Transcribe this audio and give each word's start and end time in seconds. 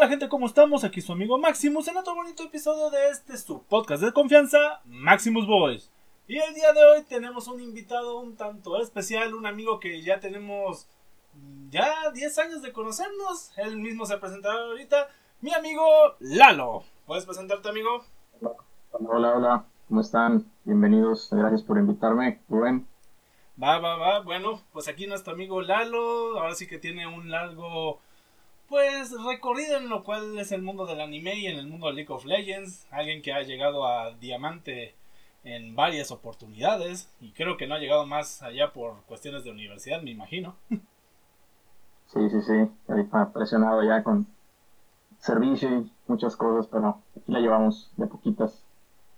Hola 0.00 0.08
gente, 0.08 0.30
¿cómo 0.30 0.46
estamos? 0.46 0.82
Aquí 0.82 1.02
su 1.02 1.12
amigo 1.12 1.36
Maximus 1.36 1.86
en 1.88 1.98
otro 1.98 2.14
bonito 2.14 2.42
episodio 2.42 2.88
de 2.88 3.10
este 3.10 3.36
su 3.36 3.62
podcast 3.64 4.02
de 4.02 4.14
confianza, 4.14 4.80
Maximus 4.86 5.46
Boys. 5.46 5.90
Y 6.26 6.38
el 6.38 6.54
día 6.54 6.72
de 6.72 6.82
hoy 6.82 7.02
tenemos 7.02 7.48
un 7.48 7.60
invitado 7.60 8.18
un 8.18 8.34
tanto 8.34 8.80
especial, 8.80 9.34
un 9.34 9.44
amigo 9.44 9.78
que 9.78 10.00
ya 10.00 10.18
tenemos 10.18 10.88
ya 11.68 12.10
10 12.14 12.38
años 12.38 12.62
de 12.62 12.72
conocernos. 12.72 13.52
Él 13.58 13.76
mismo 13.76 14.06
se 14.06 14.16
presentará 14.16 14.58
ahorita, 14.62 15.08
mi 15.42 15.52
amigo 15.52 15.84
Lalo. 16.20 16.82
¿Puedes 17.04 17.26
presentarte, 17.26 17.68
amigo? 17.68 18.02
Hola, 18.92 19.36
hola, 19.36 19.64
¿cómo 19.86 20.00
están? 20.00 20.50
Bienvenidos, 20.64 21.28
gracias 21.30 21.62
por 21.62 21.76
invitarme, 21.76 22.40
Rubén. 22.48 22.86
Va, 23.62 23.78
va, 23.78 23.96
va. 23.96 24.20
Bueno, 24.20 24.62
pues 24.72 24.88
aquí 24.88 25.06
nuestro 25.06 25.34
amigo 25.34 25.60
Lalo, 25.60 26.38
ahora 26.38 26.54
sí 26.54 26.66
que 26.66 26.78
tiene 26.78 27.06
un 27.06 27.30
largo 27.30 28.00
pues 28.70 29.10
recorrido 29.24 29.76
en 29.76 29.88
lo 29.88 30.04
cual 30.04 30.38
es 30.38 30.52
el 30.52 30.62
mundo 30.62 30.86
del 30.86 31.00
anime 31.00 31.34
y 31.34 31.46
en 31.48 31.58
el 31.58 31.66
mundo 31.66 31.88
de 31.88 31.94
League 31.94 32.12
of 32.12 32.24
Legends, 32.24 32.86
alguien 32.92 33.20
que 33.20 33.32
ha 33.32 33.42
llegado 33.42 33.84
a 33.84 34.12
diamante 34.12 34.94
en 35.42 35.74
varias 35.74 36.12
oportunidades 36.12 37.12
y 37.20 37.32
creo 37.32 37.56
que 37.56 37.66
no 37.66 37.74
ha 37.74 37.80
llegado 37.80 38.06
más 38.06 38.42
allá 38.44 38.72
por 38.72 39.02
cuestiones 39.02 39.42
de 39.42 39.50
universidad, 39.50 40.00
me 40.02 40.12
imagino. 40.12 40.54
Sí, 40.68 42.30
sí, 42.30 42.40
sí, 42.42 42.70
está 42.96 43.32
presionado 43.32 43.82
ya 43.82 44.04
con 44.04 44.26
servicio 45.18 45.68
y 45.68 45.92
muchas 46.06 46.36
cosas, 46.36 46.68
pero 46.70 47.00
aquí 47.16 47.32
la 47.32 47.40
llevamos 47.40 47.90
de 47.96 48.06
poquitas. 48.06 48.62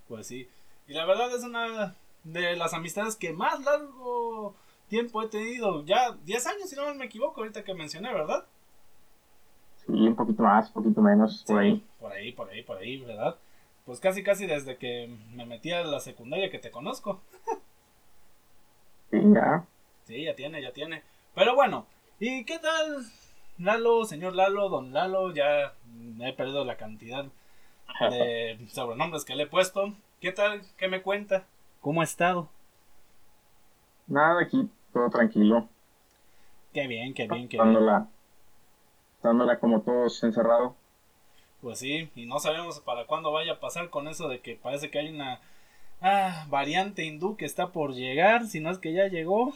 Pues 0.07 0.25
sí, 0.25 0.49
y 0.87 0.93
la 0.93 1.05
verdad 1.05 1.33
es 1.35 1.43
una 1.43 1.95
de 2.23 2.55
las 2.55 2.73
amistades 2.73 3.15
que 3.15 3.33
más 3.33 3.63
largo 3.63 4.55
tiempo 4.89 5.21
he 5.21 5.27
tenido, 5.27 5.85
ya 5.85 6.11
10 6.23 6.47
años 6.47 6.69
si 6.69 6.75
no 6.75 6.91
me 6.95 7.05
equivoco, 7.05 7.41
ahorita 7.41 7.63
que 7.63 7.75
mencioné, 7.75 8.11
¿verdad? 8.11 8.45
Sí, 9.85 9.91
un 9.93 10.15
poquito 10.15 10.43
más, 10.43 10.67
un 10.67 10.73
poquito 10.73 11.01
menos, 11.01 11.43
por 11.45 11.59
ahí. 11.59 11.83
Por 11.99 12.11
ahí, 12.11 12.31
por 12.31 12.49
ahí, 12.49 12.63
por 12.63 12.77
ahí, 12.77 12.97
¿verdad? 12.99 13.37
Pues 13.85 13.99
casi, 13.99 14.23
casi 14.23 14.45
desde 14.47 14.77
que 14.77 15.13
me 15.33 15.45
metí 15.45 15.71
a 15.71 15.83
la 15.83 15.99
secundaria 15.99 16.49
que 16.49 16.59
te 16.59 16.71
conozco. 16.71 17.21
sí, 19.11 19.19
ya. 19.33 19.65
Sí, 20.05 20.23
ya 20.23 20.35
tiene, 20.35 20.61
ya 20.61 20.71
tiene. 20.71 21.03
Pero 21.35 21.55
bueno, 21.55 21.85
¿y 22.19 22.45
qué 22.45 22.59
tal, 22.59 23.05
Lalo, 23.57 24.05
señor 24.05 24.35
Lalo, 24.35 24.69
don 24.69 24.93
Lalo? 24.93 25.33
Ya 25.33 25.73
he 26.21 26.33
perdido 26.33 26.63
la 26.63 26.77
cantidad 26.77 27.25
de 27.99 28.57
sobrenombres 28.71 29.25
que 29.25 29.35
le 29.35 29.43
he 29.43 29.47
puesto. 29.47 29.93
¿Qué 30.21 30.31
tal? 30.31 30.61
¿Qué 30.77 30.87
me 30.87 31.01
cuenta? 31.01 31.45
¿Cómo 31.81 32.01
ha 32.01 32.05
estado? 32.05 32.49
Nada, 34.07 34.41
aquí 34.41 34.69
todo 34.93 35.09
tranquilo. 35.09 35.67
Qué 36.73 36.87
bien, 36.87 37.13
qué 37.13 37.27
bien, 37.27 37.47
qué 37.49 37.57
bien 37.61 38.12
dándola 39.23 39.59
como 39.59 39.81
todos 39.81 40.21
encerrado. 40.23 40.75
Pues 41.61 41.79
sí, 41.79 42.09
y 42.13 42.25
no 42.25 42.39
sabemos 42.39 42.81
para 42.81 43.05
cuándo 43.05 43.31
vaya 43.31 43.53
a 43.53 43.59
pasar 43.59 43.89
con 43.89 44.07
eso 44.07 44.27
de 44.27 44.41
que 44.41 44.55
parece 44.55 44.91
que 44.91 44.99
hay 44.99 45.09
una 45.09 45.39
ah, 46.01 46.45
variante 46.49 47.05
hindú 47.05 47.37
que 47.37 47.45
está 47.45 47.71
por 47.71 47.93
llegar, 47.93 48.45
si 48.45 48.59
no 48.59 48.69
es 48.69 48.77
que 48.77 48.93
ya 48.93 49.07
llegó. 49.07 49.53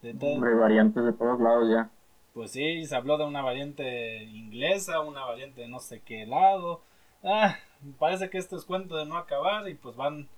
De 0.00 0.16
Hombre, 0.20 0.54
variantes 0.54 1.04
de 1.04 1.12
todos 1.12 1.38
lados 1.40 1.68
ya. 1.70 1.90
Pues 2.32 2.52
sí, 2.52 2.86
se 2.86 2.96
habló 2.96 3.18
de 3.18 3.26
una 3.26 3.42
variante 3.42 4.24
inglesa, 4.24 5.00
una 5.00 5.24
variante 5.24 5.60
de 5.60 5.68
no 5.68 5.78
sé 5.78 6.00
qué 6.00 6.24
lado. 6.24 6.80
Ah, 7.22 7.56
parece 7.98 8.30
que 8.30 8.38
esto 8.38 8.56
es 8.56 8.64
cuento 8.64 8.96
de 8.96 9.04
no 9.04 9.18
acabar 9.18 9.68
y 9.68 9.74
pues 9.74 9.94
van 9.94 10.28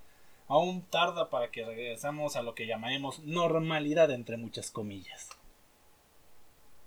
aún 0.48 0.82
tarda 0.82 1.30
para 1.30 1.50
que 1.50 1.64
regresemos 1.64 2.34
a 2.36 2.42
lo 2.42 2.54
que 2.54 2.66
llamaremos 2.66 3.20
normalidad 3.20 4.10
entre 4.10 4.36
muchas 4.36 4.70
comillas 4.70 5.30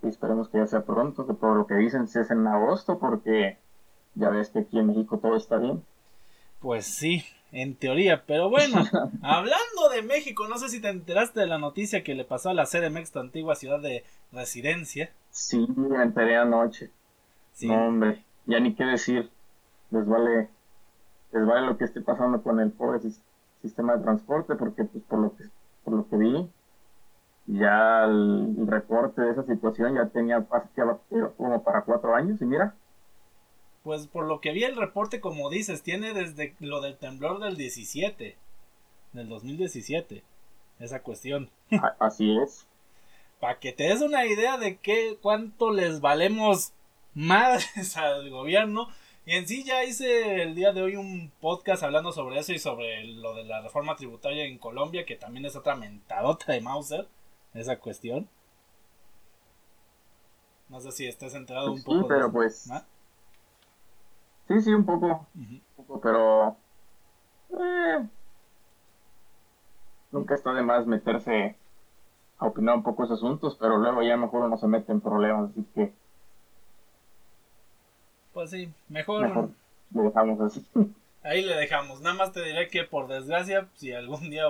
y 0.02 0.08
esperemos 0.08 0.48
que 0.48 0.58
ya 0.58 0.66
sea 0.66 0.84
pronto, 0.84 1.26
que 1.26 1.34
por 1.34 1.56
lo 1.56 1.66
que 1.66 1.74
dicen 1.74 2.06
si 2.06 2.18
es 2.18 2.30
en 2.30 2.46
agosto, 2.46 2.98
porque 2.98 3.58
ya 4.14 4.30
ves 4.30 4.50
que 4.50 4.60
aquí 4.60 4.78
en 4.78 4.86
México 4.86 5.18
todo 5.18 5.36
está 5.36 5.58
bien. 5.58 5.82
Pues 6.60 6.86
sí, 6.86 7.24
en 7.52 7.76
teoría, 7.76 8.24
pero 8.26 8.50
bueno, 8.50 8.76
hablando 9.22 9.88
de 9.92 10.02
México, 10.02 10.46
no 10.48 10.58
sé 10.58 10.68
si 10.68 10.80
te 10.80 10.88
enteraste 10.88 11.40
de 11.40 11.46
la 11.46 11.58
noticia 11.58 12.02
que 12.02 12.14
le 12.14 12.24
pasó 12.24 12.50
a 12.50 12.54
la 12.54 12.66
CDMX, 12.66 13.12
tu 13.12 13.18
antigua 13.20 13.54
ciudad 13.54 13.80
de 13.80 14.04
residencia. 14.32 15.12
Sí, 15.30 15.66
me 15.76 16.02
enteré 16.02 16.36
anoche. 16.36 16.90
Sí. 17.52 17.68
No, 17.68 17.88
hombre, 17.88 18.24
ya 18.46 18.60
ni 18.60 18.74
qué 18.74 18.84
decir. 18.84 19.30
Les 19.90 20.06
vale, 20.06 20.48
les 21.32 21.46
vale 21.46 21.66
lo 21.66 21.78
que 21.78 21.84
esté 21.84 22.00
pasando 22.02 22.42
con 22.42 22.60
el 22.60 22.70
pobre 22.70 23.00
sistema 23.62 23.96
de 23.96 24.02
transporte, 24.02 24.54
porque 24.54 24.84
pues 24.84 25.02
por 25.04 25.18
lo 25.20 25.36
que, 25.36 25.44
por 25.84 25.94
lo 25.94 26.08
que 26.08 26.16
vi, 26.16 26.50
ya 27.48 28.04
el, 28.04 28.66
reporte 28.66 29.22
de 29.22 29.32
esa 29.32 29.44
situación 29.44 29.94
ya 29.94 30.06
tenía 30.06 30.46
como 31.36 31.64
para 31.64 31.82
cuatro 31.82 32.14
años 32.14 32.40
y 32.40 32.44
mira. 32.44 32.74
Pues 33.82 34.06
por 34.06 34.26
lo 34.26 34.40
que 34.40 34.52
vi 34.52 34.64
el 34.64 34.76
reporte, 34.76 35.20
como 35.20 35.48
dices, 35.48 35.82
tiene 35.82 36.12
desde 36.12 36.54
lo 36.60 36.82
del 36.82 36.96
temblor 36.96 37.40
del 37.40 37.56
17, 37.56 38.36
del 39.14 39.28
2017, 39.28 40.22
esa 40.78 41.02
cuestión. 41.02 41.50
Así 41.98 42.36
es. 42.36 42.66
Para 43.40 43.58
que 43.58 43.72
te 43.72 43.84
des 43.84 44.02
una 44.02 44.26
idea 44.26 44.58
de 44.58 44.76
qué, 44.76 45.16
cuánto 45.22 45.70
les 45.70 46.00
valemos 46.00 46.72
más 47.14 47.66
al 47.96 48.28
gobierno. 48.30 48.88
Y 49.24 49.36
en 49.36 49.46
sí 49.46 49.62
ya 49.62 49.84
hice 49.84 50.42
el 50.42 50.54
día 50.54 50.72
de 50.72 50.82
hoy 50.82 50.96
un 50.96 51.30
podcast 51.40 51.82
hablando 51.82 52.12
sobre 52.12 52.38
eso 52.38 52.52
y 52.52 52.58
sobre 52.58 53.04
lo 53.04 53.34
de 53.34 53.44
la 53.44 53.62
reforma 53.62 53.94
tributaria 53.94 54.44
en 54.44 54.58
Colombia, 54.58 55.06
que 55.06 55.16
también 55.16 55.46
es 55.46 55.54
otra 55.54 55.76
mentadota 55.76 56.52
de 56.52 56.60
Mauser 56.60 57.06
esa 57.54 57.78
cuestión. 57.78 58.28
No 60.68 60.80
sé 60.80 60.92
si 60.92 61.06
estás 61.06 61.34
enterado 61.34 61.72
un 61.72 61.82
poco. 61.82 62.00
Sí, 62.00 62.04
pero 62.08 62.30
pues. 62.30 62.70
Sí, 64.48 64.60
sí, 64.60 64.72
un 64.72 64.84
poco. 64.84 65.26
un 65.34 65.62
poco 65.76 66.00
pero. 66.00 66.56
Eh, 67.50 68.06
nunca 70.12 70.34
está 70.34 70.52
de 70.52 70.62
más 70.62 70.86
meterse 70.86 71.56
a 72.38 72.46
opinar 72.46 72.76
un 72.76 72.82
poco 72.82 73.04
esos 73.04 73.18
asuntos, 73.18 73.56
pero 73.58 73.78
luego 73.78 74.02
ya 74.02 74.16
mejor 74.16 74.44
uno 74.44 74.56
se 74.58 74.66
mete 74.66 74.92
en 74.92 75.00
problemas, 75.00 75.50
así 75.50 75.64
que. 75.74 75.92
Pues 78.32 78.50
sí, 78.50 78.72
mejor. 78.88 79.22
Mejor 79.26 79.50
lo 79.94 80.02
dejamos 80.02 80.40
así. 80.40 80.66
Ahí 81.22 81.42
le 81.42 81.54
dejamos. 81.56 82.00
Nada 82.00 82.14
más 82.14 82.32
te 82.32 82.44
diré 82.44 82.68
que 82.68 82.84
por 82.84 83.08
desgracia, 83.08 83.68
si 83.74 83.92
algún 83.92 84.30
día 84.30 84.48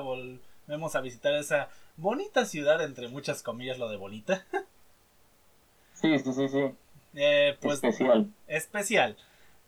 volvemos 0.69 0.95
a 0.95 1.01
visitar 1.01 1.33
esa 1.33 1.71
bonita 1.97 2.45
ciudad, 2.45 2.85
entre 2.85 3.09
muchas 3.09 3.43
comillas, 3.43 3.79
lo 3.79 3.89
de 3.89 3.97
bonita. 3.97 4.45
sí, 5.95 6.19
sí, 6.19 6.33
sí, 6.35 6.49
sí. 6.49 6.75
Eh, 7.15 7.57
pues, 7.63 7.77
especial. 7.77 8.31
Especial. 8.47 9.17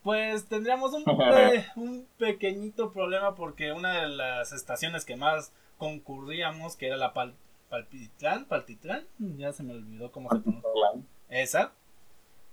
Pues 0.02 0.46
tendríamos 0.46 0.92
un, 0.92 1.04
un 1.76 2.06
pequeñito 2.18 2.92
problema 2.92 3.34
porque 3.34 3.72
una 3.72 4.02
de 4.02 4.08
las 4.10 4.52
estaciones 4.52 5.06
que 5.06 5.16
más 5.16 5.54
concurríamos, 5.78 6.76
que 6.76 6.88
era 6.88 6.98
la 6.98 7.14
Pal 7.14 7.34
Palpitlán, 7.70 8.44
Paltitlán, 8.44 9.06
ya 9.18 9.52
se 9.52 9.62
me 9.62 9.72
olvidó 9.72 10.12
cómo 10.12 10.28
se 10.28 10.40
pronuncia. 10.40 10.70
Esa, 11.30 11.72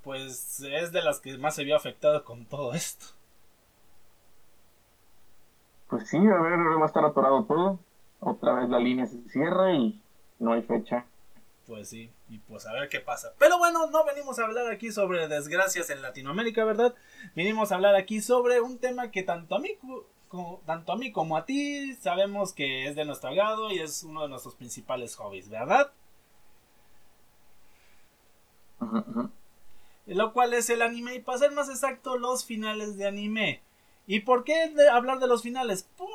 pues 0.03 0.61
es 0.61 0.93
de 0.93 1.01
las 1.01 1.19
que 1.19 1.37
más 1.37 1.55
se 1.55 1.65
vio 1.65 1.75
afectado 1.75 2.23
con 2.23 2.45
todo 2.45 2.73
esto. 2.73 3.07
Pues 5.89 6.07
sí, 6.07 6.17
a 6.17 6.41
ver, 6.41 6.59
va 6.79 6.83
a 6.83 6.85
estar 6.85 7.03
atorado 7.03 7.43
todo 7.43 7.79
otra 8.19 8.53
vez 8.53 8.69
la 8.69 8.79
línea 8.79 9.05
se 9.05 9.21
cierra 9.29 9.73
y 9.73 10.01
no 10.39 10.53
hay 10.53 10.61
fecha. 10.61 11.05
Pues 11.65 11.89
sí, 11.89 12.09
y 12.29 12.37
pues 12.39 12.65
a 12.65 12.73
ver 12.73 12.87
qué 12.87 13.01
pasa. 13.01 13.33
Pero 13.37 13.57
bueno, 13.57 13.87
no 13.87 14.05
venimos 14.05 14.39
a 14.39 14.45
hablar 14.45 14.71
aquí 14.71 14.91
sobre 14.91 15.27
desgracias 15.27 15.89
en 15.89 16.01
Latinoamérica, 16.01 16.63
¿verdad? 16.63 16.95
Venimos 17.35 17.71
a 17.71 17.75
hablar 17.75 17.95
aquí 17.95 18.21
sobre 18.21 18.61
un 18.61 18.77
tema 18.77 19.11
que 19.11 19.23
tanto 19.23 19.55
a 19.55 19.59
mí 19.59 19.71
como, 20.29 20.61
tanto 20.65 20.93
a 20.93 20.97
mí 20.97 21.11
como 21.11 21.35
a 21.35 21.45
ti 21.45 21.93
sabemos 21.95 22.53
que 22.53 22.87
es 22.87 22.95
de 22.95 23.03
nuestro 23.03 23.29
agrado 23.29 23.69
y 23.71 23.79
es 23.79 24.03
uno 24.03 24.21
de 24.21 24.29
nuestros 24.29 24.55
principales 24.55 25.15
hobbies, 25.17 25.49
¿verdad? 25.49 25.91
Lo 30.05 30.31
cual 30.31 30.53
es 30.53 30.69
el 30.69 30.81
anime 30.81 31.15
y 31.15 31.19
para 31.19 31.39
ser 31.39 31.51
más 31.51 31.69
exacto 31.69 32.17
los 32.17 32.45
finales 32.45 32.97
de 32.97 33.07
anime. 33.07 33.61
¿Y 34.05 34.21
por 34.21 34.45
qué 34.45 34.73
hablar 34.89 35.19
de 35.19 35.27
los 35.27 35.43
finales? 35.43 35.83
Por 35.97 36.07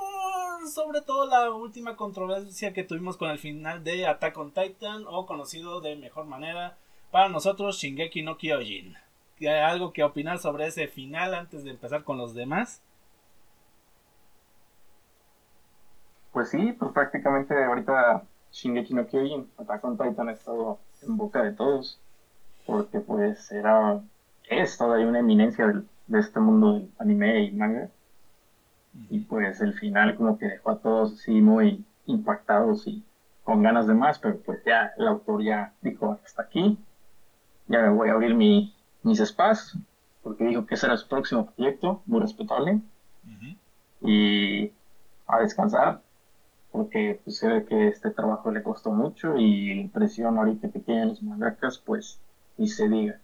sobre 0.69 1.01
todo 1.01 1.27
la 1.27 1.51
última 1.51 1.97
controversia 1.97 2.73
que 2.73 2.85
tuvimos 2.85 3.17
con 3.17 3.31
el 3.31 3.39
final 3.39 3.85
de 3.85 4.07
Attack 4.07 4.37
on 4.39 4.53
Titan 4.53 5.05
o 5.07 5.27
conocido 5.27 5.81
de 5.81 5.97
mejor 5.97 6.27
manera 6.27 6.77
para 7.11 7.29
nosotros 7.29 7.77
Shingeki 7.79 8.23
no 8.23 8.37
Kyojin. 8.37 8.97
¿Hay 9.41 9.49
algo 9.49 9.93
que 9.93 10.05
opinar 10.05 10.39
sobre 10.39 10.67
ese 10.67 10.89
final 10.89 11.35
antes 11.35 11.65
de 11.65 11.71
empezar 11.71 12.05
con 12.05 12.19
los 12.19 12.35
demás? 12.35 12.81
Pues 16.33 16.51
sí, 16.51 16.73
pues 16.79 16.93
prácticamente 16.93 17.55
ahorita 17.65 18.25
Shingeki 18.53 18.95
no 18.95 19.07
Kyojin, 19.07 19.51
Attack 19.59 19.85
on 19.85 19.99
Titan 19.99 20.29
ha 20.29 20.33
estado 20.33 20.79
en 21.03 21.17
boca 21.17 21.43
de 21.43 21.53
todos 21.53 22.01
porque 22.67 23.01
pues 23.01 23.51
era 23.51 24.01
es 24.49 24.79
todavía 24.79 25.07
una 25.07 25.21
eminencia 25.21 25.83
de 26.07 26.21
este 26.21 26.41
mundo 26.41 26.75
del 26.75 26.91
anime 26.99 27.45
y 27.45 27.53
manga 27.53 27.91
y 29.09 29.21
pues 29.21 29.61
el 29.61 29.75
final 29.75 30.17
como 30.17 30.39
que 30.39 30.47
dejó 30.47 30.71
a 30.71 30.79
todos 30.79 31.15
así 31.15 31.41
muy 31.41 31.85
impactados 32.07 32.87
y 32.87 33.03
con 33.45 33.63
ganas 33.63 33.87
de 33.87 33.95
más, 33.95 34.19
pero 34.19 34.39
pues 34.39 34.63
ya 34.65 34.93
el 34.97 35.09
autor 35.09 35.43
ya 35.43 35.73
dijo 35.81 36.19
hasta 36.25 36.43
aquí, 36.43 36.79
ya 37.69 37.81
me 37.83 37.91
voy 37.91 38.09
a 38.09 38.13
abrir 38.13 38.35
mi, 38.35 38.75
mis 39.03 39.19
spas, 39.19 39.77
porque 40.23 40.45
dijo 40.45 40.67
que 40.67 40.75
ese 40.75 40.87
era 40.87 40.97
su 40.97 41.09
próximo 41.09 41.47
proyecto, 41.47 42.03
muy 42.07 42.21
respetable. 42.21 42.81
Y 44.05 44.73
a 45.27 45.39
descansar, 45.41 46.03
porque 46.73 47.21
pues, 47.25 47.39
se 47.39 47.49
ve 47.49 47.65
que 47.65 47.89
este 47.89 48.11
trabajo 48.11 48.51
le 48.51 48.63
costó 48.63 48.91
mucho 48.91 49.37
y 49.37 49.75
la 49.75 49.81
impresión 49.83 50.39
ahorita 50.39 50.71
que 50.71 50.81
tienen 50.81 51.11
los 51.11 51.23
mangakas, 51.23 51.79
pues 51.79 52.19
ni 52.57 52.69
se 52.69 52.89
diga. 52.89 53.21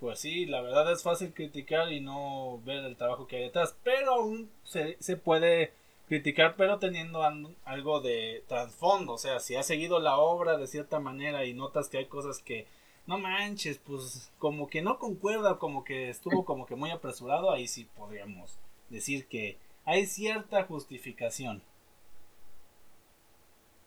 Pues 0.00 0.20
sí, 0.20 0.46
la 0.46 0.60
verdad 0.60 0.92
es 0.92 1.02
fácil 1.02 1.34
criticar 1.34 1.92
y 1.92 2.00
no 2.00 2.60
ver 2.64 2.84
el 2.84 2.96
trabajo 2.96 3.26
que 3.26 3.36
hay 3.36 3.42
detrás, 3.44 3.76
pero 3.82 4.14
aún 4.14 4.48
se, 4.62 4.96
se 5.00 5.16
puede 5.16 5.72
criticar, 6.06 6.54
pero 6.56 6.78
teniendo 6.78 7.22
algo 7.64 8.00
de 8.00 8.44
trasfondo, 8.46 9.14
o 9.14 9.18
sea, 9.18 9.40
si 9.40 9.56
has 9.56 9.66
seguido 9.66 10.00
la 10.00 10.16
obra 10.16 10.56
de 10.56 10.66
cierta 10.66 11.00
manera 11.00 11.44
y 11.44 11.52
notas 11.52 11.88
que 11.88 11.98
hay 11.98 12.06
cosas 12.06 12.40
que 12.40 12.66
no 13.06 13.18
manches, 13.18 13.78
pues 13.78 14.30
como 14.38 14.68
que 14.68 14.82
no 14.82 14.98
concuerda, 14.98 15.58
como 15.58 15.84
que 15.84 16.10
estuvo 16.10 16.44
como 16.44 16.66
que 16.66 16.76
muy 16.76 16.90
apresurado, 16.90 17.50
ahí 17.50 17.66
sí 17.66 17.88
podríamos 17.96 18.58
decir 18.90 19.26
que 19.26 19.58
hay 19.84 20.06
cierta 20.06 20.64
justificación. 20.64 21.62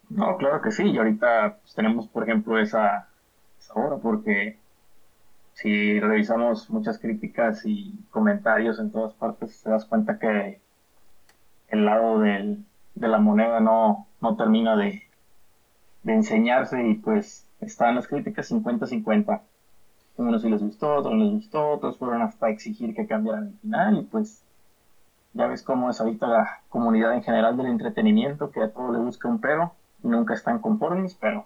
No, 0.09 0.37
claro 0.37 0.61
que 0.61 0.71
sí, 0.71 0.83
y 0.83 0.97
ahorita 0.97 1.59
pues, 1.61 1.73
tenemos 1.73 2.07
por 2.07 2.23
ejemplo 2.23 2.59
esa, 2.59 3.07
esa 3.59 3.73
obra 3.75 3.97
porque 3.97 4.57
si 5.53 5.99
revisamos 5.99 6.69
muchas 6.69 6.97
críticas 6.99 7.65
y 7.65 7.93
comentarios 8.09 8.79
en 8.79 8.91
todas 8.91 9.13
partes, 9.13 9.61
te 9.63 9.69
das 9.69 9.85
cuenta 9.85 10.17
que 10.17 10.59
el 11.69 11.85
lado 11.85 12.19
del, 12.19 12.65
de 12.95 13.07
la 13.07 13.19
moneda 13.19 13.59
no, 13.59 14.07
no 14.21 14.35
termina 14.35 14.75
de, 14.75 15.03
de 16.03 16.13
enseñarse 16.13 16.87
y 16.87 16.95
pues 16.95 17.47
están 17.59 17.95
las 17.95 18.07
críticas 18.07 18.51
50-50. 18.51 19.41
Unos 20.17 20.41
sí 20.41 20.49
les 20.49 20.61
gustó, 20.61 20.95
otros 20.95 21.13
no 21.13 21.23
les 21.23 21.31
gustó, 21.31 21.69
otros 21.71 21.97
fueron 21.97 22.21
hasta 22.21 22.49
exigir 22.49 22.93
que 22.93 23.07
cambiaran 23.07 23.47
el 23.47 23.53
final 23.59 23.97
y 23.97 24.03
pues 24.03 24.43
ya 25.33 25.47
ves 25.47 25.63
cómo 25.63 25.89
es 25.89 26.01
ahorita 26.01 26.27
la 26.27 26.61
comunidad 26.69 27.13
en 27.13 27.23
general 27.23 27.55
del 27.55 27.67
entretenimiento, 27.67 28.51
que 28.51 28.61
a 28.61 28.69
todo 28.69 28.91
le 28.91 28.99
busca 28.99 29.29
un 29.29 29.39
pero 29.39 29.73
y 30.03 30.07
nunca 30.07 30.33
están 30.33 30.59
conformes, 30.59 31.15
pero 31.19 31.45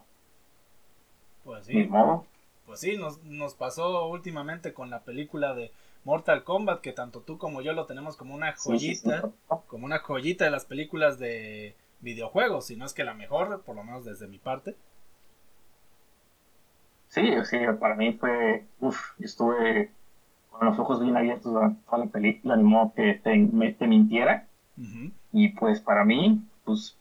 pues 1.44 1.66
sí. 1.66 1.86
modo. 1.86 2.25
Pues 2.75 2.81
sí, 2.81 2.98
nos, 2.98 3.24
nos 3.24 3.54
pasó 3.54 4.10
últimamente 4.10 4.74
con 4.74 4.89
la 4.89 5.00
película 5.00 5.56
de 5.56 5.72
Mortal 6.04 6.44
Kombat, 6.44 6.81
que 6.81 6.92
tanto 6.92 7.22
tú 7.22 7.38
como 7.38 7.62
yo 7.62 7.72
lo 7.72 7.86
tenemos 7.86 8.18
como 8.18 8.36
una 8.36 8.54
joyita, 8.54 9.30
como 9.68 9.86
una 9.86 10.00
joyita 10.00 10.44
de 10.44 10.51
las 10.51 10.66
películas 10.66 11.18
de 11.18 11.74
videojuegos, 12.01 12.66
si 12.66 12.75
no 12.75 12.86
es 12.86 12.94
que 12.94 13.06
la 13.06 13.13
mejor, 13.13 13.62
por 13.62 13.77
lo 13.77 13.86
menos 13.86 14.04
desde 14.04 14.27
mi 14.27 14.39
parte. 14.39 14.75
Sí, 17.07 17.33
sí, 17.45 17.60
para 17.80 17.95
mí 17.95 18.12
fue, 18.12 18.66
uff, 18.81 19.18
estuve 19.21 19.89
con 20.51 20.68
los 20.68 20.78
ojos 20.78 21.01
bien 21.01 21.16
abiertos 21.16 21.54
durante 21.54 21.81
toda 21.86 22.00
la 22.00 22.12
película, 22.12 22.57
ni 22.57 22.63
modo 22.63 22.92
que 22.94 23.13
te, 23.13 23.75
te 23.80 23.88
mintiera. 23.88 24.50
Y 25.31 25.48
pues 25.54 25.80
para 25.80 26.04
mí, 26.04 26.44
pues 26.66 26.98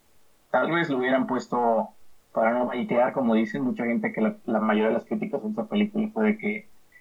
tal 0.51 0.71
vez 0.71 0.89
lo 0.89 0.99
hubieran 0.99 1.27
puesto 1.27 1.89
para 2.35 2.53
no 2.53 2.67
baitear, 2.67 3.13
como 3.13 3.35
dicen 3.35 3.63
mucha 3.63 3.85
gente, 3.85 4.13
que 4.13 4.21
la, 4.21 4.37
la 4.45 4.61
mayoría 4.61 4.89
de 4.89 4.93
las 4.95 5.05
críticas 5.05 5.43
de 5.43 5.49
esta 5.49 5.65
película 5.65 6.09
fue 6.13 6.25
de 6.27 6.37
que 6.37 6.57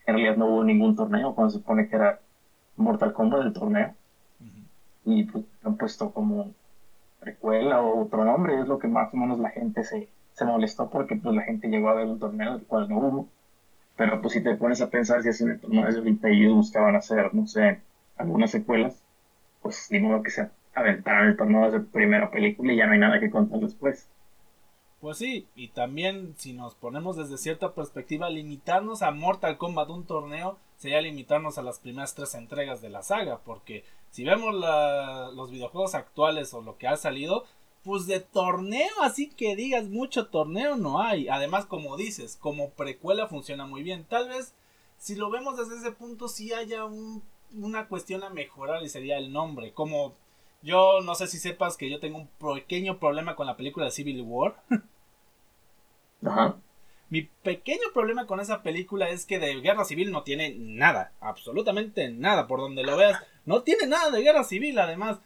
en 0.07 0.15
realidad 0.17 0.37
no 0.37 0.47
hubo 0.49 0.65
ningún 0.65 0.97
torneo, 0.97 1.35
cuando 1.35 1.51
se 1.53 1.59
supone 1.59 1.87
que 1.89 1.97
era 1.97 2.21
Mortal 2.77 3.13
Kombat 3.15 3.43
el 3.43 3.55
torneo. 3.55 3.97
Y 5.05 5.25
pues 5.25 5.45
han 5.63 5.77
puesto 5.77 6.13
como 6.13 6.55
precuela 7.21 7.81
o 7.83 8.03
otro 8.03 8.25
nombre, 8.25 8.61
es 8.61 8.69
lo 8.69 8.79
que 8.79 8.89
más 8.89 9.13
o 9.15 9.17
menos 9.19 9.39
la 9.39 9.51
gente 9.51 9.85
se, 9.85 10.11
se 10.33 10.45
molestó 10.47 10.89
porque 10.91 11.17
pues 11.17 11.35
la 11.35 11.43
gente 11.43 11.69
llegó 11.69 11.89
a 11.91 11.95
ver 11.95 12.07
un 12.07 12.19
torneo 12.21 12.53
del 12.57 12.67
cual 12.67 12.89
no 12.89 12.99
hubo. 12.99 13.31
Pero 13.97 14.21
pues 14.21 14.35
si 14.35 14.43
te 14.43 14.57
pones 14.57 14.81
a 14.83 14.91
pensar 14.91 15.23
si 15.23 15.31
hacen 15.31 15.51
el 15.51 15.61
torneo 15.61 15.87
de 15.91 15.99
ahorita 15.99 16.31
y 16.31 16.43
ellos 16.43 16.55
buscaban 16.57 16.97
hacer, 16.97 17.35
no 17.35 17.47
sé, 17.47 17.81
algunas 18.17 18.51
secuelas, 18.51 19.05
pues 19.61 19.89
ni 19.91 20.01
modo 20.01 20.23
que 20.23 20.31
se 20.31 20.49
aventaran 20.75 21.29
el 21.29 21.37
torneo 21.37 21.71
de 21.71 21.81
primera 21.81 22.31
película 22.31 22.73
y 22.73 22.77
ya 22.77 22.87
no 22.87 22.93
hay 22.95 23.01
nada 23.01 23.21
que 23.21 23.31
contar 23.31 23.61
después. 23.61 24.11
Pues 25.05 25.19
sí, 25.19 25.47
y 25.55 25.69
también 25.69 26.35
si 26.39 26.55
nos 26.55 26.75
ponemos 26.77 27.19
desde 27.19 27.37
cierta 27.37 27.75
perspectiva, 27.75 28.31
limitarnos 28.31 29.03
a 29.03 29.11
Mortal 29.11 29.59
Kombat 29.59 29.91
un 29.91 30.07
torneo 30.07 30.57
sería 30.79 31.03
limitarnos 31.03 31.59
a 31.59 31.63
las 31.63 31.79
primeras 31.79 32.15
tres 32.15 32.35
entregas 32.35 32.81
de 32.81 32.89
la 32.89 33.03
saga, 33.03 33.41
porque 33.45 33.85
si 34.09 34.25
vemos 34.25 34.55
los 34.55 35.51
videojuegos 35.51 35.95
actuales 35.95 36.55
o 36.55 36.63
lo 36.63 36.79
que 36.79 36.89
ha 36.89 36.97
salido, 36.97 37.45
pues 37.83 38.07
de 38.07 38.21
torneo, 38.21 38.95
así 39.03 39.29
que 39.29 39.57
digas 39.57 39.91
mucho 39.91 40.29
torneo 40.29 40.77
no 40.77 41.03
hay. 41.03 41.29
Además, 41.29 41.67
como 41.67 41.99
dices, 41.99 42.39
como 42.41 42.71
precuela 42.71 43.29
funciona 43.29 43.67
muy 43.67 43.83
bien. 43.83 44.07
Tal 44.09 44.31
vez, 44.31 44.55
si 44.97 45.17
lo 45.17 45.29
vemos 45.29 45.59
desde 45.59 45.77
ese 45.77 45.93
punto, 45.93 46.29
sí 46.29 46.55
haya 46.55 46.87
una 47.53 47.89
cuestión 47.89 48.25
a 48.25 48.31
mejorar 48.31 48.83
y 48.83 48.89
sería 48.89 49.19
el 49.19 49.35
nombre. 49.35 49.75
Como 49.75 50.15
yo 50.63 51.03
no 51.03 51.15
sé 51.15 51.27
si 51.27 51.37
sepas 51.37 51.77
que 51.77 51.91
yo 51.91 52.01
tengo 52.01 52.17
un 52.17 52.29
pequeño 52.55 52.99
problema 52.99 53.37
con 53.37 53.47
la 53.47 53.59
película 53.59 53.85
de 53.85 53.93
Civil 53.93 54.23
War. 54.23 54.63
Mi 57.11 57.23
pequeño 57.23 57.93
problema 57.93 58.27
con 58.27 58.41
esa 58.41 58.63
película 58.63 59.09
es 59.09 59.27
que 59.27 59.39
de 59.39 59.61
guerra 59.61 59.85
civil 59.85 60.11
no 60.11 60.23
tiene 60.23 60.55
nada, 60.59 61.13
absolutamente 61.21 62.11
nada, 62.11 62.47
por 62.47 62.61
donde 62.61 62.83
lo 62.83 62.97
veas, 62.97 63.21
no 63.45 63.63
tiene 63.63 63.87
nada 63.87 64.11
de 64.11 64.23
guerra 64.23 64.43
civil, 64.45 64.79
además. 64.79 65.19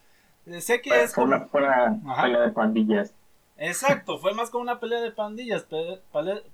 Eh, 0.46 0.60
sé 0.60 0.80
que 0.82 1.02
es. 1.02 1.14
Fue 1.14 1.24
una, 1.24 1.46
pelea 1.46 2.40
de 2.40 2.50
pandillas. 2.50 3.14
Exacto, 3.56 4.18
fue 4.18 4.34
más 4.34 4.50
como 4.50 4.62
una 4.62 4.80
pelea 4.80 5.00
de 5.00 5.12
pandillas. 5.12 5.66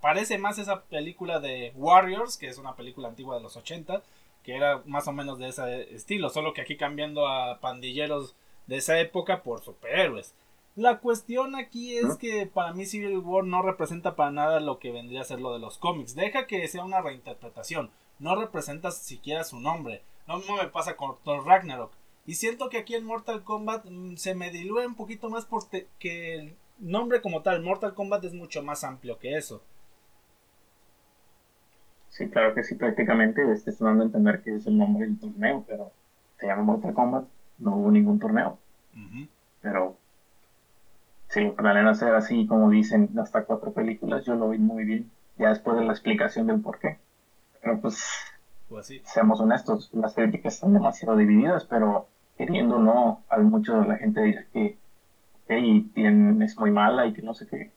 Parece 0.01 0.39
más 0.39 0.59
esa 0.59 0.83
película 0.83 1.41
de 1.41 1.73
Warriors, 1.75 2.39
que 2.39 2.47
es 2.47 2.59
una 2.59 2.77
película 2.77 3.09
antigua 3.09 3.37
de 3.37 3.43
los 3.43 3.57
80, 3.57 4.03
que 4.43 4.57
era 4.57 4.83
más 4.87 5.09
o 5.09 5.13
menos 5.13 5.39
de 5.39 5.49
ese 5.49 5.95
estilo, 5.95 6.31
solo 6.31 6.55
que 6.55 6.63
aquí 6.63 6.77
cambiando 6.77 7.29
a 7.29 7.61
pandilleros 7.61 8.37
de 8.67 8.77
esa 8.77 8.99
época 9.01 9.43
por 9.43 9.63
superhéroes. 9.63 10.35
La 10.77 10.99
cuestión 10.99 11.55
aquí 11.55 11.97
es 11.97 12.17
que 12.17 12.47
para 12.47 12.73
mí 12.73 12.85
Civil 12.85 13.19
War 13.19 13.45
no 13.45 13.63
representa 13.63 14.17
para 14.17 14.33
nada 14.33 14.59
lo 14.59 14.81
que 14.81 14.91
vendría 14.91 15.21
a 15.21 15.25
ser 15.25 15.41
lo 15.41 15.53
de 15.53 15.61
los 15.61 15.79
cómics. 15.79 16.17
Deja 16.17 16.49
que 16.49 16.67
sea 16.67 16.85
una 16.85 17.01
reinterpretación. 17.01 17.91
No 18.19 18.35
representa 18.35 18.91
siquiera 18.91 19.45
su 19.45 19.61
nombre. 19.61 20.03
No 20.27 20.39
me 20.39 20.69
pasa 20.73 20.97
con 20.97 21.17
Thor 21.23 21.47
Ragnarok. 21.47 21.93
Y 22.27 22.35
siento 22.35 22.71
que 22.71 22.79
aquí 22.79 22.95
en 22.95 23.05
Mortal 23.05 23.45
Kombat 23.45 23.85
mm, 23.89 24.17
se 24.17 24.35
me 24.35 24.51
diluye 24.51 24.87
un 24.87 24.97
poquito 24.97 25.31
más 25.31 25.45
porque 25.45 25.87
el 26.01 26.57
nombre 26.79 27.21
como 27.21 27.43
tal, 27.43 27.63
Mortal 27.63 27.95
Kombat 27.95 28.25
es 28.25 28.35
mucho 28.35 28.63
más 28.63 28.83
amplio 28.83 29.19
que 29.19 29.37
eso. 29.37 29.63
Sí, 32.09 32.29
claro 32.29 32.55
que 32.55 32.65
sí, 32.65 32.77
prácticamente 32.77 33.43
estoy 33.53 33.75
dando 33.79 34.05
a 34.05 34.07
entender 34.07 34.43
que 34.43 34.55
es 34.55 34.67
el 34.67 34.79
nombre 34.79 35.07
del 35.07 35.19
torneo, 35.19 35.65
pero 35.67 35.93
se 36.39 36.47
llama 36.47 36.63
Mortal 36.63 36.95
Kombat, 36.95 37.25
no 37.59 37.77
hubo 37.77 37.91
ningún 37.91 38.19
torneo. 38.19 38.59
Pero 39.61 39.97
si 41.35 41.41
lo 41.41 41.55
planean 41.55 41.89
hacer 41.89 42.15
así, 42.15 42.47
como 42.47 42.71
dicen, 42.71 43.11
hasta 43.19 43.43
cuatro 43.43 43.73
películas, 43.73 44.25
yo 44.25 44.37
lo 44.37 44.51
vi 44.51 44.59
muy 44.59 44.85
bien. 44.85 45.11
Ya 45.37 45.49
después 45.49 45.77
de 45.77 45.85
la 45.85 45.93
explicación 45.93 46.47
del 46.47 46.61
por 46.61 46.79
qué. 46.79 46.97
Pero 47.61 47.81
pues, 47.81 48.07
pues 48.69 48.93
seamos 49.05 49.41
honestos, 49.41 49.91
las 49.93 50.15
críticas 50.15 50.55
están 50.55 50.73
demasiado 50.73 51.17
divididas, 51.17 51.65
pero 51.65 52.07
queriendo 52.39 52.77
o 52.77 52.79
no, 52.79 53.25
a 53.29 53.39
mucho 53.39 53.81
de 53.81 53.87
la 53.87 53.97
gente 53.97 54.23
dice 54.23 54.47
que 54.53 54.79
es 56.47 56.57
muy 56.57 56.71
mala 56.71 57.07
y 57.07 57.13
que 57.13 57.23
no 57.23 57.35
sé 57.35 57.47
qué. 57.47 57.69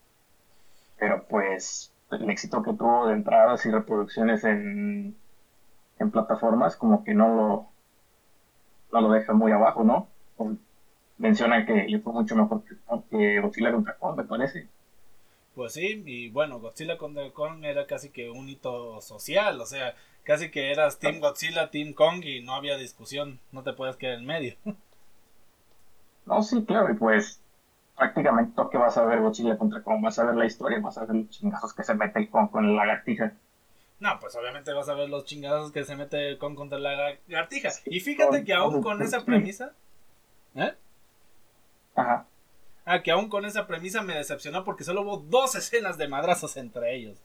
Pero 0.99 1.23
pues 1.27 1.91
el 2.11 2.29
éxito 2.29 2.61
que 2.61 2.73
tuvo 2.73 3.07
de 3.07 3.15
entradas 3.15 3.65
y 3.65 3.71
reproducciones 3.71 4.43
en, 4.43 5.15
en 5.97 6.09
plataformas 6.11 6.75
como 6.75 7.03
que 7.03 7.15
no 7.15 7.27
lo, 7.35 7.65
no 8.91 9.01
lo 9.01 9.11
deja 9.11 9.33
muy 9.33 9.51
abajo, 9.51 9.83
¿no? 9.83 10.07
Mencionan 11.17 11.65
que 11.65 11.89
yo 11.89 11.99
fue 11.99 12.13
mucho 12.13 12.35
mejor 12.35 12.63
que, 13.09 13.39
Godzilla 13.39 13.71
contra 13.71 13.95
Kong, 13.97 14.17
me 14.17 14.23
parece. 14.23 14.67
Pues 15.55 15.73
sí, 15.73 16.03
y 16.05 16.29
bueno, 16.29 16.59
Godzilla 16.59 16.97
contra 16.97 17.29
Kong 17.31 17.63
era 17.63 17.87
casi 17.87 18.09
que 18.09 18.29
un 18.29 18.47
hito 18.47 19.01
social, 19.01 19.59
o 19.59 19.65
sea, 19.65 19.95
casi 20.23 20.51
que 20.51 20.71
eras 20.71 20.99
Team 20.99 21.19
Godzilla, 21.19 21.71
Team 21.71 21.93
Kong 21.93 22.23
y 22.23 22.41
no 22.41 22.53
había 22.53 22.77
discusión, 22.77 23.39
no 23.51 23.63
te 23.63 23.73
puedes 23.73 23.95
quedar 23.95 24.19
en 24.19 24.25
medio. 24.25 24.55
No, 26.25 26.43
sí, 26.43 26.61
claro, 26.65 26.91
y 26.91 26.97
pues 26.97 27.39
prácticamente 27.95 28.51
todo 28.53 28.69
que 28.69 28.77
vas 28.77 28.97
a 28.97 29.05
ver 29.05 29.21
Godzilla 29.21 29.57
contra 29.57 29.81
Kong, 29.81 30.03
vas 30.03 30.19
a 30.19 30.25
ver 30.25 30.35
la 30.35 30.45
historia, 30.45 30.81
vas 30.81 30.97
a 30.97 31.05
ver 31.05 31.15
los 31.15 31.29
chingazos 31.29 31.73
que 31.73 31.83
se 31.83 31.95
mete 31.95 32.19
el 32.19 32.29
Kong 32.29 32.51
con 32.51 32.67
la 32.67 32.85
lagartija. 32.85 33.31
No, 34.01 34.19
pues 34.19 34.35
obviamente 34.35 34.73
vas 34.73 34.89
a 34.89 34.93
ver 34.93 35.09
los 35.09 35.23
chingazos 35.23 35.71
que 35.71 35.85
se 35.85 35.95
mete 35.95 36.27
el 36.27 36.37
Kong 36.37 36.55
contra 36.55 36.79
la 36.79 37.15
lagartija. 37.29 37.69
Y 37.85 38.01
fíjate 38.01 38.43
que 38.43 38.53
aún 38.53 38.83
con 38.83 39.01
esa 39.01 39.23
premisa, 39.23 39.71
¿eh? 40.55 40.73
Ajá. 41.97 42.25
Ah, 42.85 43.01
que 43.01 43.11
aún 43.11 43.27
con 43.27 43.43
esa 43.43 43.67
premisa 43.67 44.01
me 44.01 44.15
decepcionó 44.15 44.63
porque 44.63 44.85
solo 44.85 45.01
hubo 45.01 45.17
dos 45.17 45.55
escenas 45.55 45.97
de 45.97 46.07
madrazos 46.07 46.55
entre 46.55 46.95
ellos. 46.95 47.21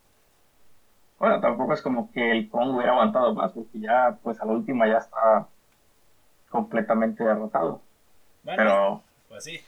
Bueno, 1.18 1.40
tampoco 1.40 1.72
es 1.72 1.82
como 1.82 2.10
que 2.10 2.32
el 2.32 2.48
Kong 2.50 2.74
hubiera 2.74 2.92
aguantado 2.92 3.32
más, 3.32 3.52
porque 3.52 3.78
ya, 3.78 4.18
pues 4.24 4.40
a 4.40 4.44
la 4.44 4.52
última 4.52 4.88
ya 4.88 4.96
está 4.96 5.46
completamente 6.48 7.22
derrotado. 7.22 7.80
Pero. 8.44 9.04
Pues 9.28 9.44
sí. 9.44 9.60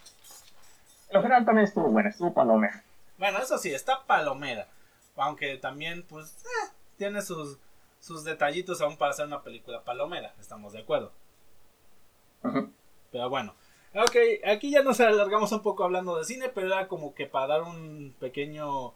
En 1.10 1.14
lo 1.14 1.22
general 1.22 1.44
también 1.44 1.68
estuvo 1.68 1.88
bueno, 1.90 2.08
estuvo 2.08 2.34
palomera. 2.34 2.82
Bueno, 3.18 3.38
eso 3.38 3.56
sí, 3.58 3.72
está 3.72 4.04
palomera. 4.04 4.66
Aunque 5.16 5.56
también, 5.58 6.04
pues, 6.08 6.44
eh, 6.44 6.72
tiene 6.96 7.22
sus, 7.22 7.58
sus 8.00 8.24
detallitos 8.24 8.80
aún 8.80 8.96
para 8.96 9.12
hacer 9.12 9.26
una 9.26 9.42
película 9.42 9.84
palomera, 9.84 10.34
estamos 10.40 10.72
de 10.72 10.80
acuerdo. 10.80 11.12
Pero 13.12 13.30
bueno, 13.30 13.54
ok, 13.94 14.16
aquí 14.46 14.70
ya 14.70 14.82
nos 14.82 15.00
alargamos 15.00 15.52
un 15.52 15.62
poco 15.62 15.84
hablando 15.84 16.16
de 16.16 16.24
cine, 16.24 16.48
pero 16.48 16.66
era 16.66 16.88
como 16.88 17.14
que 17.14 17.26
para 17.26 17.46
dar 17.46 17.62
un 17.62 18.14
pequeño 18.18 18.94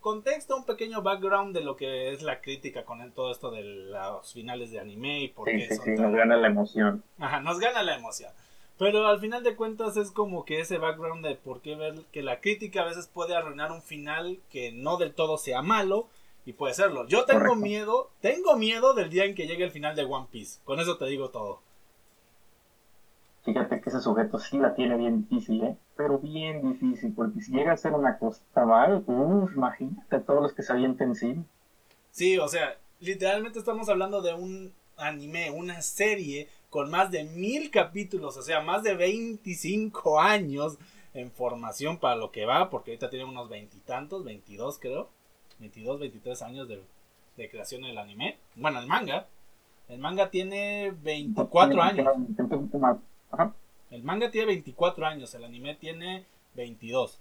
contexto, 0.00 0.56
un 0.56 0.64
pequeño 0.64 1.02
background 1.02 1.54
de 1.54 1.62
lo 1.62 1.76
que 1.76 2.12
es 2.12 2.22
la 2.22 2.40
crítica 2.40 2.84
con 2.84 3.10
todo 3.12 3.32
esto 3.32 3.50
de 3.50 3.62
los 3.62 4.32
finales 4.32 4.70
de 4.70 4.80
anime 4.80 5.22
y 5.22 5.28
por 5.28 5.48
sí, 5.48 5.60
Sí, 5.60 5.76
sí, 5.84 5.90
nos 5.92 6.14
gana 6.14 6.36
la 6.36 6.48
emoción. 6.48 7.02
Ajá, 7.18 7.40
nos 7.40 7.58
gana 7.58 7.82
la 7.82 7.96
emoción. 7.96 8.30
Pero 8.78 9.08
al 9.08 9.18
final 9.18 9.42
de 9.42 9.56
cuentas 9.56 9.96
es 9.96 10.12
como 10.12 10.44
que 10.44 10.60
ese 10.60 10.78
background 10.78 11.26
de 11.26 11.34
por 11.34 11.62
qué 11.62 11.74
ver 11.74 11.94
que 12.12 12.22
la 12.22 12.40
crítica 12.40 12.82
a 12.82 12.86
veces 12.86 13.08
puede 13.08 13.34
arruinar 13.34 13.72
un 13.72 13.82
final 13.82 14.38
que 14.50 14.70
no 14.70 14.98
del 14.98 15.14
todo 15.14 15.36
sea 15.36 15.62
malo 15.62 16.08
y 16.46 16.52
puede 16.52 16.74
serlo. 16.74 17.06
Yo 17.08 17.24
tengo 17.24 17.56
miedo, 17.56 18.10
tengo 18.20 18.56
miedo 18.56 18.94
del 18.94 19.10
día 19.10 19.24
en 19.24 19.34
que 19.34 19.46
llegue 19.48 19.64
el 19.64 19.72
final 19.72 19.96
de 19.96 20.04
One 20.04 20.28
Piece. 20.30 20.60
Con 20.64 20.78
eso 20.78 20.96
te 20.96 21.06
digo 21.06 21.30
todo. 21.30 21.60
Fíjate 23.48 23.80
que 23.80 23.88
ese 23.88 24.02
sujeto 24.02 24.38
sí 24.38 24.58
la 24.58 24.74
tiene 24.74 24.98
bien 24.98 25.26
difícil, 25.26 25.64
¿eh? 25.64 25.78
Pero 25.96 26.18
bien 26.18 26.70
difícil, 26.70 27.14
porque 27.14 27.40
si 27.40 27.50
llega 27.50 27.72
a 27.72 27.78
ser 27.78 27.94
una 27.94 28.18
cosa 28.18 28.42
mal, 28.66 29.02
uff, 29.06 29.56
imagínate 29.56 30.20
todos 30.20 30.42
los 30.42 30.52
que 30.52 30.62
se 30.62 30.74
avienten 30.74 31.14
sí. 31.14 31.34
Sí, 32.10 32.36
o 32.36 32.46
sea, 32.46 32.76
literalmente 33.00 33.58
estamos 33.58 33.88
hablando 33.88 34.20
de 34.20 34.34
un 34.34 34.74
anime, 34.98 35.50
una 35.50 35.80
serie 35.80 36.50
con 36.68 36.90
más 36.90 37.10
de 37.10 37.24
mil 37.24 37.70
capítulos, 37.70 38.36
o 38.36 38.42
sea, 38.42 38.60
más 38.60 38.82
de 38.82 38.94
25 38.94 40.20
años 40.20 40.76
en 41.14 41.30
formación 41.30 41.96
para 41.96 42.16
lo 42.16 42.30
que 42.30 42.44
va, 42.44 42.68
porque 42.68 42.90
ahorita 42.90 43.08
tiene 43.08 43.24
unos 43.24 43.48
veintitantos, 43.48 44.24
22 44.24 44.78
creo, 44.78 45.08
22, 45.58 46.00
23 46.00 46.42
años 46.42 46.68
de, 46.68 46.82
de 47.38 47.48
creación 47.48 47.80
del 47.80 47.96
anime. 47.96 48.36
Bueno, 48.56 48.78
el 48.78 48.86
manga. 48.86 49.26
El 49.88 50.00
manga 50.00 50.28
tiene 50.28 50.92
24 51.02 51.80
años. 51.80 52.06
El 53.90 54.02
manga 54.02 54.30
tiene 54.30 54.46
24 54.48 55.06
años, 55.06 55.34
el 55.34 55.44
anime 55.44 55.74
tiene 55.74 56.24
22. 56.54 57.18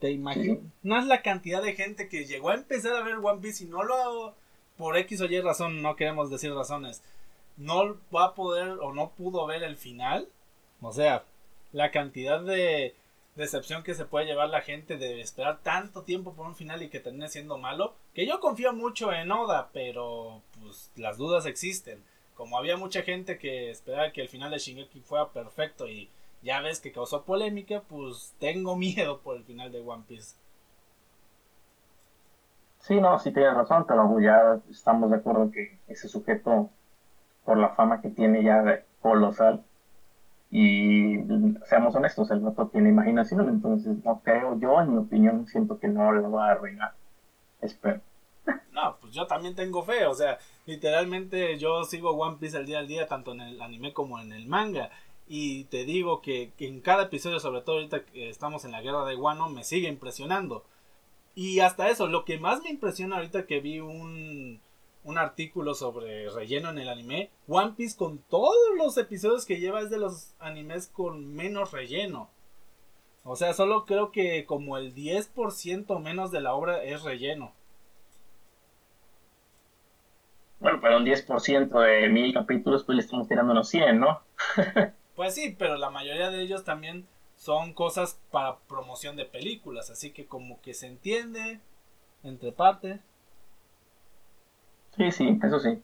¿Te 0.00 0.10
imaginas 0.10 1.06
la 1.06 1.22
cantidad 1.22 1.62
de 1.62 1.74
gente 1.74 2.08
que 2.08 2.24
llegó 2.24 2.50
a 2.50 2.54
empezar 2.54 2.94
a 2.94 3.02
ver 3.02 3.16
One 3.16 3.40
Piece 3.40 3.64
y 3.64 3.66
no 3.66 3.82
lo 3.82 4.34
por 4.76 4.96
X 4.96 5.20
o 5.20 5.26
Y 5.26 5.40
razón, 5.40 5.82
no 5.82 5.96
queremos 5.96 6.30
decir 6.30 6.54
razones, 6.54 7.02
no 7.56 7.96
va 8.14 8.26
a 8.26 8.34
poder 8.34 8.78
o 8.80 8.94
no 8.94 9.10
pudo 9.10 9.44
ver 9.46 9.64
el 9.64 9.76
final? 9.76 10.28
O 10.80 10.92
sea, 10.92 11.24
la 11.72 11.90
cantidad 11.90 12.40
de 12.40 12.94
decepción 13.34 13.82
que 13.82 13.94
se 13.94 14.04
puede 14.04 14.26
llevar 14.26 14.50
la 14.50 14.62
gente 14.62 14.96
de 14.96 15.20
esperar 15.20 15.60
tanto 15.62 16.02
tiempo 16.02 16.32
por 16.34 16.46
un 16.46 16.54
final 16.54 16.82
y 16.82 16.88
que 16.88 17.00
termine 17.00 17.28
siendo 17.28 17.58
malo, 17.58 17.94
que 18.14 18.26
yo 18.26 18.38
confío 18.40 18.72
mucho 18.72 19.12
en 19.12 19.30
Oda, 19.32 19.70
pero 19.72 20.42
pues 20.60 20.90
las 20.96 21.18
dudas 21.18 21.46
existen 21.46 22.02
como 22.38 22.56
había 22.56 22.76
mucha 22.76 23.02
gente 23.02 23.36
que 23.36 23.68
esperaba 23.68 24.12
que 24.12 24.20
el 24.20 24.28
final 24.28 24.52
de 24.52 24.58
Shingeki 24.58 25.00
fuera 25.00 25.26
perfecto 25.30 25.88
y 25.88 26.08
ya 26.40 26.60
ves 26.60 26.78
que 26.78 26.92
causó 26.92 27.24
polémica, 27.24 27.82
pues 27.88 28.32
tengo 28.38 28.76
miedo 28.86 29.18
por 29.18 29.36
el 29.36 29.42
final 29.42 29.72
de 29.72 29.80
One 29.80 30.04
Piece. 30.06 30.36
Sí, 32.78 33.00
no, 33.00 33.18
sí 33.18 33.32
tienes 33.32 33.54
razón, 33.54 33.84
pero 33.88 34.20
ya 34.20 34.60
estamos 34.70 35.10
de 35.10 35.16
acuerdo 35.16 35.50
que 35.50 35.80
ese 35.88 36.06
sujeto, 36.06 36.70
por 37.44 37.58
la 37.58 37.70
fama 37.70 38.00
que 38.00 38.08
tiene 38.08 38.44
ya 38.44 38.84
colosal, 39.02 39.64
y 40.52 41.18
seamos 41.66 41.96
honestos, 41.96 42.30
el 42.30 42.42
rato 42.44 42.68
tiene 42.68 42.88
imaginación, 42.88 43.48
entonces 43.48 43.96
no 44.04 44.20
creo, 44.22 44.56
yo 44.60 44.80
en 44.80 44.92
mi 44.92 44.98
opinión 44.98 45.46
siento 45.48 45.80
que 45.80 45.88
no 45.88 46.12
lo 46.12 46.30
va 46.30 46.46
a 46.46 46.52
arruinar. 46.52 46.94
Espero. 47.60 48.00
No, 48.72 48.96
pues 49.00 49.12
yo 49.12 49.26
también 49.26 49.56
tengo 49.56 49.82
fe, 49.82 50.06
o 50.06 50.14
sea, 50.14 50.38
literalmente 50.64 51.58
yo 51.58 51.82
sigo 51.84 52.10
One 52.12 52.36
Piece 52.38 52.56
al 52.56 52.66
día 52.66 52.78
al 52.78 52.86
día, 52.86 53.08
tanto 53.08 53.32
en 53.32 53.40
el 53.40 53.60
anime 53.60 53.92
como 53.92 54.20
en 54.20 54.32
el 54.32 54.46
manga. 54.46 54.90
Y 55.26 55.64
te 55.64 55.84
digo 55.84 56.22
que, 56.22 56.52
en 56.58 56.80
cada 56.80 57.04
episodio, 57.04 57.40
sobre 57.40 57.60
todo 57.60 57.76
ahorita 57.76 58.04
que 58.04 58.28
estamos 58.30 58.64
en 58.64 58.72
la 58.72 58.80
guerra 58.80 59.04
de 59.04 59.16
Wano, 59.16 59.48
me 59.50 59.64
sigue 59.64 59.88
impresionando. 59.88 60.64
Y 61.34 61.60
hasta 61.60 61.90
eso, 61.90 62.06
lo 62.06 62.24
que 62.24 62.38
más 62.38 62.62
me 62.62 62.70
impresiona 62.70 63.16
ahorita 63.16 63.46
que 63.46 63.60
vi 63.60 63.80
un, 63.80 64.60
un 65.04 65.18
artículo 65.18 65.74
sobre 65.74 66.30
relleno 66.30 66.70
en 66.70 66.78
el 66.78 66.88
anime, 66.88 67.30
One 67.46 67.74
Piece 67.76 67.96
con 67.96 68.18
todos 68.18 68.56
los 68.76 68.96
episodios 68.96 69.44
que 69.44 69.60
lleva 69.60 69.80
es 69.80 69.90
de 69.90 69.98
los 69.98 70.34
animes 70.38 70.86
con 70.88 71.34
menos 71.34 71.72
relleno. 71.72 72.30
O 73.24 73.36
sea, 73.36 73.52
solo 73.52 73.84
creo 73.84 74.10
que 74.10 74.46
como 74.46 74.78
el 74.78 74.94
10% 74.94 76.00
menos 76.00 76.30
de 76.30 76.40
la 76.40 76.54
obra 76.54 76.82
es 76.82 77.02
relleno. 77.02 77.52
Bueno, 80.60 80.80
pero 80.80 80.96
un 80.96 81.04
10% 81.04 81.80
de 81.80 82.08
mil 82.08 82.34
capítulos, 82.34 82.84
pues 82.84 82.96
le 82.96 83.02
estamos 83.02 83.28
tirando 83.28 83.52
unos 83.52 83.68
100, 83.68 84.00
¿no? 84.00 84.22
pues 85.14 85.34
sí, 85.34 85.54
pero 85.58 85.76
la 85.76 85.90
mayoría 85.90 86.30
de 86.30 86.42
ellos 86.42 86.64
también 86.64 87.06
son 87.36 87.72
cosas 87.72 88.20
para 88.32 88.58
promoción 88.68 89.16
de 89.16 89.24
películas, 89.24 89.90
así 89.90 90.10
que 90.10 90.26
como 90.26 90.60
que 90.60 90.74
se 90.74 90.88
entiende 90.88 91.60
entre 92.24 92.50
partes. 92.50 93.00
Sí, 94.96 95.12
sí, 95.12 95.38
eso 95.42 95.60
sí. 95.60 95.80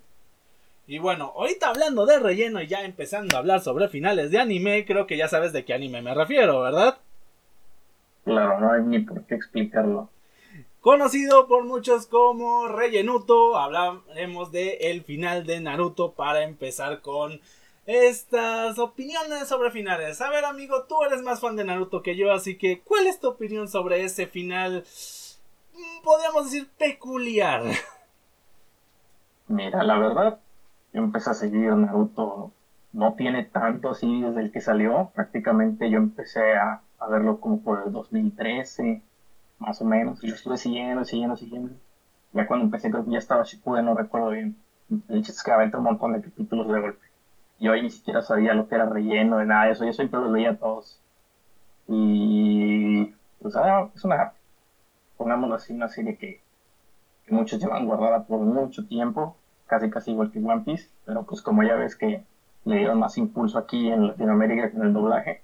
Y 0.87 0.99
bueno, 0.99 1.33
ahorita 1.37 1.69
hablando 1.69 2.05
de 2.05 2.19
relleno 2.19 2.61
y 2.61 2.67
ya 2.67 2.85
empezando 2.85 3.37
a 3.37 3.39
hablar 3.39 3.61
sobre 3.61 3.89
finales 3.89 4.31
de 4.31 4.39
anime, 4.39 4.85
creo 4.85 5.07
que 5.07 5.17
ya 5.17 5.29
sabes 5.29 5.53
de 5.53 5.65
qué 5.65 5.73
anime 5.73 6.03
me 6.03 6.15
refiero, 6.15 6.61
¿verdad? 6.61 6.99
Claro, 8.25 8.61
no 8.61 8.73
hay 8.73 8.83
ni 8.83 8.99
por 8.99 9.25
qué 9.25 9.37
explicarlo. 9.37 10.11
Conocido 10.85 11.49
por 11.49 11.65
muchos 11.65 12.07
como 12.07 12.69
Rellenuto, 12.69 13.57
hablaremos 13.57 14.53
de 14.53 14.77
el 14.91 15.03
final 15.03 15.47
de 15.47 15.59
Naruto 15.59 16.13
para 16.13 16.43
empezar 16.43 17.01
con 17.01 17.41
estas 17.87 18.79
opiniones 18.79 19.49
sobre 19.49 19.71
finales. 19.71 20.21
A 20.21 20.29
ver, 20.29 20.45
amigo, 20.45 20.85
tú 20.87 21.03
eres 21.03 21.23
más 21.23 21.41
fan 21.41 21.57
de 21.57 21.65
Naruto 21.65 22.03
que 22.03 22.17
yo, 22.17 22.31
así 22.33 22.59
que 22.59 22.83
¿cuál 22.83 23.07
es 23.07 23.19
tu 23.19 23.29
opinión 23.29 23.67
sobre 23.67 24.05
ese 24.05 24.27
final? 24.27 24.85
Mm, 25.73 26.03
podríamos 26.05 26.45
decir 26.53 26.69
peculiar. 26.77 27.63
Mira, 29.49 29.83
la 29.85 29.99
verdad, 29.99 30.39
yo 30.93 31.01
empecé 31.01 31.31
a 31.31 31.35
seguir 31.35 31.73
Naruto, 31.73 32.53
no 32.93 33.15
tiene 33.15 33.45
tanto 33.45 33.89
así 33.89 34.21
desde 34.21 34.43
el 34.43 34.53
que 34.53 34.61
salió, 34.61 35.11
prácticamente 35.15 35.89
yo 35.89 35.97
empecé 35.97 36.57
a, 36.57 36.83
a 36.99 37.09
verlo 37.09 37.41
como 37.41 37.63
por 37.63 37.85
el 37.87 37.91
2013 37.91 39.01
más 39.59 39.81
o 39.81 39.85
menos. 39.85 40.23
Y 40.23 40.29
yo 40.29 40.35
estuve 40.35 40.57
siguiendo, 40.57 41.05
siguiendo, 41.05 41.37
siguiendo. 41.37 41.75
Ya 42.33 42.47
cuando 42.47 42.65
empecé 42.67 42.91
creo 42.91 43.05
que 43.05 43.13
ya 43.13 43.19
estaba 43.19 43.45
pude 43.63 43.83
no 43.83 43.95
recuerdo 43.95 44.31
bien. 44.31 44.57
De 44.89 45.19
hecho 45.19 45.33
es 45.33 45.43
que 45.43 45.51
un 45.53 45.83
montón 45.83 46.13
de 46.13 46.21
capítulos 46.21 46.69
de 46.69 46.81
golpe. 46.81 47.07
Yo 47.61 47.73
ahí 47.73 47.83
ni 47.83 47.91
siquiera 47.91 48.23
sabía 48.23 48.55
lo 48.55 48.69
que 48.69 48.75
era 48.75 48.87
relleno 48.87 49.39
de 49.39 49.47
nada 49.47 49.67
de 49.67 49.73
eso. 49.73 49.85
Yo 49.85 49.93
siempre 49.93 50.21
los 50.21 50.33
veía 50.33 50.59
todos. 50.59 51.01
Y 51.87 53.15
pues 53.41 53.57
ah, 53.57 53.89
es 53.95 54.05
una, 54.05 54.33
pongámoslo 55.17 55.55
así, 55.55 55.73
una 55.73 55.89
serie 55.89 56.17
que, 56.17 56.41
que 57.27 57.35
muchos 57.35 57.61
llevan 57.61 57.87
guardada 57.87 58.25
por 58.25 58.41
mucho 58.41 58.85
tiempo. 58.87 59.37
Casi 59.67 59.89
casi 59.91 60.11
igual 60.11 60.31
que 60.31 60.41
One 60.41 60.63
Piece. 60.63 60.89
Pero 61.05 61.23
pues 61.25 61.41
como 61.41 61.63
ya 61.63 61.77
ves 61.77 61.97
que 61.97 62.25
le 62.65 62.77
dieron 62.79 62.99
más 62.99 63.17
impulso 63.19 63.59
aquí 63.59 63.89
en 63.89 64.07
Latinoamérica 64.09 64.71
que 64.71 64.77
en 64.77 64.83
el 64.83 64.93
doblaje, 64.93 65.43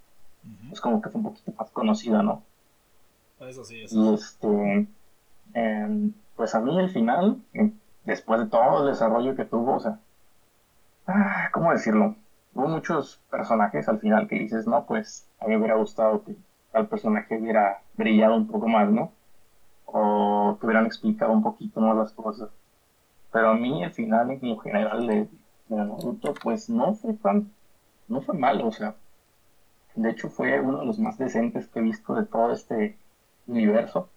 pues 0.68 0.80
como 0.80 1.00
que 1.00 1.10
fue 1.10 1.20
un 1.20 1.26
poquito 1.26 1.52
más 1.58 1.70
conocida, 1.70 2.22
¿no? 2.22 2.42
Eso 3.48 3.64
sí, 3.64 3.84
Y 3.90 4.14
este, 4.14 4.86
em, 5.54 6.12
pues 6.36 6.54
a 6.54 6.60
mí 6.60 6.78
el 6.78 6.90
final, 6.90 7.42
em, 7.54 7.72
después 8.04 8.40
de 8.40 8.46
todo 8.46 8.82
el 8.82 8.92
desarrollo 8.92 9.34
que 9.34 9.44
tuvo, 9.46 9.76
o 9.76 9.80
sea, 9.80 9.98
ah, 11.06 11.48
¿cómo 11.52 11.72
decirlo? 11.72 12.16
Hubo 12.54 12.68
muchos 12.68 13.20
personajes 13.30 13.88
al 13.88 13.98
final 13.98 14.28
que 14.28 14.38
dices, 14.38 14.66
no, 14.66 14.84
pues 14.84 15.26
a 15.40 15.44
mí 15.46 15.52
me 15.52 15.58
hubiera 15.58 15.76
gustado 15.76 16.22
que 16.24 16.36
tal 16.72 16.88
personaje 16.88 17.38
hubiera 17.38 17.82
brillado 17.94 18.36
un 18.36 18.46
poco 18.46 18.68
más, 18.68 18.90
¿no? 18.90 19.12
O 19.86 20.58
que 20.60 20.66
hubieran 20.66 20.86
explicado 20.86 21.32
un 21.32 21.42
poquito 21.42 21.80
más 21.80 21.96
las 21.96 22.12
cosas. 22.12 22.50
Pero 23.32 23.50
a 23.50 23.54
mí 23.54 23.82
el 23.82 23.92
final 23.92 24.30
en 24.30 24.58
general 24.60 25.06
de, 25.06 25.28
de 25.68 25.76
Naruto, 25.76 26.34
pues 26.34 26.68
no 26.68 26.94
fue 26.94 27.14
tan, 27.14 27.50
no 28.08 28.20
fue 28.20 28.36
malo, 28.36 28.66
o 28.68 28.72
sea, 28.72 28.94
de 29.94 30.10
hecho 30.10 30.28
fue 30.28 30.60
uno 30.60 30.80
de 30.80 30.86
los 30.86 30.98
más 30.98 31.16
decentes 31.18 31.68
que 31.68 31.78
he 31.78 31.82
visto 31.82 32.14
de 32.14 32.24
todo 32.24 32.52
este 32.52 32.98
universo 33.50 34.08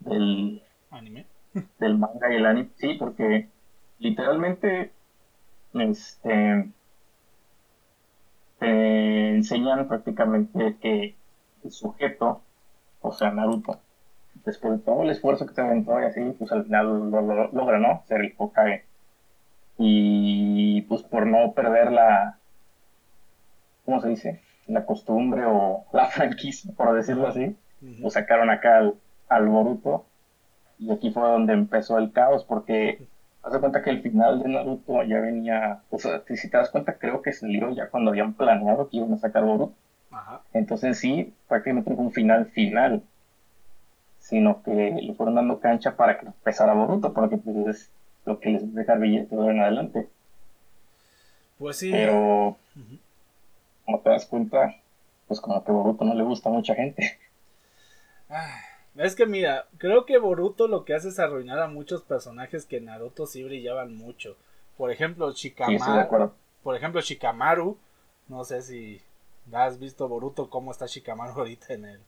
del 0.00 0.62
anime. 0.90 1.26
del 1.78 1.98
manga 1.98 2.32
y 2.32 2.36
el 2.36 2.46
anime 2.46 2.70
sí 2.76 2.94
porque 2.94 3.48
literalmente 3.98 4.92
este 5.74 6.70
te 8.58 9.30
enseñan 9.30 9.88
prácticamente 9.88 10.76
que 10.80 11.16
el 11.64 11.70
sujeto 11.70 12.42
o 13.00 13.12
sea 13.12 13.30
Naruto 13.30 13.80
después 14.44 14.78
de 14.78 14.84
todo 14.84 15.02
el 15.02 15.10
esfuerzo 15.10 15.46
que 15.46 15.54
te 15.54 15.60
aventó 15.60 16.00
y 16.00 16.04
así 16.04 16.20
pues 16.38 16.50
al 16.52 16.64
final 16.64 17.10
lo, 17.10 17.50
logra 17.52 17.78
no 17.78 18.02
ser 18.06 18.22
el 18.22 18.34
Hokage. 18.36 18.84
Y 19.78 20.82
pues 20.82 21.02
por 21.02 21.26
no 21.26 21.52
perder 21.52 21.92
la 21.92 22.38
¿cómo 23.84 24.00
se 24.00 24.08
dice? 24.08 24.40
la 24.66 24.86
costumbre 24.86 25.44
o 25.46 25.84
la 25.92 26.06
franquicia 26.06 26.72
por 26.76 26.94
decirlo 26.94 27.26
así, 27.26 27.56
lo 27.82 28.10
sacaron 28.10 28.50
acá 28.50 28.78
al, 28.78 28.94
al 29.28 29.48
Boruto 29.48 30.06
Y 30.78 30.92
aquí 30.92 31.10
fue 31.10 31.22
donde 31.22 31.52
empezó 31.52 31.98
el 31.98 32.12
caos, 32.12 32.44
porque 32.44 33.06
haz 33.42 33.52
de 33.52 33.60
cuenta 33.60 33.82
que 33.82 33.90
el 33.90 34.02
final 34.02 34.42
de 34.42 34.48
Naruto 34.48 35.02
ya 35.02 35.20
venía, 35.20 35.80
o 35.90 35.98
sea, 35.98 36.22
si 36.26 36.48
te 36.48 36.56
das 36.56 36.70
cuenta, 36.70 36.94
creo 36.94 37.22
que 37.22 37.32
salió 37.32 37.70
ya 37.70 37.88
cuando 37.88 38.10
habían 38.10 38.34
planeado 38.34 38.88
que 38.88 38.98
iban 38.98 39.12
a 39.12 39.18
sacar 39.18 39.44
Boruto. 39.44 39.74
Entonces 40.52 40.98
sí, 40.98 41.32
prácticamente 41.48 41.94
fue 41.94 42.04
un 42.04 42.12
final 42.12 42.46
final, 42.46 43.02
sino 44.18 44.62
que 44.62 44.72
le 44.72 45.14
fueron 45.14 45.34
dando 45.34 45.58
cancha 45.58 45.96
para 45.96 46.18
que 46.18 46.26
empezara 46.26 46.74
Boruto, 46.74 47.12
porque 47.12 47.38
pues 47.38 47.56
es 47.66 47.90
lo 48.24 48.38
que 48.38 48.50
les 48.50 48.74
deja 48.74 48.94
billete 48.94 49.34
de 49.34 49.50
en 49.50 49.60
adelante. 49.60 50.08
Pues 51.58 51.76
sí. 51.76 51.90
Pero, 51.90 52.56
como 53.84 54.00
te 54.00 54.10
das 54.10 54.26
cuenta, 54.26 54.74
pues 55.26 55.40
como 55.40 55.64
que 55.64 55.72
Boruto 55.72 56.04
no 56.04 56.14
le 56.14 56.22
gusta 56.22 56.50
a 56.50 56.52
mucha 56.52 56.74
gente. 56.74 57.18
Es 58.96 59.16
que 59.16 59.26
mira, 59.26 59.66
creo 59.78 60.04
que 60.04 60.18
Boruto 60.18 60.68
lo 60.68 60.84
que 60.84 60.94
hace 60.94 61.08
es 61.08 61.18
arruinar 61.18 61.58
a 61.60 61.68
muchos 61.68 62.02
personajes 62.02 62.66
que 62.66 62.76
en 62.76 62.86
Naruto 62.86 63.26
sí 63.26 63.42
brillaban 63.42 63.96
mucho. 63.96 64.36
Por 64.76 64.90
ejemplo, 64.90 65.32
Shikamaru. 65.32 66.32
por 66.62 66.76
ejemplo, 66.76 67.00
Shikamaru. 67.00 67.78
No 68.28 68.44
sé 68.44 68.62
si 68.62 69.00
has 69.52 69.78
visto 69.78 70.08
Boruto 70.08 70.50
cómo 70.50 70.70
está 70.70 70.86
Shikamaru 70.86 71.32
ahorita 71.38 71.74
en 71.74 71.84
él. 71.86 72.00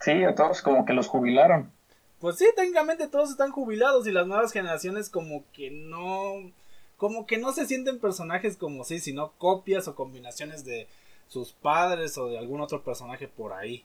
Sí, 0.00 0.24
a 0.24 0.34
todos 0.34 0.62
como 0.62 0.84
que 0.84 0.92
los 0.92 1.08
jubilaron. 1.08 1.72
Pues 2.20 2.36
sí, 2.36 2.46
técnicamente 2.56 3.08
todos 3.08 3.30
están 3.30 3.52
jubilados 3.52 4.06
y 4.06 4.12
las 4.12 4.26
nuevas 4.26 4.52
generaciones 4.52 5.08
como 5.10 5.44
que 5.52 5.70
no 5.70 6.52
como 6.96 7.26
que 7.26 7.38
no 7.38 7.52
se 7.52 7.66
sienten 7.66 8.00
personajes 8.00 8.56
como 8.56 8.82
sí, 8.84 8.98
sino 8.98 9.32
copias 9.38 9.86
o 9.86 9.94
combinaciones 9.94 10.64
de 10.64 10.88
sus 11.28 11.52
padres 11.52 12.18
o 12.18 12.26
de 12.26 12.38
algún 12.38 12.60
otro 12.60 12.82
personaje 12.82 13.28
por 13.28 13.52
ahí. 13.52 13.84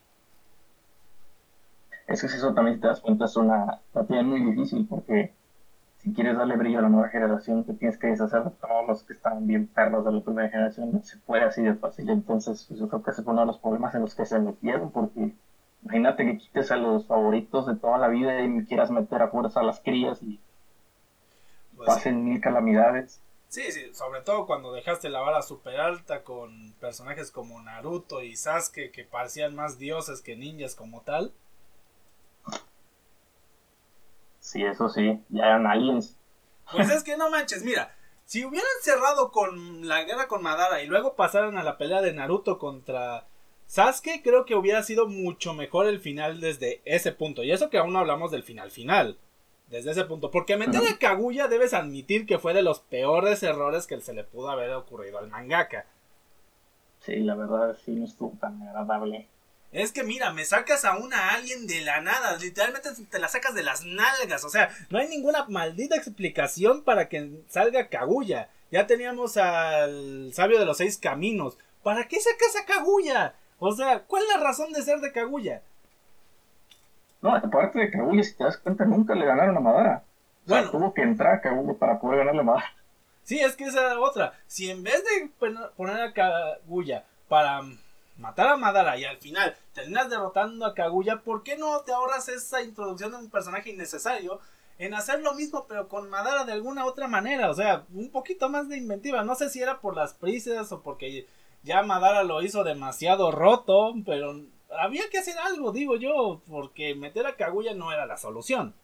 Es 2.06 2.20
que 2.20 2.28
si 2.28 2.36
eso 2.36 2.52
también 2.54 2.80
te 2.80 2.86
das 2.86 3.00
cuenta 3.00 3.24
es 3.24 3.36
una 3.36 3.80
tarea 3.92 4.22
muy 4.22 4.40
difícil 4.40 4.86
porque 4.88 5.34
si 5.98 6.12
quieres 6.12 6.36
darle 6.36 6.56
brillo 6.56 6.80
a 6.80 6.82
la 6.82 6.88
nueva 6.90 7.08
generación 7.08 7.64
te 7.64 7.72
tienes 7.74 7.98
que 7.98 8.08
deshacer 8.08 8.44
de 8.44 8.50
todos 8.50 8.86
los 8.86 9.02
que 9.04 9.14
están 9.14 9.46
bien 9.46 9.66
perros 9.66 10.04
de 10.04 10.12
la 10.12 10.20
primera 10.20 10.48
generación. 10.50 10.92
No 10.92 11.02
se 11.02 11.16
puede 11.18 11.44
así 11.44 11.62
de 11.62 11.74
fácil. 11.74 12.10
Entonces 12.10 12.66
pues 12.68 12.78
yo 12.78 12.88
creo 12.88 13.02
que 13.02 13.10
ese 13.10 13.22
fue 13.22 13.32
uno 13.32 13.42
de 13.42 13.46
los 13.46 13.58
problemas 13.58 13.94
en 13.94 14.02
los 14.02 14.14
que 14.14 14.26
se 14.26 14.38
metieron 14.38 14.90
porque 14.90 15.34
imagínate 15.82 16.26
que 16.26 16.38
quites 16.38 16.70
a 16.70 16.76
los 16.76 17.06
favoritos 17.06 17.66
de 17.66 17.76
toda 17.76 17.98
la 17.98 18.08
vida 18.08 18.42
y 18.42 18.64
quieras 18.66 18.90
meter 18.90 19.22
a 19.22 19.28
fuerza 19.28 19.60
a 19.60 19.64
las 19.64 19.80
crías 19.80 20.22
y 20.22 20.40
pues 21.76 21.86
pasen 21.86 22.24
mil 22.24 22.40
calamidades. 22.40 23.20
Sí, 23.48 23.70
sí, 23.70 23.94
sobre 23.94 24.20
todo 24.20 24.46
cuando 24.46 24.72
dejaste 24.72 25.08
la 25.08 25.20
vara 25.20 25.40
super 25.40 25.78
alta 25.78 26.24
con 26.24 26.72
personajes 26.80 27.30
como 27.30 27.62
Naruto 27.62 28.22
y 28.22 28.34
Sasuke 28.36 28.90
que 28.90 29.04
parecían 29.04 29.54
más 29.54 29.78
dioses 29.78 30.20
que 30.20 30.36
ninjas 30.36 30.74
como 30.74 31.02
tal. 31.02 31.32
Sí, 34.44 34.62
eso 34.62 34.90
sí, 34.90 35.22
ya 35.30 35.46
eran 35.46 35.66
aliens. 35.66 36.18
Pues 36.70 36.90
es 36.90 37.02
que 37.02 37.16
no 37.16 37.30
manches, 37.30 37.64
mira, 37.64 37.94
si 38.26 38.44
hubieran 38.44 38.68
cerrado 38.82 39.32
con 39.32 39.88
la 39.88 40.04
guerra 40.04 40.28
con 40.28 40.42
Madara 40.42 40.82
y 40.82 40.86
luego 40.86 41.16
pasaran 41.16 41.56
a 41.56 41.62
la 41.62 41.78
pelea 41.78 42.02
de 42.02 42.12
Naruto 42.12 42.58
contra 42.58 43.26
Sasuke, 43.64 44.20
creo 44.22 44.44
que 44.44 44.54
hubiera 44.54 44.82
sido 44.82 45.08
mucho 45.08 45.54
mejor 45.54 45.86
el 45.86 45.98
final 45.98 46.42
desde 46.42 46.82
ese 46.84 47.10
punto. 47.12 47.42
Y 47.42 47.52
eso 47.52 47.70
que 47.70 47.78
aún 47.78 47.94
no 47.94 48.00
hablamos 48.00 48.30
del 48.30 48.42
final 48.42 48.70
final. 48.70 49.16
Desde 49.70 49.92
ese 49.92 50.04
punto. 50.04 50.30
Porque 50.30 50.58
meter 50.58 50.82
a 50.86 50.98
Kaguya 50.98 51.48
debes 51.48 51.72
admitir 51.72 52.26
que 52.26 52.38
fue 52.38 52.52
de 52.52 52.62
los 52.62 52.80
peores 52.80 53.42
errores 53.42 53.86
que 53.86 53.98
se 54.02 54.12
le 54.12 54.24
pudo 54.24 54.50
haber 54.50 54.72
ocurrido 54.72 55.18
al 55.18 55.28
mangaka. 55.28 55.86
Sí, 57.00 57.16
la 57.20 57.34
verdad 57.34 57.74
sí 57.82 57.92
no 57.92 58.04
estuvo 58.04 58.36
tan 58.38 58.62
agradable. 58.62 59.26
Es 59.74 59.90
que 59.90 60.04
mira, 60.04 60.32
me 60.32 60.44
sacas 60.44 60.84
a 60.84 60.96
una 60.96 61.30
alien 61.30 61.66
de 61.66 61.80
la 61.80 62.00
nada, 62.00 62.36
literalmente 62.36 62.90
te 63.10 63.18
la 63.18 63.26
sacas 63.26 63.56
de 63.56 63.64
las 63.64 63.84
nalgas, 63.84 64.44
o 64.44 64.48
sea, 64.48 64.70
no 64.88 65.00
hay 65.00 65.08
ninguna 65.08 65.46
maldita 65.48 65.96
explicación 65.96 66.84
para 66.84 67.08
que 67.08 67.42
salga 67.48 67.88
Kaguya. 67.88 68.50
Ya 68.70 68.86
teníamos 68.86 69.36
al 69.36 70.30
sabio 70.32 70.60
de 70.60 70.64
los 70.64 70.76
seis 70.76 70.96
caminos. 70.96 71.58
¿Para 71.82 72.06
qué 72.06 72.20
sacas 72.20 72.54
a 72.62 72.66
Kaguya? 72.66 73.34
O 73.58 73.72
sea, 73.72 74.04
¿cuál 74.04 74.22
es 74.22 74.28
la 74.28 74.44
razón 74.44 74.72
de 74.72 74.80
ser 74.80 75.00
de 75.00 75.10
Kaguya? 75.10 75.60
No, 77.20 77.34
aparte 77.34 77.80
de 77.80 77.90
Kaguya, 77.90 78.22
si 78.22 78.34
te 78.34 78.44
das 78.44 78.58
cuenta, 78.58 78.84
nunca 78.84 79.16
le 79.16 79.26
ganaron 79.26 79.56
a 79.56 79.60
Madara. 79.60 80.04
O 80.46 80.50
bueno, 80.50 80.70
tuvo 80.70 80.94
que 80.94 81.02
entrar 81.02 81.34
a 81.34 81.40
Kaguya 81.40 81.76
para 81.76 81.98
poder 81.98 82.18
ganarle 82.18 82.42
a 82.42 82.44
Madara. 82.44 82.74
Sí, 83.24 83.40
es 83.40 83.56
que 83.56 83.64
esa 83.64 83.80
era 83.80 83.98
otra. 83.98 84.38
Si 84.46 84.70
en 84.70 84.84
vez 84.84 85.02
de 85.02 85.30
poner 85.76 86.00
a 86.00 86.12
Kaguya 86.12 87.04
para 87.28 87.62
matar 88.16 88.48
a 88.48 88.56
Madara 88.56 88.96
y 88.96 89.04
al 89.04 89.16
final 89.18 89.54
terminas 89.72 90.10
derrotando 90.10 90.66
a 90.66 90.74
Kaguya, 90.74 91.22
¿por 91.22 91.42
qué 91.42 91.56
no 91.56 91.80
te 91.80 91.92
ahorras 91.92 92.28
esa 92.28 92.62
introducción 92.62 93.12
de 93.12 93.18
un 93.18 93.30
personaje 93.30 93.70
innecesario 93.70 94.40
en 94.78 94.94
hacer 94.94 95.20
lo 95.20 95.34
mismo 95.34 95.66
pero 95.68 95.88
con 95.88 96.10
Madara 96.10 96.44
de 96.44 96.52
alguna 96.52 96.84
otra 96.84 97.08
manera? 97.08 97.50
O 97.50 97.54
sea, 97.54 97.84
un 97.92 98.10
poquito 98.10 98.48
más 98.48 98.68
de 98.68 98.76
inventiva. 98.76 99.24
No 99.24 99.34
sé 99.34 99.50
si 99.50 99.60
era 99.60 99.80
por 99.80 99.96
las 99.96 100.14
prisas 100.14 100.70
o 100.72 100.82
porque 100.82 101.26
ya 101.62 101.82
Madara 101.82 102.22
lo 102.22 102.42
hizo 102.42 102.64
demasiado 102.64 103.32
roto, 103.32 103.94
pero 104.04 104.40
había 104.78 105.08
que 105.10 105.18
hacer 105.18 105.36
algo, 105.38 105.72
digo 105.72 105.96
yo, 105.96 106.40
porque 106.48 106.94
meter 106.94 107.26
a 107.26 107.36
Kaguya 107.36 107.74
no 107.74 107.92
era 107.92 108.06
la 108.06 108.16
solución. 108.16 108.74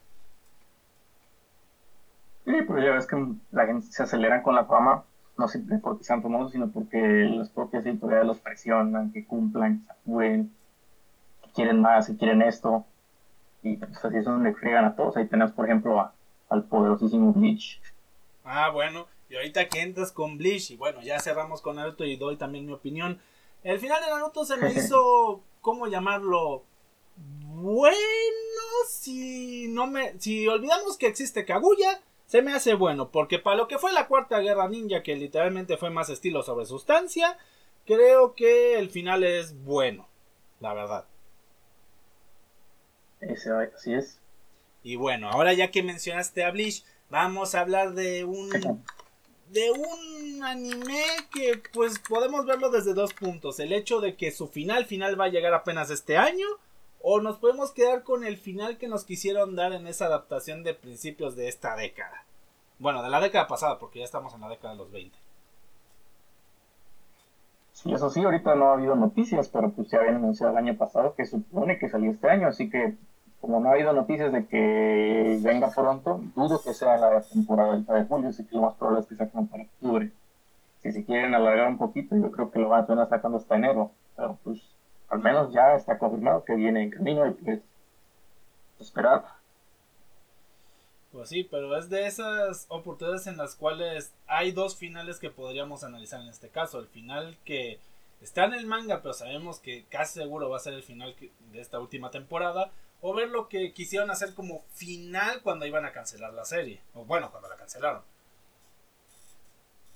Sí, 2.45 2.53
pero 2.67 2.83
ya 2.83 2.93
ves 2.93 3.07
que 3.07 3.17
la 3.53 3.67
gente 3.67 3.87
se 3.89 4.03
acelera 4.03 4.43
con 4.43 4.55
la 4.55 4.65
fama 4.65 5.05
no 5.41 5.49
simplemente 5.49 5.83
porque 5.83 6.05
sean 6.05 6.23
famosos, 6.23 6.53
sino 6.53 6.71
porque 6.71 6.99
las 6.99 7.49
propias 7.49 7.85
editoriales 7.87 8.27
los 8.27 8.39
presionan, 8.39 9.11
que 9.11 9.25
cumplan, 9.25 9.87
que 10.05 10.45
que 11.43 11.51
quieren 11.53 11.81
más, 11.81 12.07
que 12.07 12.17
quieren 12.17 12.43
esto. 12.43 12.85
Y 13.63 13.77
pues 13.77 14.05
así 14.05 14.17
es 14.17 14.25
donde 14.25 14.55
friegan 14.55 14.85
a 14.85 14.95
todos. 14.95 15.17
Ahí 15.17 15.27
tenemos, 15.27 15.53
por 15.53 15.65
ejemplo, 15.65 16.11
al 16.49 16.65
poderosísimo 16.65 17.33
Bleach. 17.33 17.81
Ah, 18.45 18.71
bueno, 18.71 19.07
y 19.29 19.37
ahorita 19.37 19.69
que 19.69 19.81
entras 19.81 20.13
con 20.13 20.39
Bleach, 20.39 20.71
y 20.71 20.77
bueno, 20.77 21.01
ya 21.03 21.19
cerramos 21.19 21.63
con 21.63 21.77
Naruto 21.77 22.05
y 22.05 22.17
doy 22.17 22.37
también 22.37 22.67
mi 22.67 22.73
opinión. 22.73 23.19
El 23.63 23.79
final 23.79 24.01
de 24.03 24.11
Naruto 24.11 24.45
se 24.45 24.57
me 24.57 24.73
hizo, 24.77 25.43
¿cómo 25.61 25.87
llamarlo? 25.87 26.65
Bueno, 27.17 27.97
si 28.89 29.69
no 29.69 29.87
me, 29.87 30.19
si 30.19 30.47
olvidamos 30.49 30.97
que 30.97 31.07
existe 31.07 31.45
Kaguya, 31.45 32.01
se 32.31 32.43
me 32.43 32.53
hace 32.53 32.75
bueno, 32.75 33.11
porque 33.11 33.41
para 33.41 33.57
lo 33.57 33.67
que 33.67 33.81
fue 33.81 33.93
la 33.93 34.07
cuarta 34.07 34.39
guerra 34.39 34.69
ninja, 34.69 35.03
que 35.03 35.17
literalmente 35.17 35.77
fue 35.77 35.91
más 35.91 36.11
estilo 36.11 36.45
sobre 36.45 36.65
sustancia, 36.65 37.37
creo 37.85 38.37
que 38.37 38.79
el 38.79 38.89
final 38.89 39.25
es 39.25 39.65
bueno, 39.65 40.09
la 40.61 40.73
verdad. 40.73 41.07
Ese, 43.21 43.51
así 43.75 43.95
es. 43.95 44.21
Y 44.85 44.95
bueno, 44.95 45.29
ahora 45.29 45.55
ya 45.55 45.73
que 45.73 45.83
mencionaste 45.83 46.45
a 46.45 46.53
Bleach, 46.53 46.85
vamos 47.09 47.57
a 47.57 47.63
hablar 47.63 47.95
de 47.95 48.23
un 48.23 48.49
de 49.49 49.71
un 49.73 50.45
anime 50.45 51.03
que 51.35 51.61
pues 51.73 51.99
podemos 51.99 52.47
verlo 52.47 52.71
desde 52.71 52.95
dos 52.95 53.13
puntos. 53.13 53.59
El 53.59 53.73
hecho 53.73 54.01
de 54.01 54.15
que 54.15 54.31
su 54.31 54.47
final 54.47 54.87
final 54.87 55.21
va 55.21 55.25
a 55.25 55.31
llegar 55.31 55.53
apenas 55.53 55.91
este 55.91 56.17
año 56.17 56.47
o 57.03 57.21
nos 57.21 57.39
podemos 57.39 57.73
quedar 57.73 58.03
con 58.03 58.25
el 58.25 58.37
final 58.37 58.79
que 58.79 58.89
nos 58.89 59.05
quisieron 59.05 59.57
dar 59.57 59.73
en 59.73 59.87
esa 59.87 60.07
adaptación 60.07 60.63
de 60.63 60.75
principios 60.75 61.37
de 61.37 61.49
esta 61.49 61.77
década. 61.77 62.25
Bueno, 62.79 63.03
de 63.03 63.11
la 63.11 63.21
década 63.21 63.47
pasada, 63.47 63.79
porque 63.79 63.99
ya 63.99 64.05
estamos 64.05 64.35
en 64.35 64.41
la 64.41 64.49
década 64.49 64.75
de 64.75 64.79
los 64.79 64.91
20. 64.91 65.17
Sí, 67.73 67.93
eso 67.93 68.11
sí, 68.11 68.23
ahorita 68.23 68.55
no 68.55 68.71
ha 68.71 68.75
habido 68.75 68.95
noticias, 68.95 69.49
pero 69.49 69.71
pues 69.71 69.89
ya 69.91 69.99
habían 69.99 70.17
anunciado 70.17 70.53
el 70.53 70.59
año 70.59 70.77
pasado 70.77 71.15
que 71.15 71.25
supone 71.25 71.79
que 71.79 71.89
salió 71.89 72.11
este 72.11 72.29
año, 72.29 72.49
así 72.49 72.69
que 72.69 72.97
como 73.41 73.59
no 73.61 73.71
ha 73.71 73.73
habido 73.73 73.93
noticias 73.95 74.33
de 74.33 74.47
que 74.47 75.39
venga 75.43 75.71
pronto, 75.71 76.21
dudo 76.37 76.61
que 76.63 76.75
sea 76.75 76.99
la 76.99 77.23
temporada 77.23 77.77
de 77.79 78.05
julio, 78.05 78.29
así 78.29 78.45
que 78.45 78.55
lo 78.55 78.63
más 78.63 78.75
probable 78.75 79.01
es 79.01 79.07
que 79.07 79.17
saquen 79.17 79.47
para 79.47 79.63
octubre. 79.63 80.11
Si 80.83 80.93
se 80.93 81.05
quieren 81.05 81.35
alargar 81.35 81.69
un 81.69 81.79
poquito, 81.79 82.17
yo 82.17 82.31
creo 82.31 82.51
que 82.51 82.59
lo 82.59 82.69
van 82.69 82.85
a 82.85 82.87
tener 82.87 83.09
sacando 83.09 83.39
hasta 83.39 83.57
enero, 83.57 83.93
pero 84.15 84.39
pues 84.45 84.61
al 85.11 85.19
menos 85.19 85.53
ya 85.53 85.75
está 85.75 85.99
confirmado 85.99 86.45
que 86.45 86.55
viene 86.55 86.85
en 86.85 86.91
camino 86.91 87.27
y 87.27 87.33
pues 87.33 87.61
esperar. 88.79 89.25
Pues 91.13 91.29
sí, 91.29 91.43
pero 91.43 91.77
es 91.77 91.91
de 91.91 92.07
esas 92.07 92.67
oportunidades 92.69 93.27
en 93.27 93.37
las 93.37 93.57
cuales 93.57 94.13
hay 94.29 94.53
dos 94.53 94.77
finales 94.77 95.19
que 95.19 95.29
podríamos 95.29 95.83
analizar 95.83 96.21
en 96.21 96.29
este 96.29 96.49
caso. 96.49 96.79
El 96.79 96.87
final 96.87 97.37
que 97.45 97.81
está 98.23 98.45
en 98.45 98.55
el 98.55 98.67
manga, 98.67 99.03
pero 99.03 99.13
sabemos 99.13 99.59
que 99.59 99.85
casi 99.91 100.21
seguro 100.21 100.49
va 100.49 100.59
a 100.59 100.61
ser 100.61 100.75
el 100.75 100.85
final 100.85 101.17
de 101.53 101.61
esta 101.61 101.81
última 101.81 102.11
temporada. 102.11 102.71
O 103.03 103.13
ver 103.13 103.29
lo 103.29 103.49
que 103.49 103.73
quisieron 103.73 104.11
hacer 104.11 104.35
como 104.35 104.63
final 104.73 105.41
cuando 105.43 105.67
iban 105.67 105.85
a 105.85 105.93
cancelar 105.93 106.33
la 106.33 106.45
serie. 106.45 106.81
O 106.95 107.05
bueno, 107.05 107.31
cuando 107.31 107.49
la 107.49 107.57
cancelaron. 107.57 108.03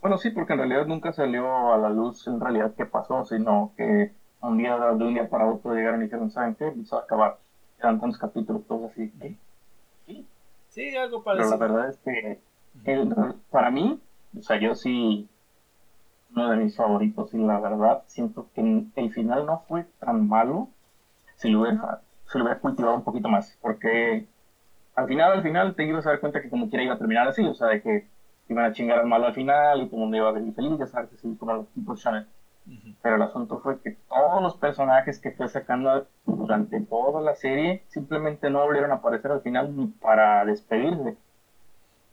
Bueno, 0.01 0.19
sí, 0.19 0.31
porque 0.31 0.55
en 0.55 0.59
realidad 0.59 0.87
nunca 0.87 1.13
salió 1.13 1.73
a 1.73 1.79
la 1.79 1.91
luz 1.91 2.27
en 2.27 2.41
realidad 2.41 2.75
qué 2.77 2.87
pasó, 2.87 3.25
sino 3.25 3.73
que 3.77 4.13
un 4.49 4.59
día 4.59 4.77
de 4.77 5.05
un 5.05 5.15
día 5.15 5.29
para 5.29 5.47
otro 5.47 5.75
llegaron 5.75 6.01
y 6.01 6.05
dijeron, 6.05 6.31
¿saben 6.31 6.55
qué? 6.55 6.73
Se 6.85 6.95
va 6.95 7.03
a 7.03 7.05
acabar. 7.05 7.39
Eran 7.79 8.01
tantos 8.01 8.19
capítulos, 8.19 8.63
todos 8.67 8.91
así. 8.91 9.11
Sí. 10.07 10.27
sí, 10.69 10.97
algo 10.97 11.23
parecido. 11.23 11.59
Pero 11.59 11.75
la 11.75 11.75
verdad 11.75 11.89
es 11.89 11.99
que 11.99 12.39
para 13.51 13.71
mí, 13.71 14.01
o 14.37 14.43
sea, 14.43 14.59
yo 14.59 14.75
sí, 14.75 15.29
uno 16.35 16.51
de 16.51 16.57
mis 16.57 16.77
favoritos 16.77 17.33
y 17.33 17.39
la 17.39 17.59
verdad 17.59 18.03
siento 18.07 18.49
que 18.55 18.85
el 18.97 19.13
final 19.13 19.47
no 19.47 19.63
fue 19.69 19.85
tan 20.01 20.29
malo 20.29 20.69
si 21.37 21.51
lo 21.51 21.63
hubiera, 21.63 22.01
se 22.27 22.39
lo 22.39 22.45
hubiera 22.45 22.61
cultivado 22.61 22.97
un 22.97 23.05
poquito 23.05 23.29
más, 23.29 23.57
porque 23.61 24.27
al 24.95 25.07
final, 25.07 25.33
al 25.33 25.43
final 25.43 25.75
te 25.75 25.85
ibas 25.85 26.07
a 26.07 26.11
dar 26.11 26.21
cuenta 26.21 26.41
que 26.41 26.51
como 26.51 26.69
quiera 26.69 26.85
iba 26.85 26.95
a 26.95 26.99
terminar 26.99 27.29
así, 27.29 27.45
o 27.45 27.55
sea, 27.55 27.69
de 27.69 27.83
que 27.83 28.07
iban 28.49 28.65
a 28.65 28.73
chingar 28.73 28.99
al 28.99 29.07
malo 29.07 29.27
al 29.27 29.35
final 29.35 29.81
y 29.81 29.87
todo 29.87 29.97
el 29.97 30.03
mundo 30.03 30.17
iba 30.17 30.29
a 30.29 30.33
ver 30.33 30.53
feliz, 30.53 30.79
ya 30.79 30.87
sabes, 30.87 31.13
así 31.13 31.35
como 31.37 31.55
los 31.55 31.69
tipos 31.69 32.05
Pero 33.03 33.17
el 33.17 33.23
asunto 33.23 33.61
fue 33.61 33.81
que 33.81 33.97
todos 34.09 34.43
los 34.43 34.57
personajes 34.57 35.19
que 35.19 35.33
fue 35.33 35.49
sacando 35.49 36.07
durante 36.25 36.81
toda 36.81 37.21
la 37.21 37.35
serie 37.35 37.85
simplemente 37.89 38.49
no 38.49 38.65
volvieron 38.65 38.91
a 38.91 38.97
aparecer 38.97 39.31
al 39.33 39.43
final 39.43 39.77
ni 39.77 39.87
para 39.87 40.45
despedirse. 40.47 41.17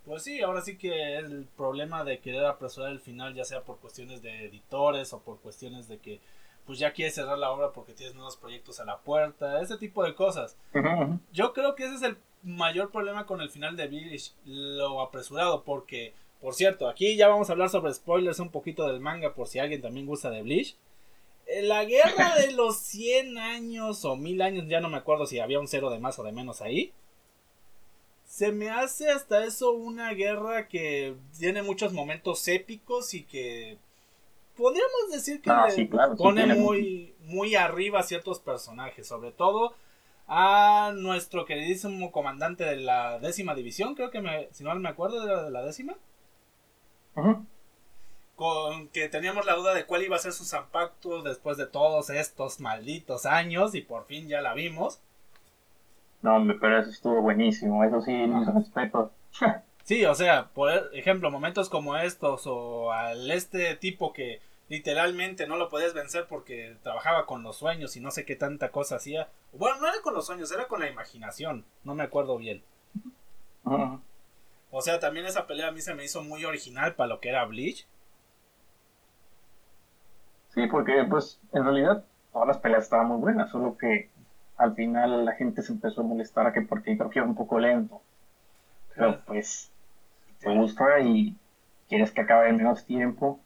Pues 0.06 0.24
sí, 0.24 0.42
ahora 0.42 0.62
sí 0.62 0.78
que 0.78 1.18
es 1.18 1.24
el 1.26 1.48
problema 1.56 2.04
de 2.04 2.20
querer 2.20 2.46
apresurar 2.46 2.92
el 2.92 3.00
final, 3.00 3.34
ya 3.34 3.46
sea 3.46 3.62
por 3.62 3.80
cuestiones 3.80 4.22
de 4.22 4.46
editores 4.46 5.14
o 5.14 5.20
por 5.20 5.40
cuestiones 5.40 5.88
de 5.88 6.00
que 6.00 6.20
pues 6.66 6.80
ya 6.80 6.94
quieres 6.94 7.16
cerrar 7.16 7.38
la 7.38 7.52
obra 7.52 7.72
porque 7.72 7.94
tienes 7.94 8.16
nuevos 8.16 8.38
proyectos 8.38 8.80
a 8.80 8.86
la 8.86 8.98
puerta, 9.00 9.62
ese 9.62 9.78
tipo 9.78 10.04
de 10.04 10.16
cosas. 10.16 10.58
Yo 11.32 11.54
creo 11.54 11.76
que 11.76 11.86
ese 11.86 11.96
es 11.96 12.02
el 12.04 12.18
mayor 12.44 12.92
problema 12.92 13.26
con 13.26 13.42
el 13.42 13.50
final 13.50 13.76
de 13.76 13.88
Bleach, 13.88 14.34
lo 14.46 15.02
apresurado, 15.02 15.64
porque, 15.64 16.14
por 16.42 16.56
cierto, 16.56 16.90
aquí 16.90 17.16
ya 17.16 17.28
vamos 17.28 17.50
a 17.50 17.54
hablar 17.54 17.70
sobre 17.70 17.94
spoilers 17.94 18.40
un 18.40 18.50
poquito 18.50 18.88
del 18.88 19.00
manga 19.00 19.34
por 19.34 19.48
si 19.48 19.60
alguien 19.60 19.82
también 19.82 20.08
gusta 20.08 20.32
de 20.32 20.42
Bleach. 20.42 20.76
Eh, 21.46 21.62
la 21.62 21.86
guerra 21.86 22.36
de 22.36 22.52
los 22.54 22.78
100 22.78 23.38
años 23.38 24.04
o 24.06 24.16
1000 24.16 24.42
años, 24.42 24.68
ya 24.68 24.82
no 24.82 24.90
me 24.90 24.98
acuerdo 24.98 25.28
si 25.28 25.40
había 25.40 25.60
un 25.60 25.68
cero 25.68 25.92
de 25.92 26.00
más 26.00 26.18
o 26.18 26.24
de 26.24 26.32
menos 26.32 26.62
ahí. 26.62 26.94
Se 28.26 28.52
me 28.52 28.70
hace 28.70 29.12
hasta 29.12 29.44
eso 29.46 29.72
una 29.72 30.14
guerra 30.14 30.68
que 30.68 31.16
tiene 31.38 31.62
muchos 31.62 31.94
momentos 31.94 32.48
épicos 32.48 33.14
y 33.14 33.24
que 33.24 33.78
podríamos 34.56 35.12
decir 35.12 35.42
que 35.42 35.50
le 35.50 35.72
sí, 35.72 35.88
claro, 35.90 36.16
sí 36.16 36.24
pone 36.24 36.48
muy, 36.56 37.14
muy 37.20 37.56
arriba 37.56 38.00
a 38.00 38.04
ciertos 38.04 38.40
personajes, 38.40 39.06
sobre 39.06 39.32
todo 39.32 39.76
a 40.28 40.94
nuestro 40.96 41.46
queridísimo 41.46 42.12
comandante 42.12 42.64
de 42.64 42.78
la 42.78 43.20
décima 43.20 43.54
división, 43.54 43.96
creo 43.96 44.12
que 44.12 44.22
me, 44.22 44.48
si 44.54 44.64
no 44.64 44.74
me 44.76 44.88
acuerdo 44.88 45.20
de 45.20 45.28
la, 45.28 45.44
de 45.44 45.52
la 45.52 45.66
décima, 45.66 45.98
Con 48.36 48.88
que 48.90 49.10
teníamos 49.10 49.46
la 49.46 49.56
duda 49.56 49.74
de 49.74 49.86
cuál 49.86 50.04
iba 50.04 50.16
a 50.16 50.20
ser 50.20 50.34
su 50.34 50.46
zampacto 50.46 51.22
después 51.22 51.58
de 51.58 51.68
todos 51.68 52.10
estos 52.10 52.60
malditos 52.60 53.26
años 53.26 53.76
y 53.76 53.82
por 53.82 54.06
fin 54.06 54.28
ya 54.28 54.42
la 54.42 54.54
vimos. 54.54 55.00
No, 56.22 56.36
hombre, 56.36 56.58
pero 56.60 56.80
eso 56.80 56.90
estuvo 56.90 57.22
buenísimo, 57.22 57.84
eso 57.84 58.02
sí, 58.02 58.12
mis 58.12 58.48
respetos. 58.54 59.12
Sí, 59.84 60.06
o 60.06 60.14
sea, 60.14 60.50
por 60.54 60.72
ejemplo, 60.94 61.32
momentos 61.32 61.68
como 61.68 61.98
estos 61.98 62.44
o 62.46 62.92
al 62.92 63.30
este 63.32 63.76
tipo 63.76 64.14
que 64.14 64.40
literalmente 64.70 65.48
no 65.48 65.58
lo 65.58 65.70
podías 65.70 65.94
vencer 65.94 66.28
porque 66.30 66.78
trabajaba 66.84 67.26
con 67.26 67.44
los 67.44 67.58
sueños 67.58 67.98
y 67.98 68.00
no 68.00 68.12
sé 68.12 68.24
qué 68.24 68.36
tanta 68.36 68.70
cosa 68.70 68.98
hacía. 68.98 69.28
Bueno, 69.52 69.82
no 69.82 69.88
era 69.88 70.02
con 70.02 70.14
los 70.14 70.26
sueños, 70.26 70.52
era 70.52 70.68
con 70.68 70.80
la 70.80 70.90
imaginación, 70.90 71.66
no 71.84 71.96
me 71.96 72.04
acuerdo 72.04 72.38
bien. 72.38 72.64
Ujú. 73.66 74.00
O 74.72 74.82
sea, 74.82 75.00
también 75.00 75.26
esa 75.26 75.48
pelea 75.48 75.68
a 75.68 75.72
mí 75.72 75.82
se 75.82 75.94
me 75.94 76.06
hizo 76.06 76.24
muy 76.24 76.46
original 76.46 76.96
para 76.96 77.10
lo 77.10 77.20
que 77.20 77.30
era 77.30 77.46
Bleach. 77.46 77.86
Sí, 80.54 80.68
porque 80.68 81.06
pues 81.10 81.40
en 81.54 81.64
realidad 81.64 82.04
todas 82.32 82.48
las 82.48 82.58
peleas 82.58 82.84
estaban 82.84 83.08
muy 83.08 83.18
buenas, 83.18 83.52
solo 83.52 83.78
que 83.78 84.10
al 84.58 84.74
final 84.76 85.26
la 85.26 85.34
gente 85.34 85.62
se 85.62 85.74
empezó 85.74 86.02
a 86.02 86.06
molestar 86.06 86.48
a 86.48 86.54
que 86.54 86.62
porque 86.62 86.98
creo 86.98 87.10
que 87.10 87.20
iba 87.20 87.28
un 87.28 87.36
poco 87.36 87.60
lento. 87.60 88.02
Pero 88.96 89.22
pues 89.26 89.72
te 90.40 90.54
gusta 90.56 91.00
y 91.00 91.38
quieres 91.90 92.12
que 92.12 92.22
acabe 92.22 92.50
en 92.50 92.58
menos 92.58 92.86
tiempo, 92.86 93.40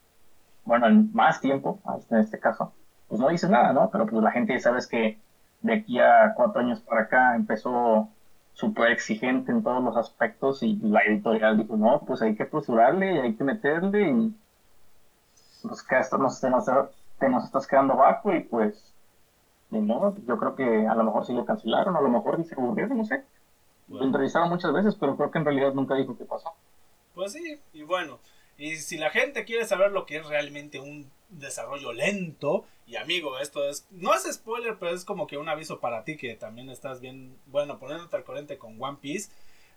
bueno, 0.64 0.88
en 0.88 1.12
más 1.14 1.42
tiempo, 1.42 1.80
en 2.10 2.18
este 2.20 2.40
caso, 2.40 2.74
pues 3.08 3.20
no 3.20 3.30
dices 3.30 3.50
nada, 3.50 3.74
¿no? 3.74 3.90
Pero 3.92 4.06
pues 4.06 4.22
la 4.24 4.32
gente 4.32 4.60
sabes 4.60 4.88
que 4.88 5.20
de 5.62 5.74
aquí 5.74 6.00
a 6.00 6.34
cuatro 6.36 6.62
años 6.62 6.82
para 6.82 7.02
acá 7.02 7.36
empezó 7.36 8.10
súper 8.56 8.92
exigente 8.92 9.52
en 9.52 9.64
todos 9.64 9.84
los 9.84 9.98
aspectos 9.98 10.64
y 10.64 10.78
la 10.78 11.02
editorial 11.02 11.58
dijo, 11.58 11.78
no, 11.78 12.02
pues 12.08 12.22
hay 12.24 12.36
que 12.36 12.44
apresurarle 12.44 13.16
y 13.16 13.20
hay 13.20 13.36
que 13.36 13.44
meterle 13.44 14.10
y 14.10 14.36
pues 15.68 15.84
que 15.84 16.00
esto 16.00 16.18
nos, 16.18 16.40
te, 16.42 16.50
nos, 16.50 16.66
te 17.20 17.30
nos 17.30 17.44
estás 17.46 17.68
quedando 17.68 17.96
bajo 17.96 18.34
y 18.34 18.42
pues 18.42 18.94
ni 19.70 19.82
modo, 19.82 20.16
yo 20.28 20.38
creo 20.38 20.56
que 20.56 20.88
a 20.88 20.96
lo 20.96 21.04
mejor 21.04 21.26
sí 21.26 21.34
lo 21.34 21.46
cancelaron, 21.46 21.96
a 21.96 22.02
lo 22.02 22.10
mejor 22.10 22.44
se 22.46 22.56
aburrieron, 22.56 22.98
no 22.98 23.06
sé. 23.06 23.24
Lo 23.90 24.04
entrevistaron 24.04 24.50
muchas 24.50 24.74
veces, 24.74 24.96
pero 24.96 25.16
creo 25.18 25.32
que 25.32 25.40
en 25.40 25.46
realidad 25.46 25.74
nunca 25.74 25.96
dijo 25.96 26.18
qué 26.18 26.26
pasó. 26.26 26.52
pues 27.14 27.32
sí, 27.34 27.60
y 27.74 27.84
bueno, 27.84 28.20
y 28.58 28.78
si 28.78 28.98
la 28.98 29.10
gente 29.10 29.46
quiere 29.46 29.66
saber 29.66 29.92
lo 29.92 30.06
que 30.06 30.18
es 30.18 30.26
realmente 30.26 30.80
un 30.80 31.12
desarrollo 31.30 31.92
lento, 31.92 32.66
y 32.88 32.96
amigo, 32.96 33.40
esto 33.40 33.68
es, 33.68 33.88
no 33.92 34.14
es 34.14 34.24
spoiler, 34.32 34.78
pero 34.80 34.94
es 34.94 35.06
como 35.06 35.28
que 35.28 35.38
un 35.38 35.50
aviso 35.50 35.80
para 35.80 36.04
ti 36.04 36.18
que 36.18 36.36
también 36.36 36.70
estás 36.70 37.02
bien, 37.02 37.38
bueno, 37.48 37.80
poniéndote 37.80 38.16
al 38.16 38.24
corriente 38.24 38.58
con 38.58 38.82
One 38.82 39.00
Piece. 39.02 39.32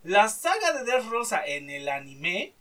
La 0.05 0.29
saga 0.29 0.73
de 0.73 0.85
Death 0.85 1.09
Rosa 1.11 1.45
en 1.45 1.71
el 1.71 1.89
anime, 1.89 2.55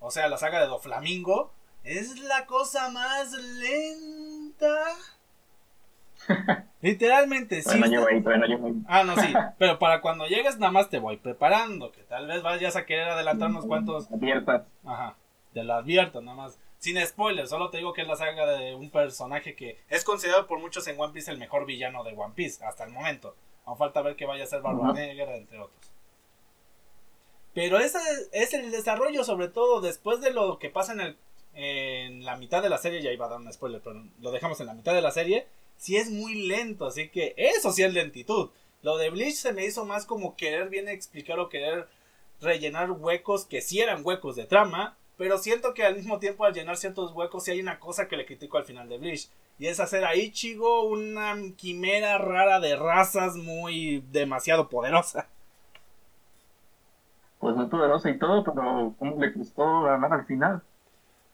o 0.00 0.10
sea, 0.10 0.28
la 0.28 0.38
saga 0.38 0.60
de 0.60 0.68
Doflamingo, 0.68 1.52
es 1.84 2.18
la 2.20 2.46
cosa 2.46 2.90
más 2.90 3.32
lenta. 3.32 4.84
Literalmente, 6.80 7.62
sí. 7.62 7.64
Todavía 7.64 7.86
no 7.86 7.92
llevo 7.92 8.08
ahí, 8.08 8.22
todavía 8.22 8.46
no 8.46 8.46
llevo 8.46 8.66
ahí. 8.68 8.82
Ah, 8.86 9.04
no, 9.04 9.16
sí. 9.16 9.32
Pero 9.58 9.78
para 9.78 10.00
cuando 10.00 10.26
llegues, 10.26 10.58
nada 10.58 10.72
más 10.72 10.88
te 10.88 10.98
voy 10.98 11.16
preparando. 11.16 11.90
Que 11.92 12.02
tal 12.02 12.26
vez 12.26 12.42
vayas 12.42 12.76
a 12.76 12.86
querer 12.86 13.08
adelantar 13.08 13.50
unos 13.50 13.66
cuantos. 13.66 14.10
Abiertas. 14.12 14.62
Ajá. 14.84 15.16
Te 15.52 15.64
lo 15.64 15.74
advierto, 15.74 16.20
nada 16.20 16.36
más. 16.36 16.58
Sin 16.78 17.04
spoilers, 17.04 17.50
solo 17.50 17.70
te 17.70 17.78
digo 17.78 17.92
que 17.92 18.02
es 18.02 18.08
la 18.08 18.16
saga 18.16 18.46
de 18.46 18.74
un 18.74 18.90
personaje 18.90 19.56
que 19.56 19.78
es 19.88 20.04
considerado 20.04 20.46
por 20.46 20.60
muchos 20.60 20.86
en 20.86 21.00
One 21.00 21.12
Piece 21.12 21.30
el 21.30 21.38
mejor 21.38 21.66
villano 21.66 22.04
de 22.04 22.12
One 22.12 22.34
Piece 22.36 22.64
hasta 22.64 22.84
el 22.84 22.90
momento. 22.90 23.34
Aún 23.64 23.76
falta 23.76 24.00
ver 24.00 24.16
que 24.16 24.26
vaya 24.26 24.44
a 24.44 24.46
ser 24.46 24.62
Barba. 24.62 24.92
Negra, 24.92 25.36
entre 25.36 25.58
otros. 25.58 25.92
Pero 27.52 27.78
ese 27.78 27.98
es 28.32 28.54
el 28.54 28.70
desarrollo, 28.70 29.24
sobre 29.24 29.48
todo 29.48 29.80
después 29.80 30.20
de 30.20 30.32
lo 30.32 30.58
que 30.58 30.70
pasa 30.70 30.92
en, 30.92 31.00
el, 31.00 31.18
en 31.54 32.24
la 32.24 32.36
mitad 32.36 32.62
de 32.62 32.68
la 32.68 32.78
serie. 32.78 33.02
Ya 33.02 33.10
iba 33.10 33.26
a 33.26 33.30
dar 33.30 33.40
un 33.40 33.52
spoiler, 33.52 33.80
pero 33.82 34.00
lo 34.20 34.30
dejamos 34.30 34.60
en 34.60 34.66
la 34.66 34.74
mitad 34.74 34.94
de 34.94 35.02
la 35.02 35.10
serie. 35.10 35.48
Sí 35.76 35.96
es 35.96 36.10
muy 36.10 36.46
lento, 36.46 36.86
así 36.86 37.08
que 37.08 37.34
eso 37.36 37.72
sí 37.72 37.82
es 37.82 37.92
lentitud. 37.92 38.50
Lo 38.82 38.96
de 38.96 39.10
Bleach 39.10 39.34
se 39.34 39.52
me 39.52 39.64
hizo 39.64 39.84
más 39.84 40.06
como 40.06 40.36
querer 40.36 40.68
bien 40.68 40.88
explicar 40.88 41.40
o 41.40 41.48
querer 41.48 41.88
rellenar 42.40 42.92
huecos 42.92 43.44
que 43.44 43.60
sí 43.60 43.80
eran 43.80 44.06
huecos 44.06 44.36
de 44.36 44.46
trama, 44.46 44.96
pero 45.18 45.36
siento 45.36 45.74
que 45.74 45.84
al 45.84 45.96
mismo 45.96 46.20
tiempo 46.20 46.44
al 46.44 46.54
llenar 46.54 46.76
ciertos 46.76 47.12
huecos 47.12 47.44
sí 47.44 47.50
hay 47.50 47.60
una 47.60 47.80
cosa 47.80 48.06
que 48.06 48.16
le 48.16 48.24
critico 48.24 48.56
al 48.56 48.64
final 48.64 48.88
de 48.88 48.98
Bleach. 48.98 49.28
Y 49.58 49.66
es 49.66 49.80
hacer 49.80 50.04
a 50.04 50.14
Ichigo 50.14 50.84
una 50.84 51.34
quimera 51.56 52.16
rara 52.16 52.60
de 52.60 52.76
razas 52.76 53.34
muy 53.34 54.04
demasiado 54.12 54.68
poderosa. 54.68 55.26
Pues 57.40 57.56
muy 57.56 57.66
poderosa 57.66 58.08
y 58.08 58.18
todo, 58.18 58.44
pero 58.44 58.94
¿cómo 58.96 59.16
le 59.18 59.32
costó 59.32 59.82
ganar 59.82 60.12
al 60.12 60.24
final? 60.24 60.62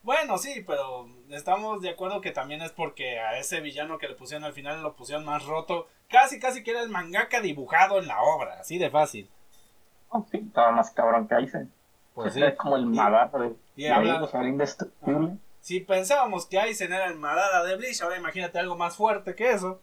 Bueno, 0.03 0.38
sí, 0.38 0.64
pero 0.66 1.07
estamos 1.29 1.83
de 1.83 1.90
acuerdo 1.90 2.23
que 2.23 2.31
también 2.31 2.62
es 2.62 2.73
porque 2.73 3.18
a 3.20 3.38
ese 3.38 3.61
villano 3.61 3.99
que 3.99 4.09
le 4.09 4.14
pusieron 4.14 4.44
al 4.44 4.55
final 4.55 4.83
lo 4.83 4.94
pusieron 4.94 5.27
más 5.27 5.44
roto. 5.44 5.88
Casi, 6.09 6.40
casi 6.40 6.62
que 6.62 6.70
era 6.70 6.83
el 6.83 6.88
mangaka 6.88 7.42
dibujado 7.42 7.99
en 7.99 8.07
la 8.07 8.23
obra, 8.23 8.61
así 8.61 8.79
de 8.79 8.88
fácil. 8.88 9.29
Oh, 10.09 10.25
sí, 10.31 10.38
estaba 10.38 10.73
más 10.73 10.90
cabrón 10.90 11.29
que 11.29 11.35
Aizen. 11.35 11.70
Pues 12.14 12.33
sí. 12.35 12.40
Era 12.40 12.57
como 12.57 12.77
el 12.77 12.87
Madara 12.87 13.31
de, 13.38 13.55
Y 13.76 13.87
ahí, 13.87 14.08
indestructible. 14.44 15.37
Si 15.60 15.80
pensábamos 15.80 16.46
que 16.46 16.58
Aizen 16.58 16.92
era 16.92 17.06
el 17.06 17.16
Madara 17.16 17.64
de 17.64 17.76
Bleach, 17.76 18.00
ahora 18.02 18.16
imagínate 18.18 18.58
algo 18.58 18.76
más 18.76 18.96
fuerte 18.96 19.34
que 19.34 19.50
eso. 19.50 19.80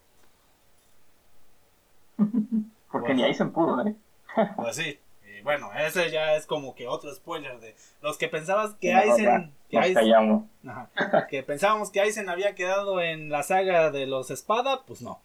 Porque 2.17 3.07
Pues- 3.07 3.15
ni 3.15 3.23
Aizen 3.23 3.51
pudo, 3.51 3.85
¿eh? 3.85 3.95
Pues 4.55 4.75
sí. 4.75 4.99
Y 5.25 5.41
bueno, 5.43 5.71
ese 5.73 6.09
ya 6.11 6.35
es 6.35 6.45
como 6.45 6.75
que 6.75 6.87
otro 6.87 7.13
spoiler 7.13 7.59
de 7.59 7.75
los 8.01 8.17
que 8.17 8.27
pensabas 8.27 8.75
que 8.75 8.93
No, 8.93 8.99
ya, 9.03 9.11
Aizen, 9.13 9.53
que 9.69 9.77
Aizen. 9.79 10.49
Ajá. 10.67 11.27
que 11.27 11.41
pensábamos 11.43 11.89
que 11.89 11.99
Aizen 12.01 12.29
había 12.29 12.53
quedado 12.55 13.01
en 13.01 13.29
la 13.29 13.43
saga 13.43 13.89
de 13.91 14.05
los 14.05 14.29
espada, 14.29 14.83
pues 14.85 15.01
no. 15.01 15.19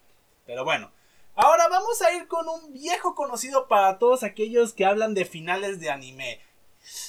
Pero 0.47 0.65
bueno, 0.65 0.91
ahora 1.35 1.69
vamos 1.69 2.01
a 2.03 2.13
ir 2.15 2.29
con 2.29 2.49
un 2.49 2.73
viejo 2.73 3.15
conocido 3.15 3.67
para 3.69 3.99
todos 3.99 4.23
aquellos 4.23 4.73
que 4.73 4.87
hablan 4.87 5.13
de 5.15 5.25
finales 5.25 5.81
de 5.81 5.91
anime. 5.91 6.41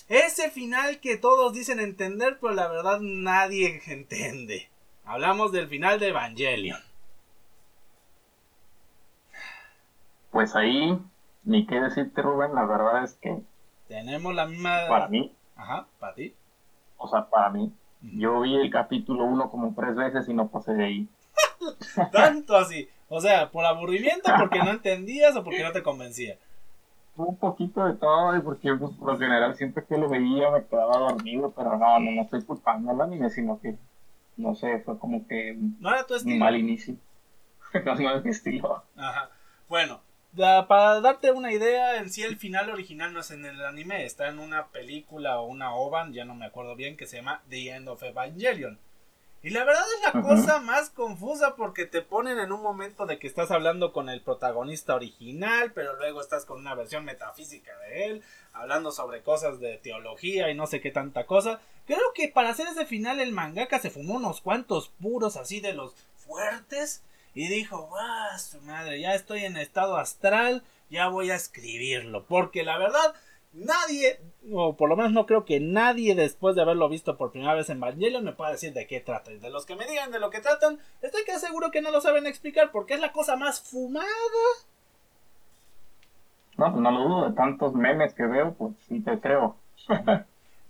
Ese 0.07 0.49
final 0.49 0.99
que 0.99 1.17
todos 1.17 1.53
dicen 1.53 1.79
entender, 1.79 2.37
pero 2.41 2.53
la 2.53 2.67
verdad 2.67 2.99
nadie 2.99 3.81
entiende. 3.87 4.69
Hablamos 5.05 5.51
del 5.51 5.67
final 5.67 5.99
de 5.99 6.09
Evangelion. 6.09 6.79
Pues 10.31 10.55
ahí, 10.55 10.99
ni 11.43 11.65
qué 11.65 11.79
decirte, 11.79 12.21
Rubén, 12.21 12.53
la 12.53 12.65
verdad 12.65 13.03
es 13.03 13.13
que 13.15 13.41
Tenemos 13.87 14.33
la 14.35 14.45
misma... 14.45 14.87
para 14.87 15.07
mí, 15.07 15.33
Ajá, 15.55 15.87
para 15.99 16.13
ti. 16.13 16.35
o 16.97 17.07
sea, 17.07 17.29
para 17.29 17.49
mí, 17.49 17.71
yo 18.01 18.41
vi 18.41 18.55
el 18.55 18.69
capítulo 18.69 19.25
1 19.25 19.49
como 19.49 19.73
tres 19.73 19.95
veces 19.95 20.27
y 20.27 20.33
no 20.33 20.49
pasé 20.49 20.73
de 20.73 20.85
ahí. 20.85 21.07
Tanto 22.11 22.55
así. 22.55 22.89
O 23.09 23.21
sea, 23.21 23.49
por 23.51 23.65
aburrimiento, 23.65 24.31
porque 24.37 24.59
no 24.59 24.71
entendías 24.71 25.35
o 25.35 25.43
porque 25.43 25.63
no 25.63 25.71
te 25.71 25.81
convencía. 25.81 26.37
Un 27.17 27.35
poquito 27.37 27.83
de 27.85 27.95
todo, 27.95 28.41
porque 28.43 28.73
pues, 28.75 28.91
por 28.95 29.13
lo 29.13 29.19
general 29.19 29.55
siempre 29.55 29.83
que 29.85 29.97
lo 29.97 30.07
veía 30.07 30.51
me 30.51 30.65
quedaba 30.65 30.97
dormido, 30.99 31.51
pero 31.55 31.77
no, 31.77 31.99
no, 31.99 32.11
no 32.11 32.21
estoy 32.21 32.43
culpando 32.43 32.91
al 32.91 33.01
anime, 33.01 33.29
sino 33.31 33.59
que, 33.59 33.75
no 34.37 34.53
sé, 34.55 34.79
fue 34.81 34.99
como 34.99 35.27
que 35.27 35.57
No 35.79 35.89
era 35.89 36.05
tu 36.05 36.13
un 36.13 36.17
estilo. 36.19 36.37
mal 36.37 36.55
inicio. 36.55 36.95
no, 37.85 37.95
no 37.95 38.15
es 38.15 38.23
mi 38.23 38.29
estilo. 38.29 38.83
Ajá. 38.95 39.29
Bueno, 39.67 39.99
para 40.35 41.01
darte 41.01 41.31
una 41.31 41.51
idea, 41.51 41.97
en 41.97 42.09
sí 42.11 42.21
el 42.21 42.37
final 42.37 42.69
original 42.69 43.11
no 43.13 43.21
es 43.21 43.31
en 43.31 43.45
el 43.45 43.65
anime, 43.65 44.05
está 44.05 44.27
en 44.29 44.37
una 44.39 44.67
película 44.67 45.39
o 45.39 45.47
una 45.47 45.73
ovan, 45.73 46.13
ya 46.13 46.23
no 46.23 46.35
me 46.35 46.45
acuerdo 46.45 46.75
bien, 46.75 46.97
que 46.97 47.07
se 47.07 47.17
llama 47.17 47.41
The 47.49 47.71
End 47.71 47.89
of 47.89 48.03
Evangelion. 48.03 48.77
Y 49.43 49.51
la 49.51 49.63
verdad 49.63 49.83
es 49.95 50.13
la 50.13 50.21
cosa 50.21 50.59
más 50.59 50.89
confusa 50.89 51.55
porque 51.55 51.85
te 51.85 52.01
ponen 52.01 52.39
en 52.39 52.51
un 52.51 52.61
momento 52.61 53.05
de 53.05 53.19
que 53.19 53.27
estás 53.27 53.51
hablando 53.51 53.93
con 53.93 54.09
el 54.09 54.21
protagonista 54.21 54.95
original, 54.95 55.71
pero 55.73 55.95
luego 55.95 56.21
estás 56.21 56.43
con 56.45 56.59
una 56.59 56.73
versión 56.73 57.05
metafísica 57.05 57.71
de 57.79 58.05
él, 58.05 58.23
hablando 58.51 58.91
sobre 58.91 59.21
cosas 59.21 59.59
de 59.59 59.77
teología 59.77 60.49
y 60.49 60.55
no 60.55 60.65
sé 60.65 60.81
qué 60.81 60.91
tanta 60.91 61.25
cosa. 61.25 61.61
Creo 61.85 62.13
que 62.15 62.27
para 62.27 62.49
hacer 62.49 62.67
ese 62.67 62.85
final 62.85 63.19
el 63.19 63.31
mangaka 63.31 63.79
se 63.79 63.91
fumó 63.91 64.15
unos 64.15 64.41
cuantos 64.41 64.89
puros 65.01 65.37
así 65.37 65.61
de 65.61 65.73
los 65.73 65.95
fuertes 66.15 67.03
y 67.33 67.47
dijo, 67.47 67.91
¡ah, 67.97 68.37
su 68.39 68.59
madre! 68.61 68.99
Ya 68.99 69.13
estoy 69.13 69.45
en 69.45 69.57
estado 69.57 69.97
astral, 69.97 70.63
ya 70.89 71.07
voy 71.07 71.29
a 71.29 71.35
escribirlo. 71.35 72.25
Porque 72.25 72.63
la 72.63 72.79
verdad, 72.79 73.13
nadie, 73.53 74.19
o 74.51 74.75
por 74.75 74.89
lo 74.89 74.95
menos 74.95 75.11
no 75.11 75.25
creo 75.25 75.45
que 75.45 75.59
nadie 75.59 76.15
después 76.15 76.55
de 76.55 76.61
haberlo 76.61 76.89
visto 76.89 77.17
por 77.17 77.31
primera 77.31 77.53
vez 77.53 77.69
en 77.69 77.77
Evangelion 77.77 78.23
me 78.23 78.33
pueda 78.33 78.51
decir 78.51 78.73
de 78.73 78.87
qué 78.87 78.99
trata. 78.99 79.31
Y 79.31 79.37
de 79.37 79.49
los 79.49 79.65
que 79.65 79.75
me 79.75 79.87
digan 79.87 80.11
de 80.11 80.19
lo 80.19 80.29
que 80.29 80.39
tratan, 80.39 80.79
estoy 81.01 81.23
que 81.25 81.39
seguro 81.39 81.71
que 81.71 81.81
no 81.81 81.91
lo 81.91 82.01
saben 82.01 82.27
explicar 82.27 82.71
porque 82.71 82.93
es 82.93 82.99
la 82.99 83.11
cosa 83.11 83.35
más 83.35 83.61
fumada. 83.61 84.07
No, 86.57 86.71
pues 86.71 86.81
no 86.81 86.91
lo 86.91 87.03
dudo, 87.07 87.29
de 87.29 87.35
tantos 87.35 87.73
memes 87.73 88.13
que 88.13 88.25
veo, 88.25 88.53
pues 88.53 88.73
sí 88.87 88.99
te 88.99 89.19
creo. 89.19 89.55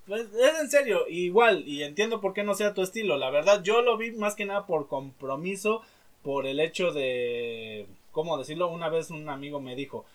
Pues 0.08 0.32
es 0.32 0.58
en 0.58 0.70
serio, 0.70 1.06
igual, 1.06 1.68
y 1.68 1.82
entiendo 1.82 2.22
por 2.22 2.32
qué 2.32 2.42
no 2.42 2.54
sea 2.54 2.72
tu 2.72 2.80
estilo. 2.80 3.18
La 3.18 3.28
verdad, 3.28 3.62
yo 3.62 3.82
lo 3.82 3.98
vi 3.98 4.12
más 4.12 4.34
que 4.34 4.46
nada 4.46 4.64
por 4.64 4.88
compromiso 4.88 5.82
por 6.22 6.46
el 6.46 6.60
hecho 6.60 6.92
de, 6.92 7.86
¿cómo 8.10 8.38
decirlo? 8.38 8.70
Una 8.70 8.88
vez 8.88 9.10
un 9.10 9.28
amigo 9.28 9.60
me 9.60 9.76
dijo, 9.76 10.06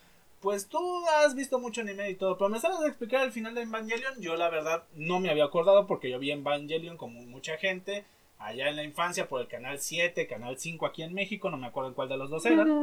pues 0.43 0.67
tú 0.67 0.77
has 1.07 1.33
visto 1.35 1.57
mucho 1.57 1.81
anime 1.81 2.09
y 2.09 2.15
todo, 2.15 2.37
pero 2.37 2.49
me 2.49 2.59
sabes 2.59 2.77
explicar 2.85 3.23
el 3.23 3.31
final 3.31 3.55
de 3.55 3.61
Evangelion. 3.61 4.19
Yo 4.19 4.35
la 4.35 4.49
verdad 4.49 4.83
no 4.93 5.21
me 5.21 5.29
había 5.31 5.45
acordado 5.45 5.87
porque 5.87 6.11
yo 6.11 6.19
vi 6.19 6.31
Evangelion 6.31 6.97
como 6.97 7.21
mucha 7.21 7.57
gente 7.57 8.03
allá 8.39 8.67
en 8.67 8.75
la 8.75 8.83
infancia 8.83 9.29
por 9.29 9.39
el 9.39 9.47
canal 9.47 9.79
7, 9.79 10.27
canal 10.27 10.59
5 10.59 10.85
aquí 10.85 11.01
en 11.01 11.13
México, 11.13 11.49
no 11.49 11.55
me 11.55 11.67
acuerdo 11.67 11.89
en 11.89 11.95
cuál 11.95 12.09
de 12.09 12.17
los 12.17 12.29
dos 12.29 12.45
era. 12.45 12.65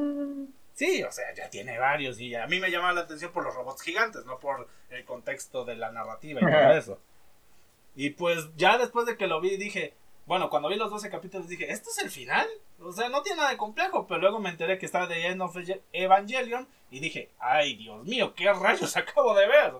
Sí, 0.72 1.02
o 1.02 1.12
sea, 1.12 1.34
ya 1.34 1.50
tiene 1.50 1.78
varios 1.78 2.18
y 2.20 2.34
a 2.34 2.46
mí 2.46 2.58
me 2.58 2.70
llama 2.70 2.94
la 2.94 3.02
atención 3.02 3.32
por 3.32 3.44
los 3.44 3.54
robots 3.54 3.82
gigantes, 3.82 4.24
no 4.24 4.38
por 4.38 4.66
el 4.88 5.04
contexto 5.04 5.66
de 5.66 5.74
la 5.76 5.92
narrativa 5.92 6.40
y 6.40 6.44
todo 6.44 6.72
eso. 6.78 6.98
Y 7.94 8.10
pues 8.10 8.48
ya 8.56 8.78
después 8.78 9.04
de 9.04 9.18
que 9.18 9.26
lo 9.26 9.42
vi 9.42 9.58
dije, 9.58 9.92
bueno, 10.26 10.48
cuando 10.50 10.68
vi 10.68 10.76
los 10.76 10.90
12 10.90 11.10
capítulos 11.10 11.48
dije, 11.48 11.70
¿esto 11.70 11.90
es 11.90 11.98
el 11.98 12.10
final? 12.10 12.46
O 12.80 12.92
sea, 12.92 13.08
no 13.08 13.22
tiene 13.22 13.38
nada 13.38 13.50
de 13.50 13.56
complejo, 13.56 14.06
pero 14.06 14.20
luego 14.20 14.38
me 14.38 14.50
enteré 14.50 14.78
que 14.78 14.86
estaba 14.86 15.06
de 15.06 15.26
End 15.26 15.42
of 15.42 15.56
Evangelion 15.92 16.68
y 16.90 17.00
dije, 17.00 17.30
ay 17.38 17.76
Dios 17.76 18.04
mío, 18.04 18.34
¿qué 18.34 18.52
rayos 18.52 18.96
acabo 18.96 19.34
de 19.34 19.46
ver? 19.46 19.74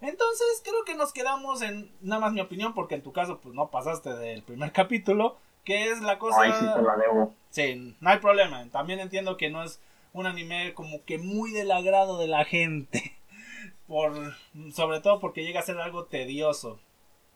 Entonces 0.00 0.62
creo 0.62 0.84
que 0.84 0.94
nos 0.94 1.12
quedamos 1.12 1.62
en, 1.62 1.90
nada 2.00 2.20
más 2.20 2.32
mi 2.32 2.40
opinión, 2.40 2.74
porque 2.74 2.94
en 2.94 3.02
tu 3.02 3.12
caso 3.12 3.40
pues 3.40 3.54
no 3.54 3.70
pasaste 3.70 4.12
del 4.14 4.42
primer 4.42 4.72
capítulo, 4.72 5.36
que 5.64 5.90
es 5.90 6.00
la 6.02 6.18
cosa... 6.18 6.42
Ay, 6.42 6.52
sí, 6.52 6.66
te 6.74 6.82
la 6.82 6.96
debo. 6.96 7.34
Sí, 7.50 7.96
no 8.00 8.10
hay 8.10 8.18
problema. 8.18 8.66
También 8.70 9.00
entiendo 9.00 9.36
que 9.36 9.48
no 9.48 9.62
es 9.62 9.80
un 10.12 10.26
anime 10.26 10.74
como 10.74 11.04
que 11.04 11.18
muy 11.18 11.50
del 11.52 11.70
agrado 11.70 12.18
de 12.18 12.28
la 12.28 12.44
gente. 12.44 13.16
Por, 13.86 14.34
sobre 14.72 15.00
todo 15.00 15.20
porque 15.20 15.44
llega 15.44 15.60
a 15.60 15.64
ser 15.64 15.78
algo 15.78 16.04
tedioso. 16.04 16.80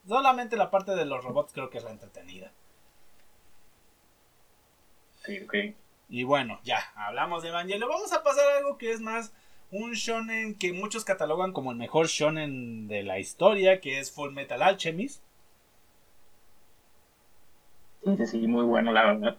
Solamente 0.08 0.56
la 0.56 0.70
parte 0.70 0.96
de 0.96 1.04
los 1.04 1.22
robots 1.22 1.52
creo 1.52 1.68
que 1.68 1.76
es 1.76 1.84
la 1.84 1.90
entretenida. 1.90 2.50
Sí, 5.22 5.42
ok. 5.42 5.54
Y 6.08 6.24
bueno, 6.24 6.58
ya, 6.64 6.78
hablamos 6.96 7.42
de 7.42 7.50
Evangelion. 7.50 7.90
Vamos 7.90 8.14
a 8.14 8.22
pasar 8.22 8.48
a 8.48 8.56
algo 8.56 8.78
que 8.78 8.90
es 8.90 9.00
más 9.00 9.34
un 9.70 9.92
shonen 9.92 10.54
que 10.54 10.72
muchos 10.72 11.04
catalogan 11.04 11.52
como 11.52 11.72
el 11.72 11.76
mejor 11.76 12.06
shonen 12.06 12.88
de 12.88 13.02
la 13.02 13.18
historia, 13.18 13.82
que 13.82 13.98
es 13.98 14.10
Full 14.10 14.32
Metal 14.32 14.62
Alchemist. 14.62 15.22
Sí, 18.02 18.26
sí, 18.26 18.46
muy 18.46 18.64
bueno, 18.64 18.92
la 18.92 19.12
verdad. 19.12 19.38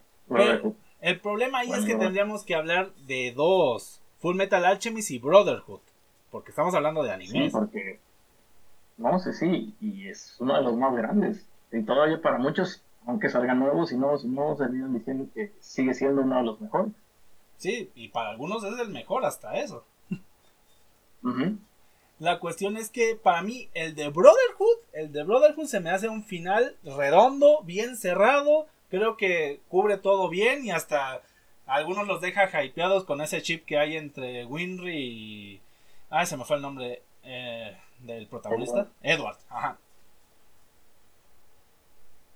el 1.02 1.20
problema 1.20 1.60
ahí 1.60 1.72
es 1.72 1.86
que 1.86 1.96
tendríamos 1.96 2.44
que 2.44 2.54
hablar 2.54 2.94
de 3.08 3.34
dos: 3.36 4.04
Full 4.20 4.36
Metal 4.36 4.64
Alchemist 4.64 5.10
y 5.10 5.18
Brotherhood. 5.18 5.82
Porque 6.30 6.52
estamos 6.52 6.76
hablando 6.76 7.02
de 7.02 7.12
anime. 7.12 7.46
Sí, 7.46 7.50
porque 7.52 8.00
no 9.00 9.20
sé, 9.20 9.34
sí, 9.34 9.74
y 9.80 10.08
es 10.08 10.36
uno 10.40 10.56
de 10.56 10.62
los 10.62 10.76
más 10.76 10.96
grandes. 10.96 11.46
Y 11.72 11.84
todavía 11.84 12.22
para 12.22 12.38
muchos, 12.38 12.84
aunque 13.06 13.30
salgan 13.30 13.60
nuevos 13.60 13.92
y 13.92 13.98
nuevos 13.98 14.26
y 14.26 14.28
nuevos, 14.28 14.60
diciendo 14.92 15.28
que 15.34 15.54
sigue 15.60 15.94
siendo 15.94 16.22
uno 16.22 16.38
de 16.38 16.44
los 16.44 16.62
mejores. 16.62 16.92
Sí, 17.58 17.92
y 17.96 18.10
para 18.10 18.30
algunos 18.30 18.64
es 18.64 18.80
el 18.80 18.90
mejor 18.90 19.26
hasta 19.26 19.56
eso. 19.56 19.86
La 22.20 22.40
cuestión 22.40 22.76
es 22.76 22.90
que 22.90 23.16
para 23.16 23.42
mí 23.42 23.70
el 23.74 23.96
de 23.96 24.10
Brotherhood, 24.10 24.80
el 24.92 25.14
de 25.14 25.24
Brotherhood 25.24 25.68
se 25.68 25.80
me 25.80 25.90
hace 25.90 26.10
un 26.10 26.26
final 26.26 26.76
redondo, 26.84 27.62
bien 27.64 27.96
cerrado, 27.96 28.68
creo 28.90 29.16
que 29.16 29.62
cubre 29.70 29.98
todo 29.98 30.28
bien 30.28 30.66
y 30.66 30.72
hasta 30.72 31.22
algunos 31.66 32.08
los 32.08 32.20
deja 32.20 32.64
hypeados 32.64 33.06
con 33.06 33.22
ese 33.22 33.42
chip 33.42 33.64
que 33.66 33.78
hay 33.78 33.96
entre 33.96 34.46
Winry 34.46 34.98
y... 34.98 35.62
Ah, 36.10 36.26
se 36.26 36.36
me 36.36 36.44
fue 36.44 36.58
el 36.58 36.62
nombre. 36.62 37.04
Eh, 37.24 37.78
del 38.00 38.28
protagonista. 38.28 38.88
Edward. 39.02 39.38
ajá. 39.50 39.78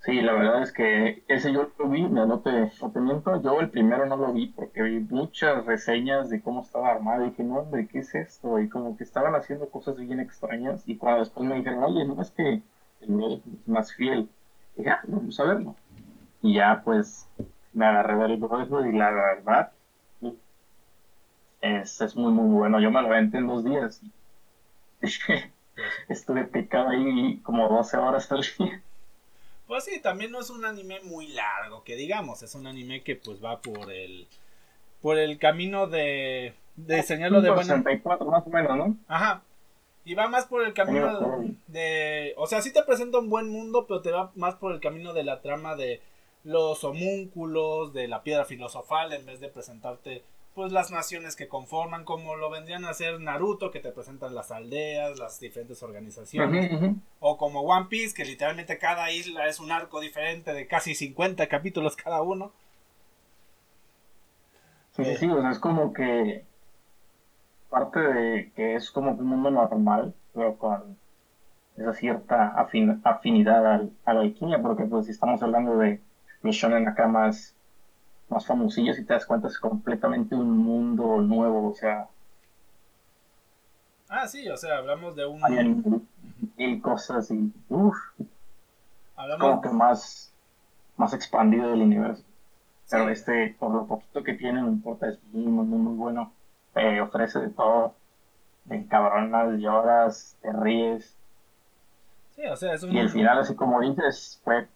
Sí, 0.05 0.21
la 0.21 0.33
verdad 0.33 0.63
es 0.63 0.73
que 0.73 1.23
ese 1.29 1.53
yo 1.53 1.71
lo 1.79 1.87
vi, 1.87 2.01
no 2.03 2.41
te, 2.41 2.69
miento, 2.99 3.41
yo 3.41 3.61
el 3.61 3.69
primero 3.69 4.05
no 4.05 4.17
lo 4.17 4.33
vi 4.33 4.47
porque 4.47 4.81
vi 4.81 4.99
muchas 4.99 5.65
reseñas 5.65 6.29
de 6.29 6.41
cómo 6.41 6.61
estaba 6.61 6.91
armado 6.91 7.25
y 7.25 7.29
dije, 7.29 7.43
no 7.43 7.59
hombre, 7.59 7.87
¿qué 7.87 7.99
es 7.99 8.13
esto? 8.13 8.59
Y 8.59 8.67
como 8.67 8.97
que 8.97 9.05
estaban 9.05 9.33
haciendo 9.33 9.69
cosas 9.69 9.95
bien 9.95 10.19
extrañas 10.19 10.83
y 10.87 10.97
cuando 10.97 11.19
después 11.19 11.47
me 11.47 11.55
dijeron, 11.55 11.85
oye, 11.85 12.03
no 12.03 12.21
es 12.21 12.31
que 12.31 12.61
el 12.99 13.41
es 13.55 13.67
más 13.67 13.93
fiel, 13.93 14.27
y 14.75 14.83
ya, 14.83 14.99
vamos 15.07 15.39
a 15.39 15.45
verlo. 15.45 15.75
Y 16.41 16.55
ya 16.55 16.81
pues 16.83 17.29
me 17.71 17.85
agarré 17.85 18.15
ver 18.17 18.31
el 18.31 18.89
y 18.93 18.97
la 18.97 19.09
verdad 19.09 19.71
es, 21.61 22.01
es 22.01 22.15
muy 22.17 22.33
muy 22.33 22.53
bueno, 22.53 22.81
yo 22.81 22.91
me 22.91 23.01
lo 23.01 23.07
aventé 23.07 23.37
en 23.37 23.47
dos 23.47 23.63
días 23.63 24.01
estuve 26.09 26.45
picado 26.45 26.89
ahí 26.89 27.39
como 27.43 27.67
12 27.69 27.97
horas 27.97 28.31
al 28.31 28.45
día. 28.57 28.81
Pues 29.67 29.85
sí, 29.85 30.01
también 30.01 30.31
no 30.31 30.39
es 30.39 30.49
un 30.49 30.65
anime 30.65 30.99
muy 31.03 31.27
largo, 31.27 31.83
que 31.83 31.95
digamos, 31.95 32.43
es 32.43 32.53
un 32.55 32.67
anime 32.67 33.01
que 33.01 33.15
pues 33.15 33.43
va 33.43 33.61
por 33.61 33.91
el 33.91 34.27
por 35.01 35.17
el 35.17 35.37
camino 35.39 35.87
de 35.87 36.53
de 36.75 36.97
enseñarlo 36.97 37.41
de 37.41 37.49
buena 37.49 37.77
64 37.77 38.25
más 38.29 38.45
o 38.45 38.49
menos, 38.49 38.77
¿no? 38.77 38.97
Ajá. 39.07 39.43
Y 40.05 40.15
va 40.15 40.27
más 40.27 40.45
por 40.45 40.65
el 40.65 40.73
camino 40.73 41.45
de, 41.67 42.33
o 42.35 42.45
sea, 42.45 42.61
sí 42.61 42.73
te 42.73 42.83
presenta 42.83 43.19
un 43.19 43.29
buen 43.29 43.49
mundo, 43.49 43.85
pero 43.87 44.01
te 44.01 44.11
va 44.11 44.31
más 44.35 44.55
por 44.55 44.73
el 44.73 44.81
camino 44.81 45.13
de 45.13 45.23
la 45.23 45.41
trama 45.41 45.77
de 45.77 46.01
los 46.43 46.83
homúnculos, 46.83 47.93
de 47.93 48.09
la 48.09 48.21
piedra 48.21 48.43
filosofal 48.43 49.13
en 49.13 49.25
vez 49.25 49.39
de 49.39 49.47
presentarte 49.47 50.23
pues 50.53 50.71
las 50.71 50.91
naciones 50.91 51.35
que 51.35 51.47
conforman, 51.47 52.05
como 52.05 52.35
lo 52.35 52.49
vendrían 52.49 52.85
a 52.85 52.89
hacer 52.89 53.19
Naruto, 53.19 53.71
que 53.71 53.79
te 53.79 53.91
presentan 53.91 54.35
las 54.35 54.51
aldeas, 54.51 55.17
las 55.17 55.39
diferentes 55.39 55.81
organizaciones, 55.81 56.95
o 57.19 57.37
como 57.37 57.61
One 57.61 57.87
Piece, 57.89 58.13
que 58.13 58.25
literalmente 58.25 58.77
cada 58.77 59.11
isla 59.11 59.47
es 59.47 59.59
un 59.59 59.71
arco 59.71 59.99
diferente 59.99 60.53
de 60.53 60.67
casi 60.67 60.93
50 60.93 61.47
capítulos 61.47 61.95
cada 61.95 62.21
uno. 62.21 62.51
Sí, 64.91 65.03
sí, 65.05 65.15
sí, 65.15 65.29
o 65.29 65.41
sea, 65.41 65.49
es 65.49 65.59
como 65.59 65.91
que 65.91 66.45
parte 67.69 67.99
de 67.99 68.51
que 68.55 68.75
es 68.75 68.91
como 68.91 69.11
un 69.11 69.25
mundo 69.25 69.49
normal, 69.49 70.13
pero 70.33 70.57
con 70.59 70.97
esa 71.75 71.93
cierta 71.93 72.49
afinidad 73.03 73.65
al, 73.65 73.91
a 74.05 74.13
la 74.13 74.21
alquimia, 74.21 74.61
porque 74.61 74.83
pues 74.83 75.07
si 75.07 75.11
estamos 75.11 75.41
hablando 75.41 75.77
de 75.77 75.99
los 76.43 76.55
shonen 76.55 76.87
acá 76.87 77.07
más 77.07 77.52
más 78.33 78.45
famosillos 78.45 78.97
y 78.97 79.05
te 79.05 79.13
das 79.13 79.25
cuenta 79.25 79.47
es 79.47 79.59
completamente 79.59 80.35
un 80.35 80.57
mundo 80.57 81.21
nuevo, 81.21 81.69
o 81.69 81.73
sea... 81.73 82.07
Ah, 84.09 84.27
sí, 84.27 84.47
o 84.49 84.57
sea, 84.57 84.77
hablamos 84.77 85.15
de 85.15 85.25
un... 85.25 86.07
Hay 86.57 86.79
cosas 86.79 87.31
y... 87.31 87.51
Uf, 87.69 87.95
Como 89.39 89.61
que 89.61 89.69
más, 89.69 90.33
más 90.97 91.13
expandido 91.13 91.69
del 91.69 91.81
universo. 91.81 92.23
Pero 92.89 93.09
este, 93.09 93.55
por 93.57 93.71
lo 93.71 93.87
poquito 93.87 94.23
que 94.23 94.33
tiene, 94.33 94.61
no 94.61 94.67
importa, 94.67 95.09
es 95.09 95.19
muy, 95.31 95.45
muy, 95.45 95.65
muy 95.65 95.95
bueno. 95.95 96.31
ofrece 97.01 97.39
de 97.39 97.49
todo. 97.49 97.95
Te 98.67 98.75
encabronas, 98.75 99.59
lloras, 99.59 100.37
te 100.41 100.51
ríes. 100.51 101.15
Sí, 102.35 102.45
o 102.45 102.55
sea, 102.55 102.73
es 102.73 102.83
un... 102.83 102.91
Y 102.91 102.99
el 102.99 103.09
final, 103.09 103.39
así 103.39 103.55
como 103.55 103.81
dices, 103.81 104.39
fue 104.43 104.67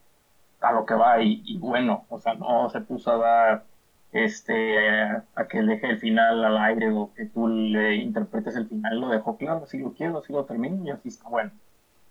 a 0.62 0.72
lo 0.72 0.86
que 0.86 0.94
va 0.96 1.22
y, 1.22 1.58
bueno, 1.58 2.06
o 2.10 2.20
sea, 2.20 2.34
no 2.36 2.70
se 2.70 2.82
puso 2.82 3.12
a 3.12 3.18
dar 3.18 3.64
este 4.12 4.80
a 5.36 5.48
que 5.50 5.62
deje 5.62 5.90
el 5.90 6.00
final 6.00 6.44
al 6.44 6.58
aire 6.58 6.92
o 6.92 7.14
que 7.14 7.26
tú 7.26 7.48
le 7.48 7.96
interpretes 7.96 8.56
el 8.56 8.68
final, 8.68 9.00
lo 9.00 9.10
dejó 9.10 9.38
claro, 9.38 9.64
así 9.64 9.78
lo 9.78 9.94
quiero, 9.94 10.20
así 10.20 10.34
lo 10.34 10.46
termino 10.46 10.84
y 10.86 10.90
así 10.90 11.10
está 11.10 11.28
bueno. 11.30 11.52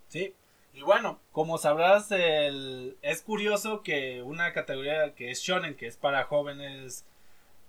Sí, 0.07 0.33
y 0.73 0.83
bueno, 0.83 1.19
como 1.31 1.57
sabrás, 1.57 2.11
el, 2.11 2.97
es 3.01 3.23
curioso 3.23 3.81
que 3.81 4.21
una 4.21 4.53
categoría 4.53 5.15
que 5.15 5.31
es 5.31 5.41
shonen, 5.41 5.75
que 5.75 5.87
es 5.87 5.97
para 5.97 6.25
jóvenes 6.25 7.03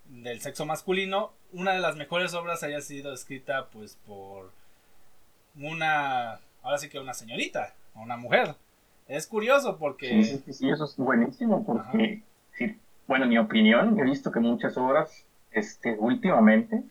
del 0.04 0.40
sexo 0.42 0.66
masculino, 0.66 1.32
una 1.52 1.72
de 1.72 1.80
las 1.80 1.96
mejores 1.96 2.34
obras 2.34 2.62
haya 2.62 2.82
sido 2.82 3.14
escrita 3.14 3.68
pues 3.72 3.98
por 4.06 4.52
una, 5.56 6.40
ahora 6.62 6.78
sí 6.78 6.90
que 6.90 6.98
una 6.98 7.14
señorita, 7.14 7.74
una 7.94 8.18
mujer. 8.18 8.54
Es 9.08 9.26
curioso 9.26 9.78
porque... 9.78 10.22
Sí, 10.22 10.42
sí, 10.44 10.52
sí 10.52 10.70
eso 10.70 10.84
es 10.84 10.96
buenísimo 10.96 11.64
porque, 11.64 12.22
sí, 12.52 12.78
bueno, 13.06 13.24
en 13.24 13.30
mi 13.30 13.38
opinión, 13.38 13.98
he 13.98 14.04
visto 14.04 14.30
que 14.30 14.38
muchas 14.38 14.76
obras, 14.76 15.24
este, 15.50 15.96
últimamente, 15.98 16.82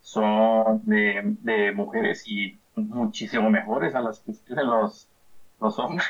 son 0.00 0.82
de, 0.84 1.22
de, 1.42 1.72
mujeres 1.72 2.24
y 2.26 2.58
muchísimo 2.76 3.50
mejores 3.50 3.94
a 3.94 4.00
las 4.00 4.20
que 4.20 4.32
escriben 4.32 4.66
los, 4.66 5.08
los 5.60 5.78
hombres. 5.78 6.06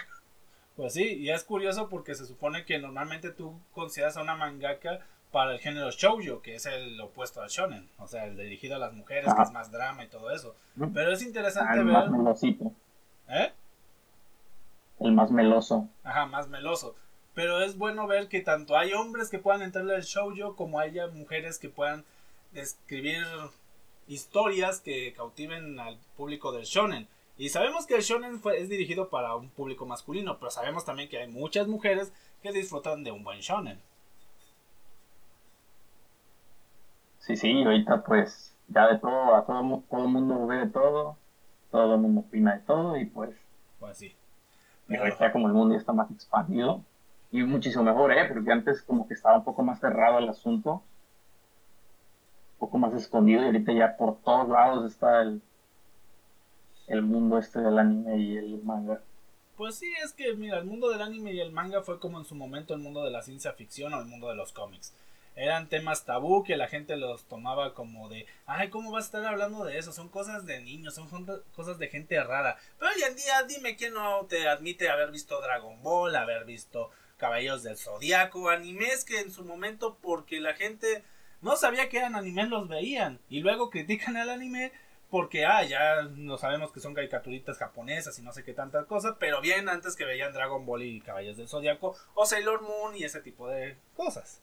Pues 0.77 0.93
sí, 0.93 1.05
y 1.05 1.31
es 1.31 1.45
curioso 1.45 1.89
porque 1.89 2.15
se 2.15 2.27
supone 2.27 2.65
que 2.65 2.79
normalmente 2.79 3.31
tú 3.31 3.53
consideras 3.73 4.17
a 4.17 4.23
una 4.23 4.35
mangaka 4.35 5.01
para 5.31 5.53
el 5.53 5.61
género 5.61 5.91
shoujo, 5.91 6.43
que 6.43 6.57
es 6.57 6.67
el 6.67 7.01
opuesto 7.01 7.41
al 7.41 7.49
shonen, 7.49 7.89
o 7.99 8.07
sea, 8.07 8.27
el 8.27 8.37
dirigido 8.37 8.77
a 8.77 8.79
las 8.79 8.93
mujeres, 8.93 9.33
que 9.35 9.43
es 9.43 9.53
más 9.53 9.71
drama 9.71 10.05
y 10.05 10.09
todo 10.09 10.31
eso. 10.31 10.55
Pero 10.93 11.13
es 11.13 11.23
interesante 11.23 11.83
ver... 11.83 12.05
¿Eh? 13.29 13.53
El 15.05 15.13
más 15.13 15.31
meloso. 15.31 15.91
Ajá, 16.03 16.25
más 16.25 16.49
meloso. 16.49 16.95
Pero 17.35 17.61
es 17.61 17.77
bueno 17.77 18.07
ver 18.07 18.29
que 18.29 18.41
tanto 18.41 18.75
hay 18.75 18.95
hombres 18.95 19.29
que 19.29 19.39
puedan 19.39 19.61
entrarle 19.61 19.95
al 19.95 20.03
shoujo 20.03 20.57
como 20.57 20.81
haya 20.81 21.09
mujeres 21.09 21.59
que 21.59 21.69
puedan 21.69 22.05
escribir 22.55 23.27
historias 24.07 24.81
que 24.81 25.13
cautiven 25.13 25.79
al 25.79 25.99
público 26.17 26.53
del 26.53 26.65
shonen. 26.65 27.07
Y 27.37 27.51
sabemos 27.51 27.87
que 27.87 27.97
el 27.97 28.01
shonen 28.01 28.41
es 28.57 28.71
dirigido 28.71 29.11
para 29.11 29.37
un 29.37 29.51
público 29.51 29.85
masculino, 29.85 30.39
pero 30.39 30.51
sabemos 30.51 30.87
también 30.87 31.11
que 31.11 31.19
hay 31.19 31.29
muchas 31.29 31.67
mujeres 31.67 32.11
que 32.43 32.53
disfrutan 32.53 33.05
de 33.05 33.13
un 33.13 33.25
buen 33.25 33.41
shonen. 33.41 33.79
Sí, 37.19 37.37
sí, 37.37 37.63
ahorita 37.63 38.05
pues 38.05 38.55
ya 38.69 38.87
de 38.87 38.99
todo, 38.99 39.35
a 39.35 39.45
todo, 39.45 39.83
todo 39.91 40.05
el 40.05 40.09
mundo 40.09 40.47
ve 40.47 40.57
de 40.61 40.67
todo, 40.69 41.19
todo 41.71 41.95
el 41.95 42.01
mundo 42.01 42.23
opina 42.23 42.55
de 42.55 42.61
todo 42.61 42.97
y 42.97 43.05
pues... 43.05 43.37
Pues 43.79 43.99
sí. 43.99 44.17
Pero 44.87 45.03
ahorita 45.03 45.33
como 45.33 45.49
el 45.49 45.55
mundo 45.55 45.75
ya 45.75 45.81
está 45.81 45.93
más 45.93 46.11
expandido 46.11 46.83
y 47.31 47.43
muchísimo 47.43 47.85
mejor, 47.85 48.13
¿eh? 48.13 48.29
Porque 48.33 48.53
antes 48.53 48.83
como 48.83 49.09
que 49.09 49.15
estaba 49.15 49.39
un 49.39 49.45
poco 49.45 49.63
más 49.63 49.81
cerrado 49.81 50.19
el 50.19 50.29
asunto, 50.29 50.83
un 52.53 52.59
poco 52.59 52.79
más 52.79 52.95
escondido 52.95 53.43
y 53.43 53.47
ahorita 53.47 53.73
ya 53.73 53.97
por 53.97 54.19
todos 54.19 54.49
lados 54.49 54.93
está 54.93 55.23
el, 55.23 55.43
el 56.87 57.03
mundo 57.03 57.39
este 57.39 57.61
del 57.61 57.79
anime 57.79 58.19
y 58.19 58.37
el 58.37 58.63
manga. 58.63 59.01
Pues 59.57 59.77
sí, 59.77 59.93
es 60.05 60.13
que 60.13 60.35
mira, 60.35 60.59
el 60.59 60.65
mundo 60.65 60.91
del 60.91 61.01
anime 61.01 61.33
y 61.33 61.41
el 61.41 61.53
manga 61.53 61.83
fue 61.83 61.99
como 61.99 62.19
en 62.19 62.25
su 62.25 62.35
momento 62.35 62.75
el 62.75 62.81
mundo 62.81 63.05
de 63.05 63.11
la 63.11 63.23
ciencia 63.23 63.53
ficción 63.53 63.95
o 63.95 64.01
el 64.01 64.07
mundo 64.07 64.29
de 64.29 64.35
los 64.35 64.53
cómics. 64.53 64.93
Eran 65.37 65.69
temas 65.69 66.05
tabú 66.05 66.45
que 66.45 66.57
la 66.57 66.69
gente 66.69 66.97
los 66.97 67.25
tomaba 67.25 67.75
como 67.75 68.09
de, 68.09 68.27
ay, 68.47 68.71
¿cómo 68.71 68.93
vas 68.93 69.05
a 69.05 69.07
estar 69.07 69.25
hablando 69.25 69.65
de 69.65 69.79
eso? 69.79 69.93
Son 69.93 70.09
cosas 70.09 70.47
de 70.47 70.61
niños, 70.61 70.95
son 70.95 71.09
cosas 71.55 71.79
de 71.79 71.89
gente 71.89 72.23
rara. 72.23 72.57
Pero 72.79 72.93
hoy 72.95 73.03
en 73.03 73.17
día 73.17 73.43
dime 73.43 73.77
quién 73.77 73.95
no 73.95 74.27
te 74.27 74.49
admite 74.49 74.89
haber 74.89 75.11
visto 75.11 75.41
Dragon 75.41 75.83
Ball, 75.83 76.15
haber 76.15 76.45
visto 76.45 76.91
Caballeros 77.17 77.63
del 77.63 77.77
Zodiaco, 77.77 78.49
animes 78.49 79.05
que 79.05 79.21
en 79.21 79.33
su 79.33 79.45
momento 79.45 79.99
porque 80.01 80.41
la 80.41 80.55
gente 80.55 81.03
no 81.41 81.57
sabía 81.57 81.89
que 81.89 81.99
eran 81.99 82.17
animes 82.17 82.49
los 82.49 82.69
veían 82.69 83.21
y 83.29 83.41
luego 83.41 83.71
critican 83.71 84.17
al 84.17 84.31
anime 84.31 84.73
porque, 85.11 85.45
ah, 85.47 85.63
ya 85.63 86.03
no 86.03 86.39
sabemos 86.39 86.73
que 86.73 86.81
son 86.81 86.93
caricaturitas 86.93 87.59
japonesas 87.59 88.19
y 88.19 88.23
no 88.23 88.33
sé 88.33 88.43
qué 88.43 88.53
tantas 88.53 88.87
cosas, 88.87 89.15
pero 89.21 89.41
bien 89.41 89.69
antes 89.69 89.95
que 89.95 90.05
veían 90.05 90.33
Dragon 90.33 90.67
Ball 90.67 90.83
y 90.83 91.01
Caballos 91.01 91.37
del 91.37 91.49
Zodiaco 91.49 91.95
o 92.15 92.27
Sailor 92.27 92.63
Moon 92.63 92.97
y 92.97 93.05
ese 93.05 93.21
tipo 93.21 93.49
de 93.49 93.77
cosas. 93.95 94.41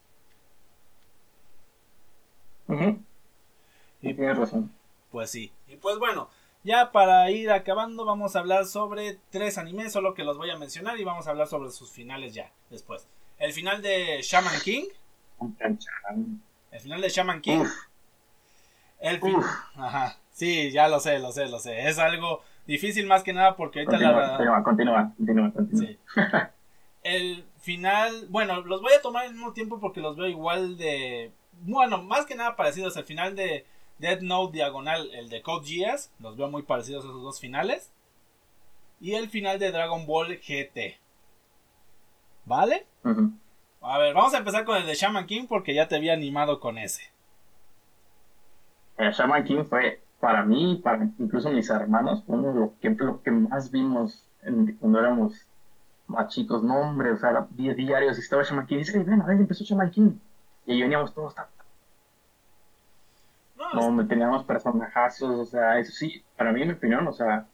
Y 2.67 4.13
tienes 4.13 4.37
razón. 4.37 4.71
Pues 5.11 5.29
sí. 5.29 5.51
Y 5.67 5.75
pues 5.75 5.99
bueno, 5.99 6.29
ya 6.63 6.91
para 6.91 7.29
ir 7.31 7.51
acabando 7.51 8.05
vamos 8.05 8.35
a 8.35 8.39
hablar 8.39 8.65
sobre 8.65 9.19
tres 9.29 9.57
animes, 9.57 9.91
solo 9.91 10.13
que 10.13 10.23
los 10.23 10.37
voy 10.37 10.49
a 10.49 10.57
mencionar 10.57 10.99
y 10.99 11.03
vamos 11.03 11.27
a 11.27 11.31
hablar 11.31 11.47
sobre 11.47 11.71
sus 11.71 11.91
finales 11.91 12.33
ya, 12.33 12.51
después. 12.69 13.07
El 13.37 13.53
final 13.53 13.81
de 13.81 14.19
Shaman 14.21 14.61
King. 14.63 14.85
El 16.71 16.79
final 16.79 17.01
de 17.01 17.09
Shaman 17.09 17.41
King. 17.41 17.65
El 18.99 19.19
final... 19.19 19.43
Ajá. 19.75 20.17
Sí, 20.31 20.71
ya 20.71 20.87
lo 20.87 20.99
sé, 20.99 21.19
lo 21.19 21.31
sé, 21.31 21.49
lo 21.49 21.59
sé. 21.59 21.87
Es 21.87 21.99
algo 21.99 22.41
difícil 22.65 23.07
más 23.07 23.23
que 23.23 23.33
nada 23.33 23.55
porque 23.55 23.79
ahorita 23.79 23.97
la... 23.97 24.37
Continúa, 24.63 25.11
continúa, 25.13 25.51
continúa, 25.53 26.51
El 27.03 27.43
final, 27.59 28.27
bueno, 28.29 28.61
los 28.61 28.81
voy 28.81 28.93
a 28.93 29.01
tomar 29.01 29.25
al 29.25 29.33
mismo 29.33 29.53
tiempo 29.53 29.79
porque 29.79 30.01
los 30.01 30.15
veo 30.15 30.27
igual 30.27 30.77
de... 30.77 31.31
Bueno, 31.61 32.01
más 32.01 32.25
que 32.25 32.35
nada 32.35 32.55
parecidos. 32.55 32.97
El 32.97 33.03
final 33.03 33.35
de 33.35 33.65
Dead 33.99 34.21
Note 34.21 34.53
Diagonal, 34.53 35.09
el 35.13 35.29
de 35.29 35.41
Code 35.41 35.67
Geass, 35.67 36.11
los 36.19 36.35
veo 36.35 36.49
muy 36.49 36.63
parecidos 36.63 37.05
a 37.05 37.07
esos 37.07 37.21
dos 37.21 37.39
finales. 37.39 37.91
Y 38.99 39.13
el 39.13 39.29
final 39.29 39.59
de 39.59 39.71
Dragon 39.71 40.05
Ball 40.05 40.39
GT. 40.39 40.99
¿Vale? 42.45 42.85
A 43.81 43.97
ver, 43.97 44.13
vamos 44.13 44.33
a 44.33 44.39
empezar 44.39 44.65
con 44.65 44.77
el 44.77 44.85
de 44.85 44.95
Shaman 44.95 45.25
King 45.25 45.45
porque 45.47 45.73
ya 45.73 45.87
te 45.87 45.95
había 45.95 46.13
animado 46.13 46.59
con 46.59 46.77
ese. 46.77 47.03
El 48.97 49.11
Shaman 49.11 49.43
King 49.43 49.63
fue 49.63 50.01
para 50.19 50.45
mí, 50.45 50.79
para 50.83 51.09
incluso 51.17 51.49
mis 51.49 51.69
hermanos, 51.69 52.23
uno 52.27 52.53
lo 52.53 52.73
que, 52.79 52.91
lo 52.91 53.21
que 53.23 53.31
más 53.31 53.71
vimos 53.71 54.27
cuando 54.79 54.99
éramos 54.99 55.47
más 56.07 56.27
chicos, 56.33 56.63
no 56.63 56.79
hombre, 56.79 57.11
o 57.11 57.17
sea, 57.17 57.31
era 57.31 57.47
10 57.51 57.75
diarios 57.75 58.17
y 58.17 58.21
estaba 58.21 58.43
Shaman 58.43 58.67
King, 58.67 58.75
y 58.75 58.79
dice, 58.79 59.03
ven, 59.03 59.21
a 59.21 59.25
ver, 59.25 59.37
empezó 59.37 59.63
Shaman 59.63 59.91
King. 59.91 60.11
Y 60.65 60.73
ahí 60.73 60.81
veníamos 60.81 61.13
todos, 61.13 61.35
no, 63.73 63.87
hombre, 63.87 64.05
teníamos 64.07 64.43
personajazos, 64.43 65.39
o 65.39 65.45
sea, 65.45 65.79
eso 65.79 65.91
sí, 65.91 66.23
para 66.35 66.51
mí, 66.51 66.61
en 66.61 66.69
mi 66.69 66.73
opinión, 66.73 67.07
o 67.07 67.13
sea, 67.13 67.47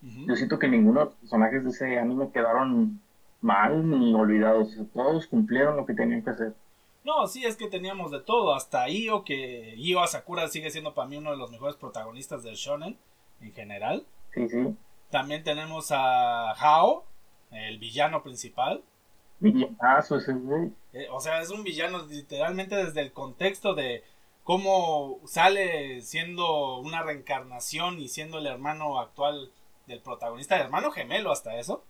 yo 0.00 0.36
siento 0.36 0.58
que 0.58 0.68
ninguno 0.68 1.00
de 1.00 1.06
los 1.06 1.14
personajes 1.14 1.64
de 1.64 1.70
ese 1.70 1.98
anime 1.98 2.30
quedaron 2.30 3.00
mal 3.40 3.88
ni 3.88 4.14
olvidados, 4.14 4.76
todos 4.92 5.26
cumplieron 5.26 5.76
lo 5.76 5.86
que 5.86 5.94
tenían 5.94 6.22
que 6.22 6.30
hacer. 6.30 6.54
No, 7.04 7.26
sí, 7.26 7.44
es 7.44 7.56
que 7.56 7.68
teníamos 7.68 8.10
de 8.10 8.20
todo, 8.20 8.54
hasta 8.54 8.88
Io, 8.88 9.24
que 9.24 9.74
Io 9.76 10.00
Asakura 10.00 10.48
sigue 10.48 10.70
siendo 10.70 10.94
para 10.94 11.08
mí 11.08 11.18
uno 11.18 11.30
de 11.30 11.36
los 11.36 11.50
mejores 11.50 11.76
protagonistas 11.76 12.42
del 12.42 12.54
shonen 12.54 12.96
en 13.40 13.52
general. 13.52 14.06
Sí, 14.32 14.48
sí. 14.48 14.74
También 15.10 15.44
tenemos 15.44 15.92
a 15.92 16.52
Hao, 16.52 17.04
el 17.50 17.78
villano 17.78 18.22
principal. 18.22 18.82
Villanazo 19.40 20.16
ese 20.16 20.32
güey. 20.32 20.72
Eh, 20.92 21.08
o 21.10 21.20
sea, 21.20 21.40
es 21.40 21.50
un 21.50 21.64
villano 21.64 22.06
literalmente 22.06 22.76
desde 22.76 23.00
el 23.00 23.12
contexto 23.12 23.74
de 23.74 24.02
cómo 24.44 25.20
sale 25.24 26.00
siendo 26.02 26.78
una 26.78 27.02
reencarnación 27.02 27.98
y 27.98 28.08
siendo 28.08 28.38
el 28.38 28.46
hermano 28.46 29.00
actual 29.00 29.50
del 29.86 30.00
protagonista, 30.00 30.56
el 30.56 30.62
hermano 30.62 30.90
gemelo 30.90 31.32
hasta 31.32 31.56
eso. 31.58 31.84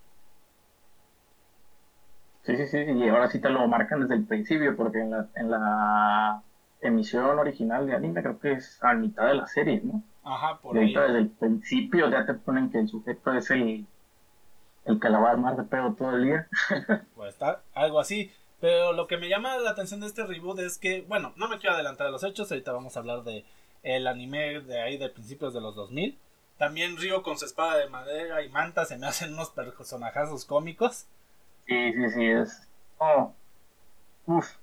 Sí, 2.43 2.57
sí, 2.57 2.67
sí, 2.67 2.79
y 2.79 3.09
ahora 3.09 3.29
sí 3.29 3.41
te 3.41 3.49
lo 3.49 3.67
marcan 3.69 4.03
desde 4.03 4.15
el 4.15 4.27
principio, 4.27 4.77
porque 4.77 5.01
en 5.01 5.11
la, 5.11 5.29
en 5.35 5.51
la 5.51 6.43
emisión 6.83 7.39
original 7.39 7.87
de 7.87 7.95
anime 7.95 8.23
creo 8.23 8.39
que 8.39 8.53
es 8.53 8.83
a 8.83 8.93
mitad 8.93 9.27
de 9.27 9.35
la 9.35 9.47
serie, 9.47 9.81
¿no? 9.83 10.03
Ajá, 10.23 10.59
por 10.61 10.77
ahí. 10.77 10.93
Desde 10.95 11.19
el 11.19 11.31
principio 11.31 12.11
ya 12.11 12.27
te 12.27 12.35
ponen 12.35 12.71
que 12.71 12.79
el 12.79 12.89
sujeto 12.89 13.33
es 13.33 13.51
el, 13.51 13.87
el 14.85 15.01
que 15.01 15.09
la 15.09 15.19
va 15.19 15.29
a 15.29 15.33
armar 15.33 15.57
de 15.57 15.65
pedo 15.65 15.95
todo 15.95 16.17
el 16.17 16.25
día. 16.25 16.49
pues 17.15 17.35
está 17.35 17.63
algo 17.75 18.01
así. 18.01 18.31
Pero 18.61 18.93
lo 18.93 19.07
que 19.07 19.19
me 19.19 19.29
llama 19.29 19.59
la 19.59 19.71
atención 19.71 20.01
de 20.01 20.07
este 20.07 20.25
reboot 20.25 20.59
es 20.61 20.79
que, 20.79 21.03
bueno, 21.03 21.33
no 21.37 21.49
me 21.49 21.59
quiero 21.59 21.75
adelantar 21.75 22.07
a 22.07 22.11
los 22.11 22.25
hechos, 22.25 22.51
ahorita 22.51 22.73
vamos 22.73 22.97
a 22.97 23.01
hablar 23.01 23.23
de 23.23 23.45
el 23.83 24.07
anime 24.07 24.61
de 24.61 24.81
ahí 24.81 24.97
de 24.97 25.11
principios 25.11 25.53
de 25.53 25.61
los 25.61 25.75
2000. 25.75 26.19
También 26.57 26.97
Río 26.97 27.23
con 27.23 27.37
su 27.39 27.45
espada 27.45 27.77
de 27.77 27.89
madera 27.89 28.43
y 28.43 28.49
manta 28.49 28.85
se 28.85 28.97
me 28.97 29.07
hacen 29.07 29.35
unos 29.35 29.51
personajazos 29.51 30.45
cómicos. 30.45 31.07
Sí, 31.67 31.93
sí, 31.93 32.09
sí, 32.11 32.27
es. 32.27 32.69
Oh. 32.99 33.33
Uf. 34.27 34.57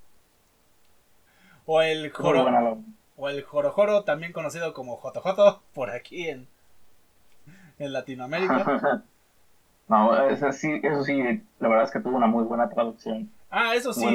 O 1.65 1.81
el 1.81 2.11
Joro. 2.11 2.83
O 3.17 3.29
el 3.29 3.43
Jorojoro, 3.43 4.03
también 4.03 4.33
conocido 4.33 4.73
como 4.73 4.97
Jotojoto, 4.97 5.61
por 5.73 5.91
aquí 5.91 6.27
en, 6.27 6.47
en 7.77 7.93
Latinoamérica. 7.93 9.03
no, 9.91 10.29
eso 10.29 10.53
sí, 10.53 10.79
eso 10.81 11.03
sí, 11.03 11.21
la 11.59 11.67
verdad 11.67 11.83
es 11.83 11.91
que 11.91 11.99
tuvo 11.99 12.15
una 12.15 12.27
muy 12.27 12.45
buena 12.45 12.69
traducción. 12.69 13.29
Ah, 13.49 13.75
eso 13.75 13.91
sí. 13.91 14.05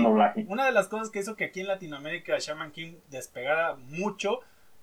Una 0.49 0.65
de 0.65 0.73
las 0.73 0.89
cosas 0.89 1.11
que 1.11 1.19
hizo 1.19 1.37
que 1.37 1.45
aquí 1.45 1.61
en 1.61 1.67
Latinoamérica 1.67 2.39
Shaman 2.39 2.73
King 2.73 2.95
despegara 3.11 3.77
mucho 3.91 4.41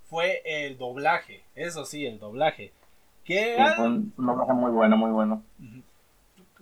fue 0.07 0.43
el 0.45 0.77
doblaje. 0.77 1.43
Eso 1.55 1.85
sí, 1.85 2.05
el 2.05 2.19
doblaje. 2.19 2.71
Que 3.25 3.57
un, 3.79 4.13
doblaje 4.15 4.53
muy 4.53 4.69
bueno, 4.69 4.95
muy 4.95 5.09
bueno. 5.09 5.41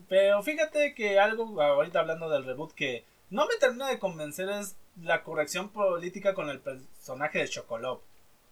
Pero 0.08 0.42
fíjate 0.44 0.94
que 0.94 1.20
algo, 1.20 1.62
ahorita 1.62 2.00
hablando 2.00 2.30
del 2.30 2.46
reboot, 2.46 2.72
que 2.72 3.04
no 3.30 3.46
me 3.48 3.58
termina 3.60 3.90
de 3.90 4.00
convencer 4.00 4.48
es 4.48 4.78
la 5.02 5.24
corrección 5.24 5.68
política 5.68 6.34
con 6.34 6.50
el 6.50 6.62
personaje 6.62 7.40
de 7.40 7.50
Chocolop. 7.50 8.02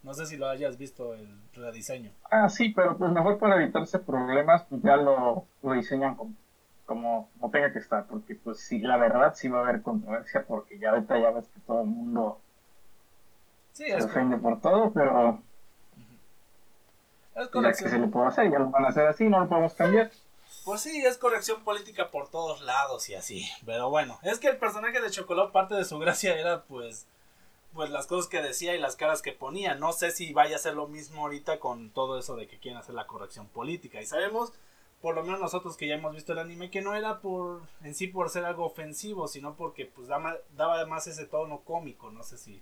No 0.03 0.13
sé 0.13 0.25
si 0.25 0.37
lo 0.37 0.47
hayas 0.47 0.77
visto 0.77 1.13
el 1.13 1.39
rediseño. 1.53 2.11
Ah, 2.31 2.49
sí, 2.49 2.69
pero 2.69 2.97
pues 2.97 3.11
mejor 3.11 3.37
para 3.37 3.61
evitarse 3.61 3.99
problemas, 3.99 4.63
pues 4.69 4.81
ya 4.81 4.95
lo, 4.95 5.45
lo 5.61 5.73
diseñan 5.73 6.15
como, 6.15 6.33
como, 6.85 7.29
como, 7.39 7.51
tenga 7.51 7.73
que 7.73 7.79
estar, 7.79 8.05
porque 8.07 8.35
pues 8.35 8.59
sí, 8.59 8.79
la 8.79 8.97
verdad 8.97 9.33
sí 9.35 9.49
va 9.49 9.59
a 9.59 9.63
haber 9.63 9.81
controversia, 9.81 10.45
porque 10.47 10.79
ya 10.79 10.91
ahorita 10.91 11.19
ya 11.19 11.31
ves 11.31 11.47
que 11.49 11.59
todo 11.61 11.81
el 11.81 11.87
mundo 11.87 12.41
sí, 13.73 13.85
se 13.85 14.03
ofende 14.03 14.37
por 14.37 14.61
todo, 14.61 14.91
pero 14.93 15.41
es 17.35 17.49
ya 17.51 17.69
que 17.69 17.89
se 17.89 17.99
le 17.99 18.07
puede 18.07 18.27
hacer, 18.27 18.51
ya 18.51 18.59
lo 18.59 18.69
van 18.69 18.85
a 18.85 18.89
hacer 18.89 19.07
así, 19.07 19.27
no 19.27 19.39
lo 19.39 19.49
podemos 19.49 19.73
cambiar. 19.73 20.11
Pues 20.65 20.81
sí, 20.81 21.03
es 21.05 21.17
corrección 21.17 21.63
política 21.63 22.11
por 22.11 22.29
todos 22.29 22.61
lados 22.61 23.09
y 23.09 23.15
así. 23.15 23.49
Pero 23.65 23.89
bueno, 23.89 24.19
es 24.23 24.39
que 24.39 24.49
el 24.49 24.57
personaje 24.57 25.01
de 25.01 25.09
Chocolate, 25.09 25.51
parte 25.51 25.75
de 25.75 25.85
su 25.85 25.97
gracia 25.99 26.37
era 26.37 26.63
pues 26.63 27.07
pues 27.73 27.89
las 27.89 28.07
cosas 28.07 28.29
que 28.29 28.41
decía 28.41 28.75
y 28.75 28.79
las 28.79 28.95
caras 28.95 29.21
que 29.21 29.31
ponía. 29.31 29.75
No 29.75 29.91
sé 29.93 30.11
si 30.11 30.33
vaya 30.33 30.55
a 30.55 30.59
ser 30.59 30.75
lo 30.75 30.87
mismo 30.87 31.21
ahorita 31.21 31.59
con 31.59 31.91
todo 31.91 32.17
eso 32.19 32.35
de 32.35 32.47
que 32.47 32.59
quieren 32.59 32.79
hacer 32.79 32.95
la 32.95 33.07
corrección 33.07 33.47
política. 33.47 34.01
Y 34.01 34.05
sabemos, 34.05 34.53
por 35.01 35.15
lo 35.15 35.23
menos 35.23 35.39
nosotros 35.39 35.77
que 35.77 35.87
ya 35.87 35.95
hemos 35.95 36.13
visto 36.13 36.33
el 36.33 36.39
anime, 36.39 36.71
que 36.71 36.81
no 36.81 36.95
era 36.95 37.19
por 37.19 37.61
en 37.83 37.93
sí 37.95 38.07
por 38.07 38.29
ser 38.29 38.45
algo 38.45 38.65
ofensivo, 38.65 39.27
sino 39.27 39.55
porque 39.55 39.85
pues 39.85 40.07
daba, 40.07 40.37
daba 40.55 40.75
además 40.75 41.07
ese 41.07 41.25
tono 41.25 41.61
cómico. 41.61 42.11
No 42.11 42.23
sé 42.23 42.37
si 42.37 42.61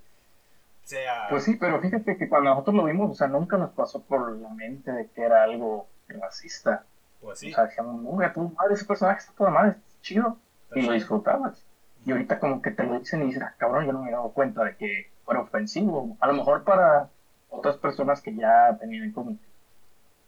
sea... 0.84 1.28
Pues 1.30 1.44
sí, 1.44 1.56
pero 1.56 1.82
fíjate 1.82 2.18
que 2.18 2.30
cuando 2.30 2.50
nosotros 2.50 2.76
lo 2.76 2.86
vimos, 2.86 3.12
o 3.12 3.16
sea, 3.16 3.28
nunca 3.28 3.58
nos 3.58 3.72
pasó 3.72 4.02
por 4.02 4.32
la 4.38 4.50
mente 4.50 4.92
de 4.92 5.08
que 5.10 5.22
era 5.22 5.44
algo 5.44 5.88
racista. 6.08 6.86
Pues 7.22 7.40
sí. 7.40 7.52
O 7.52 7.56
sea, 7.56 7.66
decíamos, 7.66 8.04
tu 8.34 8.50
madre, 8.50 8.74
ese 8.74 8.86
personaje 8.86 9.20
está 9.20 9.34
toda 9.34 9.50
madre, 9.50 9.76
es 9.88 10.02
chido. 10.02 10.38
y 10.76 10.82
lo 10.82 10.94
disfrutabas. 10.94 11.66
Y 12.08 12.12
ahorita 12.14 12.40
como 12.40 12.62
que 12.62 12.72
te 12.72 12.84
lo 12.84 12.98
dicen 12.98 13.22
y 13.22 13.26
dices, 13.26 13.44
ah, 13.44 13.54
cabrón, 13.58 13.86
yo 13.86 13.92
no 13.92 14.02
me 14.02 14.08
he 14.08 14.14
dado 14.14 14.30
cuenta 14.30 14.64
de 14.64 14.78
que 14.78 15.12
fuera 15.26 15.42
ofensivo. 15.42 16.16
A 16.22 16.28
lo 16.28 16.36
mejor 16.36 16.64
para 16.64 17.10
otras 17.50 17.76
personas 17.76 18.22
que 18.22 18.34
ya 18.34 18.78
tenían 18.80 19.12
como 19.12 19.38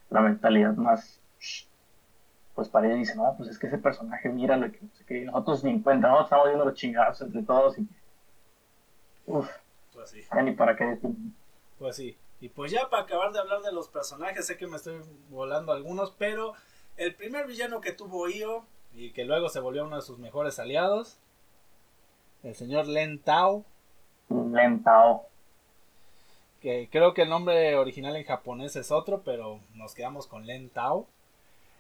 la 0.10 0.20
mentalidad 0.20 0.74
más, 0.74 1.22
pues 2.54 2.68
para 2.68 2.88
ellos 2.88 3.00
dicen, 3.00 3.16
no, 3.16 3.34
pues 3.38 3.48
es 3.48 3.58
que 3.58 3.68
ese 3.68 3.78
personaje, 3.78 4.28
mira 4.28 4.58
lo 4.58 4.70
que 4.70 4.80
no 4.82 4.90
sé 4.94 5.06
qué, 5.06 5.22
nosotros 5.22 5.64
ni 5.64 5.82
cuenta, 5.82 6.10
¿no? 6.10 6.22
Estamos 6.22 6.48
viendo 6.48 6.66
los 6.66 6.74
chingados 6.74 7.22
entre 7.22 7.44
todos 7.44 7.80
y... 7.80 7.88
Uf, 9.28 9.50
pues 9.94 10.10
sí. 10.10 10.22
ni 10.44 10.52
para 10.52 10.76
qué 10.76 10.84
decir. 10.84 11.12
Pues 11.78 11.96
sí. 11.96 12.18
Y 12.42 12.50
pues 12.50 12.74
ya 12.74 12.90
para 12.90 13.04
acabar 13.04 13.32
de 13.32 13.40
hablar 13.40 13.62
de 13.62 13.72
los 13.72 13.88
personajes, 13.88 14.46
sé 14.46 14.58
que 14.58 14.68
me 14.68 14.76
estoy 14.76 15.00
volando 15.30 15.72
algunos, 15.72 16.12
pero 16.12 16.56
el 16.98 17.16
primer 17.16 17.48
villano 17.48 17.80
que 17.80 17.94
tuvo 17.94 18.28
Io 18.28 18.66
y 18.94 19.14
que 19.14 19.24
luego 19.24 19.48
se 19.48 19.62
volvió 19.62 19.86
uno 19.86 19.96
de 19.96 20.02
sus 20.02 20.20
mejores 20.20 20.60
aliados 20.60 21.22
el 22.44 22.56
señor 22.56 22.88
Len 22.88 23.20
Tao. 23.20 23.66
Len 24.30 24.84
Tao. 24.84 25.26
Que 26.62 26.90
creo 26.92 27.14
que 27.14 27.24
el 27.24 27.30
nombre 27.30 27.76
original 27.76 28.16
en 28.16 28.26
japonés 28.26 28.76
es 28.76 28.92
otro, 28.92 29.22
pero 29.24 29.60
nos 29.76 29.94
quedamos 29.94 30.28
con 30.28 30.46
Len 30.46 30.70
Tao. 30.70 31.08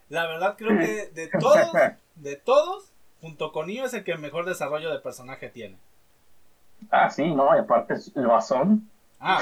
La 0.09 0.25
verdad 0.25 0.55
creo 0.57 0.77
que 0.79 1.07
de 1.07 1.27
todos, 1.27 1.71
de 2.15 2.35
todos, 2.35 2.91
junto 3.21 3.51
con 3.51 3.69
Io 3.69 3.85
es 3.85 3.93
el 3.93 4.03
que 4.03 4.17
mejor 4.17 4.45
desarrollo 4.45 4.91
de 4.91 4.99
personaje 4.99 5.49
tiene. 5.49 5.77
Ah, 6.91 7.09
sí, 7.09 7.33
no, 7.33 7.55
y 7.55 7.59
aparte 7.59 7.95
es 7.95 8.11
el 8.15 8.27
basón. 8.27 8.89
Ah, 9.19 9.41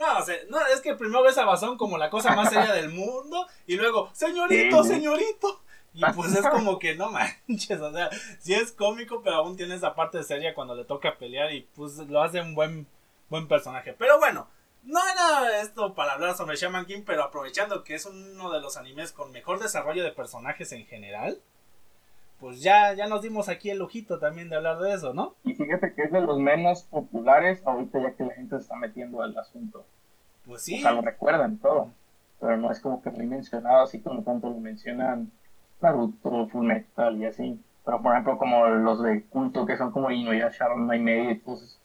no, 0.00 0.18
no, 0.50 0.66
es 0.66 0.80
que 0.80 0.96
primero 0.96 1.22
ves 1.22 1.38
a 1.38 1.44
Basón 1.44 1.78
como 1.78 1.96
la 1.96 2.10
cosa 2.10 2.34
más 2.34 2.50
seria 2.50 2.72
del 2.72 2.88
mundo 2.88 3.46
y 3.68 3.76
luego, 3.76 4.10
señorito, 4.12 4.82
señorito. 4.82 5.60
Y 5.94 6.02
pues 6.14 6.34
es 6.34 6.46
como 6.48 6.78
que 6.78 6.94
no 6.94 7.10
manches, 7.10 7.80
o 7.80 7.92
sea, 7.92 8.10
sí 8.38 8.54
es 8.54 8.72
cómico, 8.72 9.22
pero 9.22 9.36
aún 9.36 9.56
tiene 9.56 9.74
esa 9.74 9.94
parte 9.94 10.18
de 10.18 10.24
seria 10.24 10.54
cuando 10.54 10.74
le 10.74 10.84
toca 10.84 11.18
pelear 11.18 11.52
y 11.52 11.68
pues 11.74 11.98
lo 11.98 12.22
hace 12.22 12.40
un 12.40 12.54
buen, 12.54 12.86
buen 13.28 13.46
personaje. 13.46 13.92
Pero 13.92 14.18
bueno, 14.18 14.48
no 14.84 15.00
era 15.12 15.60
esto 15.60 15.94
para 15.94 16.14
hablar 16.14 16.34
sobre 16.34 16.56
Shaman 16.56 16.86
King, 16.86 17.02
pero 17.04 17.22
aprovechando 17.22 17.84
que 17.84 17.94
es 17.94 18.06
uno 18.06 18.50
de 18.50 18.60
los 18.60 18.76
animes 18.76 19.12
con 19.12 19.32
mejor 19.32 19.60
desarrollo 19.60 20.02
de 20.02 20.12
personajes 20.12 20.72
en 20.72 20.86
general, 20.86 21.38
pues 22.40 22.60
ya, 22.62 22.94
ya 22.94 23.06
nos 23.06 23.22
dimos 23.22 23.48
aquí 23.48 23.70
el 23.70 23.78
lujito 23.78 24.18
también 24.18 24.48
de 24.48 24.56
hablar 24.56 24.78
de 24.80 24.94
eso, 24.94 25.12
¿no? 25.12 25.36
Y 25.44 25.54
fíjate 25.54 25.94
que 25.94 26.02
es 26.02 26.10
de 26.10 26.22
los 26.22 26.38
menos 26.38 26.82
populares 26.84 27.62
ahorita 27.64 28.00
ya 28.00 28.16
que 28.16 28.24
la 28.24 28.34
gente 28.34 28.56
se 28.56 28.62
está 28.62 28.76
metiendo 28.76 29.22
al 29.22 29.36
asunto. 29.38 29.84
Pues 30.44 30.62
sí. 30.62 30.78
O 30.78 30.82
sea, 30.82 30.92
lo 30.92 31.02
recuerdan 31.02 31.58
todo, 31.58 31.92
pero 32.40 32.56
no 32.56 32.72
es 32.72 32.80
como 32.80 33.00
que 33.02 33.10
muy 33.10 33.26
mencionado 33.26 33.84
así 33.84 34.00
como 34.00 34.24
tanto 34.24 34.48
lo 34.48 34.56
mencionan 34.56 35.30
Naruto, 35.82 36.48
Full 36.48 36.66
Metal 36.66 37.16
y 37.18 37.26
así. 37.26 37.60
Pero 37.84 38.00
por 38.00 38.12
ejemplo 38.12 38.38
como 38.38 38.66
los 38.66 39.02
de 39.02 39.24
culto 39.24 39.66
que 39.66 39.76
son 39.76 39.90
como 39.90 40.10
Inuyasha, 40.10 40.68
Ranma 40.68 40.96
y 40.96 41.34
pues 41.34 41.78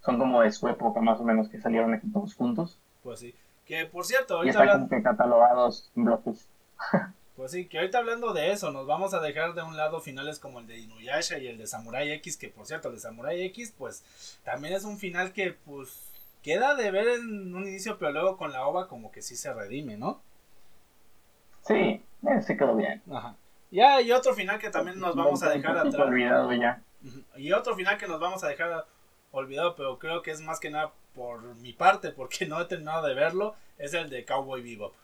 son 0.00 0.18
como 0.18 0.40
de 0.40 0.50
su 0.50 0.66
época 0.68 1.00
más 1.00 1.20
o 1.20 1.24
menos 1.24 1.48
que 1.48 1.60
salieron 1.60 1.92
aquí 1.94 2.08
todos 2.10 2.34
juntos. 2.34 2.78
Pues 3.02 3.20
sí. 3.20 3.34
Que 3.66 3.86
por 3.86 4.04
cierto, 4.04 4.36
ahorita 4.36 4.58
y 4.58 4.62
están 4.62 4.78
como 4.78 4.88
que 4.88 5.02
catalogados 5.02 5.90
en 5.96 6.04
bloques. 6.04 6.48
Pues 7.36 7.52
sí, 7.52 7.68
que 7.68 7.78
ahorita 7.78 7.96
hablando 7.96 8.34
de 8.34 8.52
eso, 8.52 8.70
nos 8.70 8.86
vamos 8.86 9.14
a 9.14 9.20
dejar 9.20 9.54
de 9.54 9.62
un 9.62 9.74
lado 9.74 10.02
finales 10.02 10.38
como 10.38 10.60
el 10.60 10.66
de 10.66 10.78
Inuyasha 10.78 11.38
y 11.38 11.46
el 11.46 11.56
de 11.56 11.66
Samurai 11.66 12.10
X, 12.12 12.36
que 12.36 12.50
por 12.50 12.66
cierto, 12.66 12.88
el 12.88 12.96
de 12.96 13.00
Samurai 13.00 13.42
X, 13.44 13.72
pues 13.78 14.04
también 14.44 14.74
es 14.74 14.84
un 14.84 14.98
final 14.98 15.32
que 15.32 15.56
pues 15.64 16.10
queda 16.42 16.74
de 16.74 16.90
ver 16.90 17.08
en 17.08 17.54
un 17.54 17.66
inicio, 17.66 17.96
pero 17.98 18.12
luego 18.12 18.36
con 18.36 18.52
la 18.52 18.66
ova 18.66 18.88
como 18.88 19.10
que 19.10 19.22
sí 19.22 19.36
se 19.36 19.54
redime, 19.54 19.96
¿no? 19.96 20.20
Sí, 21.70 22.02
se 22.42 22.56
quedó 22.56 22.74
bien. 22.74 23.02
Ajá. 23.10 23.36
Ya, 23.70 24.00
y 24.00 24.10
otro 24.10 24.34
final 24.34 24.58
que 24.58 24.70
también 24.70 24.98
nos 24.98 25.14
vamos 25.14 25.42
a 25.42 25.50
dejar 25.50 25.78
atrás. 25.78 25.94
Olvidado 25.94 26.52
ya. 26.52 26.82
Y 27.36 27.52
otro 27.52 27.74
final 27.76 27.96
que 27.96 28.08
nos 28.08 28.20
vamos 28.20 28.42
a 28.42 28.48
dejar 28.48 28.84
olvidado, 29.30 29.76
pero 29.76 29.98
creo 29.98 30.22
que 30.22 30.32
es 30.32 30.40
más 30.40 30.58
que 30.58 30.70
nada 30.70 30.92
por 31.14 31.42
mi 31.56 31.72
parte, 31.72 32.10
porque 32.10 32.46
no 32.46 32.60
he 32.60 32.64
terminado 32.64 33.06
de 33.06 33.14
verlo, 33.14 33.54
es 33.78 33.94
el 33.94 34.10
de 34.10 34.24
Cowboy 34.24 34.62
Bebop. 34.62 34.94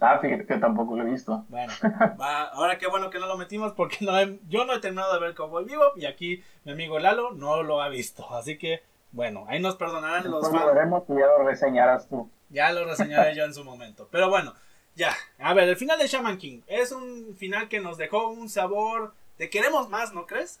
Ah, 0.00 0.18
fíjate 0.18 0.44
que 0.46 0.56
tampoco 0.56 0.96
lo 0.96 1.06
he 1.06 1.10
visto. 1.10 1.44
Bueno, 1.48 1.72
ahora 2.52 2.76
qué 2.76 2.88
bueno 2.88 3.08
que 3.08 3.20
no 3.20 3.28
lo 3.28 3.36
metimos 3.36 3.72
porque 3.72 3.98
no 4.00 4.12
yo 4.48 4.64
no 4.64 4.74
he 4.74 4.80
terminado 4.80 5.14
de 5.14 5.20
ver 5.20 5.34
Cowboy 5.34 5.64
Bebop 5.64 5.96
y 5.96 6.06
aquí 6.06 6.42
mi 6.64 6.72
amigo 6.72 6.98
Lalo 6.98 7.30
no 7.32 7.62
lo 7.62 7.80
ha 7.80 7.88
visto. 7.88 8.26
Así 8.34 8.58
que, 8.58 8.82
bueno, 9.12 9.44
ahí 9.48 9.60
nos 9.60 9.76
perdonarán 9.76 10.28
los 10.28 10.50
fans. 10.50 10.64
Lo 10.64 10.74
veremos 10.74 11.04
y 11.08 11.14
ya 11.14 11.26
lo 11.26 11.44
reseñarás 11.44 12.08
tú. 12.08 12.28
Ya 12.50 12.72
lo 12.72 12.84
reseñaré 12.84 13.36
yo 13.36 13.44
en 13.44 13.54
su 13.54 13.64
momento. 13.64 14.08
Pero 14.10 14.28
bueno, 14.28 14.54
ya, 14.94 15.12
a 15.38 15.54
ver, 15.54 15.68
el 15.68 15.76
final 15.76 15.98
de 15.98 16.06
Shaman 16.06 16.38
King 16.38 16.60
es 16.66 16.92
un 16.92 17.34
final 17.36 17.68
que 17.68 17.80
nos 17.80 17.96
dejó 17.96 18.28
un 18.28 18.48
sabor 18.48 19.14
de 19.38 19.48
queremos 19.50 19.88
más, 19.88 20.12
¿no 20.12 20.26
crees? 20.26 20.60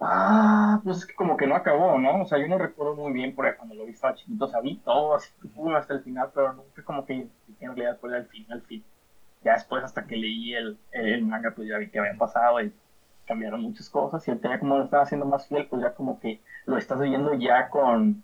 Ah, 0.00 0.80
pues 0.84 0.98
es 0.98 1.06
que 1.06 1.14
como 1.14 1.36
que 1.36 1.46
no 1.46 1.56
acabó, 1.56 1.98
¿no? 1.98 2.22
O 2.22 2.26
sea, 2.26 2.38
yo 2.38 2.48
no 2.48 2.58
recuerdo 2.58 2.94
muy 2.94 3.12
bien 3.12 3.34
porque 3.34 3.56
cuando 3.56 3.74
lo 3.74 3.86
vi 3.86 3.92
estaba 3.92 4.14
chiquito, 4.14 4.44
o 4.44 4.48
sea, 4.48 4.60
vi 4.60 4.76
todo 4.76 5.14
así 5.14 5.30
hasta 5.74 5.94
el 5.94 6.02
final, 6.02 6.30
pero 6.34 6.64
fue 6.74 6.84
como 6.84 7.06
que 7.06 7.14
en 7.14 7.30
realidad 7.60 7.98
fue 8.00 8.16
el 8.16 8.26
final, 8.26 8.62
fin. 8.62 8.84
Ya 9.42 9.54
después, 9.54 9.84
hasta 9.84 10.06
que 10.06 10.16
leí 10.16 10.54
el, 10.54 10.78
el, 10.92 11.24
manga, 11.24 11.52
pues 11.54 11.68
ya 11.68 11.78
vi 11.78 11.88
que 11.88 11.98
había 11.98 12.14
pasado 12.18 12.60
y 12.60 12.72
cambiaron 13.26 13.62
muchas 13.62 13.88
cosas 13.88 14.26
y 14.26 14.30
ahorita 14.30 14.50
ya 14.50 14.60
como 14.60 14.78
lo 14.78 14.84
están 14.84 15.00
haciendo 15.02 15.26
más 15.26 15.48
fiel, 15.48 15.66
pues 15.66 15.82
ya 15.82 15.94
como 15.94 16.20
que 16.20 16.40
lo 16.66 16.76
estás 16.78 17.00
viendo 17.00 17.34
ya 17.34 17.68
con 17.70 18.22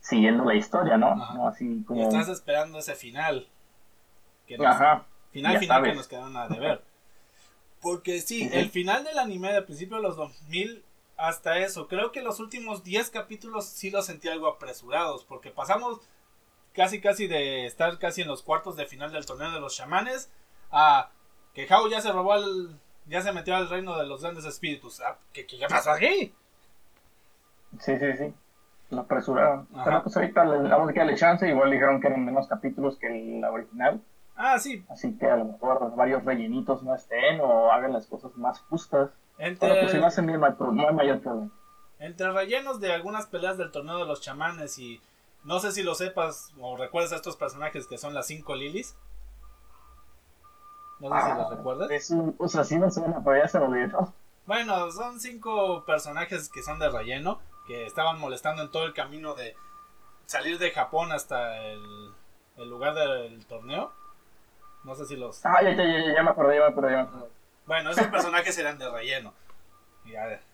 siguiendo 0.00 0.44
la 0.44 0.54
historia, 0.54 0.96
¿no? 0.96 1.14
no 1.14 1.48
así 1.48 1.82
como... 1.86 2.00
Y 2.00 2.04
estás 2.04 2.28
esperando 2.28 2.78
ese 2.78 2.94
final. 2.94 3.48
Ajá. 4.64 5.06
Final, 5.30 5.58
final 5.58 5.82
que 5.82 5.94
nos 5.94 6.08
quedan 6.08 6.36
a 6.36 6.48
deber. 6.48 6.82
Porque 7.80 8.20
sí, 8.20 8.48
el 8.52 8.70
final 8.70 9.04
del 9.04 9.18
anime 9.18 9.52
de 9.52 9.62
principio 9.62 9.96
de 9.96 10.02
los 10.02 10.16
2000 10.16 10.84
hasta 11.16 11.58
eso, 11.58 11.88
creo 11.88 12.12
que 12.12 12.22
los 12.22 12.40
últimos 12.40 12.84
10 12.84 13.10
capítulos 13.10 13.66
sí 13.66 13.90
los 13.90 14.06
sentí 14.06 14.28
algo 14.28 14.46
apresurados, 14.46 15.24
porque 15.24 15.50
pasamos 15.50 16.00
casi 16.72 17.00
casi 17.00 17.26
de 17.26 17.66
estar 17.66 17.98
casi 17.98 18.22
en 18.22 18.28
los 18.28 18.42
cuartos 18.42 18.76
de 18.76 18.86
final 18.86 19.12
del 19.12 19.26
torneo 19.26 19.50
de 19.50 19.60
los 19.60 19.76
chamanes 19.76 20.30
a 20.70 21.10
que 21.54 21.66
Hao 21.68 21.88
ya 21.88 22.00
se 22.00 22.12
robó 22.12 22.34
al 22.34 22.80
ya 23.06 23.20
se 23.22 23.32
metió 23.32 23.56
al 23.56 23.68
reino 23.68 23.98
de 23.98 24.06
los 24.06 24.22
grandes 24.22 24.44
espíritus. 24.44 25.00
Ah, 25.00 25.18
¿Qué, 25.32 25.46
qué 25.46 25.58
pasó 25.68 25.90
aquí? 25.90 26.32
Sí, 27.80 27.98
sí, 27.98 28.16
sí 28.16 28.32
lo 28.90 29.00
apresuraron. 29.00 29.68
Pero 29.84 30.02
pues 30.02 30.16
ahorita 30.16 30.44
le 30.44 30.68
damos 30.68 30.92
que 30.92 30.98
darle 30.98 31.16
chance, 31.16 31.48
igual 31.48 31.70
dijeron 31.70 32.00
que 32.00 32.08
eran 32.08 32.24
menos 32.24 32.48
capítulos 32.48 32.98
que 32.98 33.38
la 33.40 33.50
original. 33.50 34.00
Ah, 34.36 34.58
sí. 34.58 34.84
Así 34.88 35.16
que 35.18 35.26
a 35.26 35.36
lo 35.36 35.46
mejor 35.46 35.94
varios 35.96 36.24
rellenitos 36.24 36.82
no 36.82 36.94
estén 36.94 37.40
o 37.40 37.72
hagan 37.72 37.92
las 37.92 38.06
cosas 38.06 38.34
más 38.36 38.60
justas. 38.60 39.10
Entre... 39.38 39.68
Pero 39.68 39.80
pues 39.80 39.92
si 39.92 39.98
lo 39.98 40.06
hacen 40.06 40.26
bien, 40.26 40.40
no 40.40 40.88
hay 40.88 40.94
mayor 40.94 41.20
problema. 41.20 41.50
Entre 41.98 42.30
rellenos 42.30 42.80
de 42.80 42.92
algunas 42.92 43.26
peleas 43.26 43.58
del 43.58 43.72
torneo 43.72 43.98
de 43.98 44.06
los 44.06 44.20
chamanes 44.20 44.78
y 44.78 45.00
no 45.44 45.58
sé 45.58 45.72
si 45.72 45.82
lo 45.82 45.94
sepas 45.94 46.52
o 46.60 46.76
recuerdas 46.76 47.12
a 47.12 47.16
estos 47.16 47.36
personajes 47.36 47.86
que 47.86 47.98
son 47.98 48.14
las 48.14 48.26
cinco 48.26 48.54
lilies. 48.54 48.96
No 51.00 51.08
sé 51.08 51.22
si 51.22 51.36
los 51.36 51.46
ah, 51.46 51.56
recuerdas. 51.56 51.90
Es 51.90 52.10
un, 52.10 52.34
o 52.38 52.48
sea, 52.48 52.64
sí 52.64 52.78
me 52.78 52.90
suena, 52.90 53.20
pero 53.24 53.36
ya 53.36 53.48
se 53.48 53.58
lo 53.58 53.66
olvidó. 53.66 54.12
Bueno, 54.46 54.90
son 54.92 55.20
cinco 55.20 55.84
personajes 55.84 56.48
que 56.48 56.62
son 56.62 56.78
de 56.78 56.88
relleno 56.88 57.40
que 57.68 57.84
estaban 57.84 58.18
molestando 58.18 58.62
en 58.62 58.70
todo 58.70 58.84
el 58.86 58.94
camino 58.94 59.34
de 59.34 59.54
salir 60.24 60.58
de 60.58 60.70
Japón 60.70 61.12
hasta 61.12 61.58
el, 61.66 62.14
lugar 62.56 62.94
del 62.94 63.44
torneo. 63.46 63.92
No 64.84 64.94
sé 64.94 65.04
si 65.04 65.16
los... 65.16 65.44
Ah, 65.44 65.62
ya, 65.62 65.76
ya, 65.76 65.84
ya, 65.84 66.14
ya 66.14 66.22
me 66.22 66.30
acordé, 66.30 66.56
ya 66.56 66.62
me 66.62 66.68
acordé, 66.68 66.92
ya 66.92 67.08
Bueno, 67.66 67.90
esos 67.90 68.06
personajes 68.10 68.56
eran 68.58 68.78
de 68.78 68.90
relleno. 68.90 69.34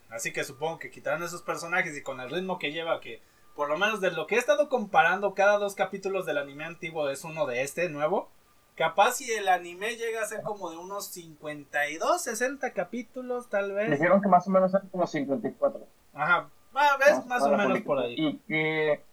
así 0.09 0.33
que 0.33 0.43
supongo 0.43 0.77
que 0.77 0.91
quitarán 0.91 1.23
esos 1.23 1.41
personajes 1.41 1.97
y 1.97 2.03
con 2.03 2.19
el 2.19 2.29
ritmo 2.29 2.59
que 2.59 2.73
lleva, 2.73 2.99
que 2.99 3.21
por 3.55 3.69
lo 3.69 3.77
menos 3.77 4.01
de 4.01 4.11
lo 4.11 4.27
que 4.27 4.35
he 4.35 4.37
estado 4.37 4.67
comparando, 4.67 5.33
cada 5.33 5.57
dos 5.57 5.73
capítulos 5.73 6.25
del 6.25 6.37
anime 6.37 6.65
antiguo 6.65 7.09
es 7.09 7.23
uno 7.23 7.45
de 7.45 7.61
este 7.61 7.89
nuevo. 7.89 8.29
Capaz 8.75 9.13
si 9.13 9.31
el 9.31 9.47
anime 9.47 9.95
llega 9.95 10.21
a 10.21 10.25
ser 10.25 10.41
como 10.41 10.69
de 10.69 10.75
unos 10.75 11.07
52, 11.07 12.21
60 12.21 12.73
capítulos, 12.73 13.49
tal 13.49 13.71
vez. 13.71 13.89
Dijeron 13.89 14.21
que 14.21 14.27
más 14.27 14.45
o 14.47 14.51
menos 14.51 14.73
eran 14.73 14.89
como 14.89 15.07
54. 15.07 15.87
Ajá, 16.13 16.49
ah, 16.75 16.97
ves, 16.99 17.25
más 17.25 17.43
o 17.43 17.49
menos 17.49 17.81
por 17.81 17.99
ahí. 17.99 18.15
Y 18.17 18.37
que 18.47 19.03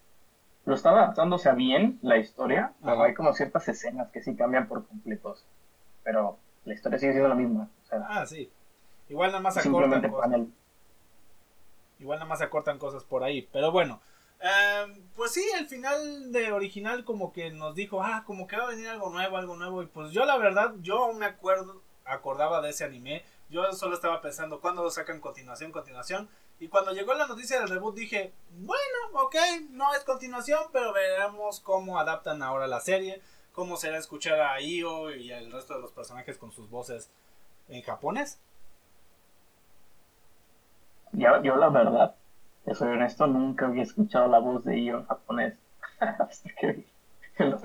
lo 0.65 0.75
está 0.75 0.91
adaptándose 0.91 1.49
a 1.49 1.53
bien 1.53 1.99
la 2.01 2.17
historia, 2.17 2.73
pero 2.83 3.03
hay 3.03 3.13
como 3.13 3.33
ciertas 3.33 3.67
escenas 3.67 4.09
que 4.11 4.21
sí 4.21 4.35
cambian 4.35 4.67
por 4.67 4.87
completos. 4.87 5.45
Pero 6.03 6.37
la 6.65 6.73
historia 6.73 6.99
sigue 6.99 7.13
siendo 7.13 7.29
la 7.29 7.35
misma. 7.35 7.69
ah, 7.91 8.25
sí. 8.25 8.51
Igual 9.09 9.31
nada 9.31 9.41
más 9.41 9.57
acortan 9.57 10.09
cosas. 10.09 10.41
Igual 11.99 12.19
nada 12.19 12.29
más 12.29 12.41
acortan 12.41 12.77
cosas 12.77 13.03
por 13.03 13.23
ahí. 13.23 13.47
Pero 13.51 13.71
bueno. 13.71 14.01
Em, 14.39 15.01
pues 15.15 15.31
sí, 15.31 15.45
el 15.57 15.67
final 15.67 16.33
de 16.33 16.51
original 16.51 17.05
como 17.05 17.31
que 17.31 17.49
nos 17.51 17.75
dijo, 17.75 18.03
ah, 18.03 18.23
como 18.25 18.45
que 18.45 18.57
va 18.57 18.63
a 18.65 18.69
venir 18.69 18.89
algo 18.89 19.09
nuevo, 19.09 19.37
algo 19.37 19.55
nuevo. 19.55 19.83
Y 19.83 19.85
pues 19.85 20.11
yo 20.11 20.25
la 20.25 20.37
verdad, 20.37 20.73
yo 20.81 21.13
me 21.13 21.25
acuerdo, 21.25 21.81
acordaba 22.03 22.61
de 22.61 22.69
ese 22.71 22.83
anime. 22.83 23.23
Yo 23.49 23.71
solo 23.73 23.95
estaba 23.95 24.21
pensando, 24.21 24.59
¿cuándo 24.59 24.83
lo 24.83 24.89
sacan 24.89 25.21
continuación, 25.21 25.71
continuación? 25.71 26.27
Y 26.63 26.69
cuando 26.69 26.93
llegó 26.93 27.13
la 27.13 27.27
noticia 27.27 27.59
del 27.59 27.67
debut 27.67 27.93
dije, 27.93 28.31
bueno, 28.51 29.21
ok, 29.25 29.35
no 29.71 29.93
es 29.95 30.05
continuación, 30.05 30.61
pero 30.71 30.93
veremos 30.93 31.59
cómo 31.59 31.99
adaptan 31.99 32.41
ahora 32.41 32.67
la 32.67 32.79
serie, 32.79 33.21
cómo 33.51 33.75
será 33.75 33.97
escuchar 33.97 34.39
a 34.39 34.61
Io 34.61 35.13
y 35.13 35.33
al 35.33 35.51
resto 35.51 35.73
de 35.73 35.81
los 35.81 35.91
personajes 35.91 36.37
con 36.37 36.53
sus 36.53 36.69
voces 36.69 37.11
en 37.67 37.81
japonés. 37.81 38.39
Yo, 41.11 41.43
yo 41.43 41.57
la 41.57 41.67
verdad, 41.67 42.15
soy 42.73 42.93
honesto, 42.93 43.27
nunca 43.27 43.65
había 43.65 43.83
escuchado 43.83 44.29
la 44.29 44.39
voz 44.39 44.63
de 44.63 44.79
Io 44.79 44.99
en 44.99 45.05
japonés. 45.05 45.55
Hasta 45.99 46.49
que, 46.61 46.85
lo 47.39 47.59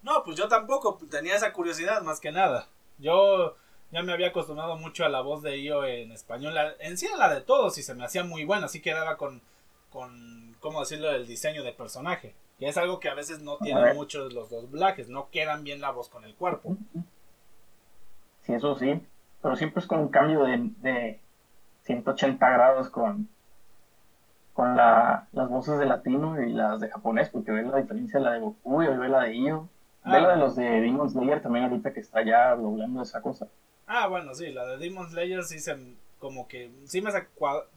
No, 0.00 0.24
pues 0.24 0.38
yo 0.38 0.48
tampoco, 0.48 0.98
tenía 1.10 1.36
esa 1.36 1.52
curiosidad 1.52 2.00
más 2.00 2.18
que 2.18 2.32
nada. 2.32 2.68
Yo 2.96 3.56
ya 3.92 4.02
me 4.02 4.12
había 4.12 4.28
acostumbrado 4.28 4.76
mucho 4.76 5.04
a 5.04 5.10
la 5.10 5.20
voz 5.20 5.42
de 5.42 5.58
Io 5.58 5.84
en 5.84 6.12
español. 6.12 6.54
En 6.80 6.96
sí 6.96 7.06
la 7.16 7.32
de 7.32 7.42
todos 7.42 7.76
y 7.76 7.82
se 7.82 7.94
me 7.94 8.04
hacía 8.04 8.24
muy 8.24 8.44
buena, 8.44 8.64
así 8.64 8.80
quedaba 8.80 9.18
con, 9.18 9.42
con, 9.90 10.56
¿cómo 10.60 10.80
decirlo?, 10.80 11.10
el 11.10 11.26
diseño 11.26 11.62
de 11.62 11.72
personaje. 11.72 12.34
Que 12.58 12.68
es 12.68 12.78
algo 12.78 13.00
que 13.00 13.10
a 13.10 13.14
veces 13.14 13.40
no 13.40 13.58
tienen 13.58 13.94
muchos 13.94 14.32
los 14.32 14.48
doblajes, 14.48 15.08
no 15.08 15.28
quedan 15.30 15.62
bien 15.62 15.80
la 15.80 15.90
voz 15.90 16.08
con 16.08 16.24
el 16.24 16.34
cuerpo. 16.34 16.76
Sí, 18.42 18.54
eso 18.54 18.76
sí, 18.76 19.00
pero 19.42 19.56
siempre 19.56 19.80
es 19.80 19.86
con 19.86 20.00
un 20.00 20.08
cambio 20.08 20.44
de, 20.44 20.70
de 20.80 21.20
180 21.82 22.50
grados 22.50 22.88
con, 22.88 23.28
con 24.54 24.74
la, 24.76 25.26
las 25.32 25.48
voces 25.50 25.78
de 25.78 25.86
latino 25.86 26.42
y 26.42 26.52
las 26.52 26.80
de 26.80 26.88
japonés, 26.88 27.28
porque 27.28 27.52
ve 27.52 27.62
la 27.62 27.78
diferencia 27.78 28.20
de 28.20 28.24
la 28.24 28.32
de 28.32 28.40
Goku 28.40 28.82
y 28.82 28.86
ve 28.86 29.08
la 29.08 29.20
de 29.20 29.36
Io. 29.36 29.68
ve 30.04 30.20
la 30.20 30.28
de 30.28 30.34
ah. 30.34 30.36
los 30.36 30.56
de 30.56 30.64
Demon 30.64 31.10
Slayer 31.10 31.42
también 31.42 31.66
ahorita 31.66 31.92
que 31.92 32.00
está 32.00 32.22
ya 32.22 32.56
doblando 32.56 33.02
esa 33.02 33.20
cosa. 33.20 33.48
Ah, 33.86 34.06
bueno, 34.06 34.34
sí, 34.34 34.50
la 34.52 34.66
de 34.66 34.78
Demon 34.78 35.10
Slayer 35.10 35.44
sí 35.44 35.58
se 35.58 35.76
como 36.18 36.46
que 36.46 36.70
sí 36.86 37.02
me 37.02 37.10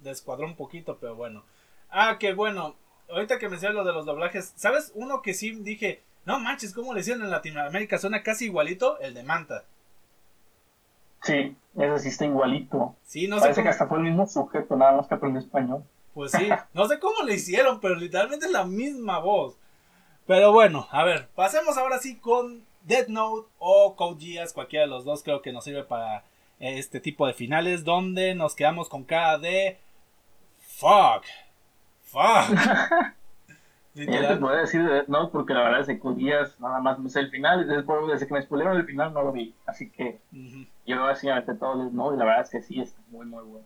descuadró 0.02 0.46
un 0.46 0.56
poquito, 0.56 0.98
pero 1.02 1.16
bueno. 1.16 1.44
Ah, 1.90 2.18
que 2.20 2.34
bueno, 2.34 2.76
ahorita 3.10 3.40
que 3.40 3.50
mencioné 3.50 3.74
lo 3.74 3.84
de 3.84 3.92
los 3.92 4.06
doblajes, 4.06 4.54
¿sabes? 4.56 4.92
Uno 4.94 5.24
que 5.24 5.34
sí 5.34 5.52
dije, 5.52 6.04
no 6.26 6.40
manches, 6.40 6.72
¿cómo 6.72 6.94
le 6.94 7.00
hicieron 7.00 7.24
en 7.24 7.32
Latinoamérica? 7.32 7.98
Suena 7.98 8.22
casi 8.22 8.46
igualito 8.46 9.00
el 9.00 9.16
de 9.16 9.24
Manta. 9.24 9.64
Sí, 11.24 11.56
ese 11.76 12.00
sí 12.00 12.10
está 12.10 12.26
igualito. 12.26 12.96
Sí, 13.04 13.28
no 13.28 13.40
Parece 13.40 13.64
que 13.64 13.70
hasta 13.70 13.88
fue 13.88 13.98
el 13.98 14.04
mismo 14.04 14.28
sujeto, 14.28 14.76
nada 14.76 14.92
más 14.92 15.08
que 15.08 15.16
aprendió 15.16 15.42
español. 15.42 15.84
Pues 16.14 16.32
sí, 16.32 16.48
no 16.74 16.88
sé 16.88 17.00
cómo 17.00 17.24
le 17.24 17.34
hicieron, 17.34 17.80
pero 17.80 17.96
literalmente 17.96 18.46
es 18.46 18.52
la 18.52 18.64
misma 18.64 19.18
voz. 19.20 19.58
Pero 20.28 20.52
bueno, 20.52 20.88
a 20.92 21.04
ver, 21.04 21.30
pasemos 21.36 21.78
ahora 21.78 21.98
sí 21.98 22.18
con 22.18 22.64
Dead 22.86 23.08
Note 23.08 23.50
o 23.60 23.96
Code 23.96 24.24
Geass, 24.24 24.54
cualquiera 24.54 24.86
de 24.86 24.92
los 24.92 25.06
dos 25.06 25.24
creo 25.24 25.42
que 25.42 25.52
nos 25.52 25.64
sirve 25.64 25.84
para 25.84 26.24
este 26.60 27.00
tipo 27.00 27.28
de 27.28 27.34
finales, 27.34 27.84
donde 27.84 28.36
nos 28.36 28.56
quedamos 28.56 28.90
con 28.90 29.04
cada 29.04 29.38
de... 29.38 29.78
Fuck. 30.60 31.26
Fuck. 32.04 32.56
Yo 33.96 34.28
te 34.28 34.36
podría 34.36 34.62
decir 34.62 34.84
de 34.84 34.94
Death 34.94 35.08
Note 35.08 35.32
porque 35.32 35.54
la 35.54 35.64
verdad 35.64 35.80
es 35.82 35.88
que 35.88 36.00
con 36.00 36.18
días 36.18 36.60
nada 36.60 36.82
más 36.82 37.00
me 37.00 37.10
sé 37.10 37.22
el 37.22 37.32
final. 37.32 37.66
Después, 37.66 38.00
desde 38.12 38.28
que 38.28 38.34
me 38.34 38.42
spoilearon 38.42 38.78
el 38.78 38.86
final 38.86 39.14
no 39.14 39.24
lo 39.24 39.32
vi. 39.32 39.56
Así 39.66 39.90
que 39.90 40.20
yo 40.86 41.02
básicamente 41.02 41.56
todo 41.56 41.78
Death 41.78 41.94
Note 41.94 42.16
y 42.16 42.20
la 42.20 42.26
verdad 42.26 42.42
es 42.42 42.50
que 42.50 42.62
sí 42.62 42.82
está 42.82 43.00
muy, 43.10 43.26
muy 43.26 43.44
bueno. 43.44 43.66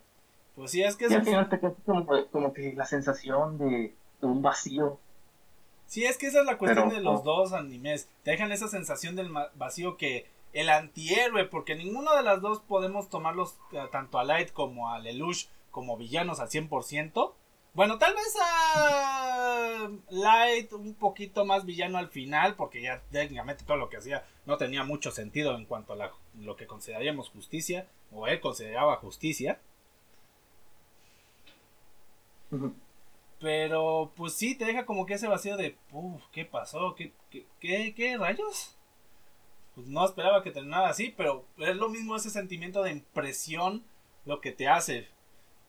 Pues 0.54 0.70
sí, 0.70 0.82
es 0.82 0.94
que... 0.94 1.08
Y 1.08 1.14
al 1.14 1.24
final 1.24 1.48
te 1.48 1.58
queda 1.58 1.74
como, 1.84 2.06
como, 2.30 2.52
que 2.52 2.72
la 2.74 2.84
sensación 2.84 3.58
de, 3.58 3.94
un 4.20 4.40
vacío. 4.40 4.98
Sí, 5.90 6.04
es 6.04 6.18
que 6.18 6.28
esa 6.28 6.38
es 6.42 6.46
la 6.46 6.56
cuestión 6.56 6.88
de 6.88 7.00
los 7.00 7.24
dos 7.24 7.52
animes. 7.52 8.08
Te 8.22 8.30
dejan 8.30 8.52
esa 8.52 8.68
sensación 8.68 9.16
del 9.16 9.32
vacío 9.56 9.96
que 9.96 10.24
el 10.52 10.68
antihéroe, 10.68 11.46
porque 11.46 11.74
ninguno 11.74 12.14
de 12.14 12.22
las 12.22 12.40
dos 12.40 12.60
podemos 12.60 13.08
tomarlos 13.08 13.58
eh, 13.72 13.82
tanto 13.90 14.20
a 14.20 14.22
Light 14.22 14.52
como 14.52 14.92
a 14.92 15.00
Lelouch 15.00 15.48
como 15.72 15.96
villanos 15.96 16.38
al 16.38 16.48
100%. 16.48 17.32
Bueno, 17.74 17.98
tal 17.98 18.14
vez 18.14 18.36
a 18.40 19.90
Light 20.10 20.72
un 20.74 20.94
poquito 20.94 21.44
más 21.44 21.64
villano 21.64 21.98
al 21.98 22.06
final, 22.06 22.54
porque 22.54 22.82
ya 22.82 23.02
técnicamente 23.10 23.64
todo 23.64 23.76
lo 23.76 23.88
que 23.88 23.96
hacía 23.96 24.24
no 24.46 24.58
tenía 24.58 24.84
mucho 24.84 25.10
sentido 25.10 25.56
en 25.56 25.64
cuanto 25.66 25.94
a 25.94 26.12
lo 26.38 26.54
que 26.54 26.68
consideraríamos 26.68 27.30
justicia, 27.30 27.88
o 28.12 28.28
él 28.28 28.38
consideraba 28.38 28.94
justicia. 28.98 29.58
Pero 33.40 34.12
pues 34.16 34.34
sí, 34.34 34.54
te 34.54 34.66
deja 34.66 34.84
como 34.84 35.06
que 35.06 35.14
ese 35.14 35.26
vacío 35.26 35.56
de, 35.56 35.76
uff, 35.92 36.22
¿qué 36.30 36.44
pasó? 36.44 36.94
¿Qué, 36.94 37.12
qué, 37.58 37.94
qué, 37.94 38.16
rayos? 38.18 38.76
Pues 39.74 39.86
no 39.86 40.04
esperaba 40.04 40.42
que 40.42 40.50
terminara 40.50 40.90
así, 40.90 41.14
pero 41.16 41.46
es 41.56 41.76
lo 41.76 41.88
mismo 41.88 42.16
ese 42.16 42.28
sentimiento 42.28 42.82
de 42.82 42.92
impresión 42.92 43.82
lo 44.26 44.42
que 44.42 44.52
te 44.52 44.68
hace 44.68 45.08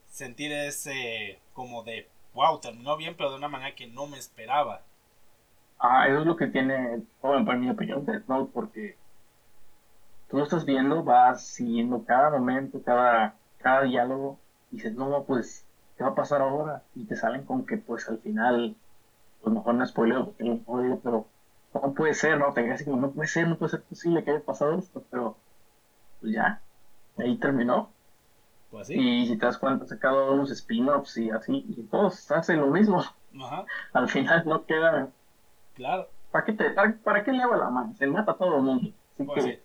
sentir 0.09 0.51
ese 0.51 1.39
como 1.53 1.84
de, 1.84 2.09
wow, 2.34 2.59
terminó 2.59 2.97
bien, 2.97 3.15
pero 3.15 3.32
de 3.32 3.38
una 3.38 3.47
manera 3.47 3.74
que 3.74 3.88
no 3.88 4.05
me 4.05 4.17
esperaba. 4.17 4.82
Ah, 5.80 6.07
eso 6.07 6.19
es 6.19 6.26
lo 6.26 6.36
que 6.36 6.47
tiene, 6.47 7.01
bueno, 7.22 7.45
para 7.45 7.57
mi 7.57 7.69
opinión, 7.69 8.05
Death 8.05 8.28
Note, 8.28 8.51
porque 8.53 8.97
tú 10.30 10.38
lo 10.38 10.43
estás 10.43 10.65
viendo, 10.65 11.03
vas 11.03 11.45
siguiendo 11.45 12.03
cada 12.03 12.30
momento, 12.30 12.84
cada, 12.84 13.36
cada 13.57 13.84
diálogo, 13.84 14.38
y 14.72 14.76
dices, 14.76 14.93
no, 14.93 15.24
pues, 15.24 15.65
¿qué 16.02 16.06
va 16.06 16.14
a 16.14 16.16
pasar 16.16 16.41
ahora? 16.41 16.82
Y 16.95 17.06
te 17.06 17.16
salen 17.16 17.45
con 17.45 17.64
que, 17.64 17.78
pues, 17.78 18.10
al 18.10 18.18
final, 18.18 18.76
pues, 19.43 19.54
mejor 19.54 19.76
no 19.76 19.86
spoiler, 19.86 20.26
pero 21.04 21.28
¿cómo 21.72 21.93
puede 21.93 22.16
ser, 22.16 22.39
no? 22.39 22.52
Te 22.54 22.72
así 22.72 22.86
como, 22.86 22.97
no 22.97 23.12
puede 23.12 23.28
ser, 23.28 23.47
no 23.47 23.56
puede 23.56 23.70
ser 23.70 23.84
posible 23.84 24.24
que 24.24 24.32
haya 24.32 24.43
pasado 24.43 24.80
esto, 24.80 25.04
pero, 25.12 25.38
pues 26.20 26.34
ya, 26.34 26.60
ahí 27.20 27.38
terminó. 27.38 27.91
Pues 28.72 28.89
y 28.89 29.28
si 29.28 29.38
te 29.38 29.45
das 29.45 29.60
cuenta, 29.60 29.86
sacado 29.86 30.34
unos 30.34 30.49
spin-offs 30.49 31.18
y 31.18 31.30
así, 31.30 31.66
y 31.70 31.84
todos 31.84 32.32
hacen 32.32 32.62
lo 32.62 32.68
mismo. 32.68 33.04
Al 33.93 34.10
final 34.10 34.43
no 34.47 34.66
queda. 34.66 35.10
Claro. 35.76 36.10
¿Para 36.32 36.45
qué, 36.45 36.54
te, 36.54 36.70
para, 36.72 37.24
qué 37.24 37.32
le 37.32 37.43
hago 37.43 37.56
la 37.58 37.70
mano? 37.70 37.93
Se 37.95 38.08
mata 38.08 38.32
a 38.32 38.38
todo 38.38 38.58
el 38.58 38.64
mundo. 38.64 38.91
pues 39.18 39.60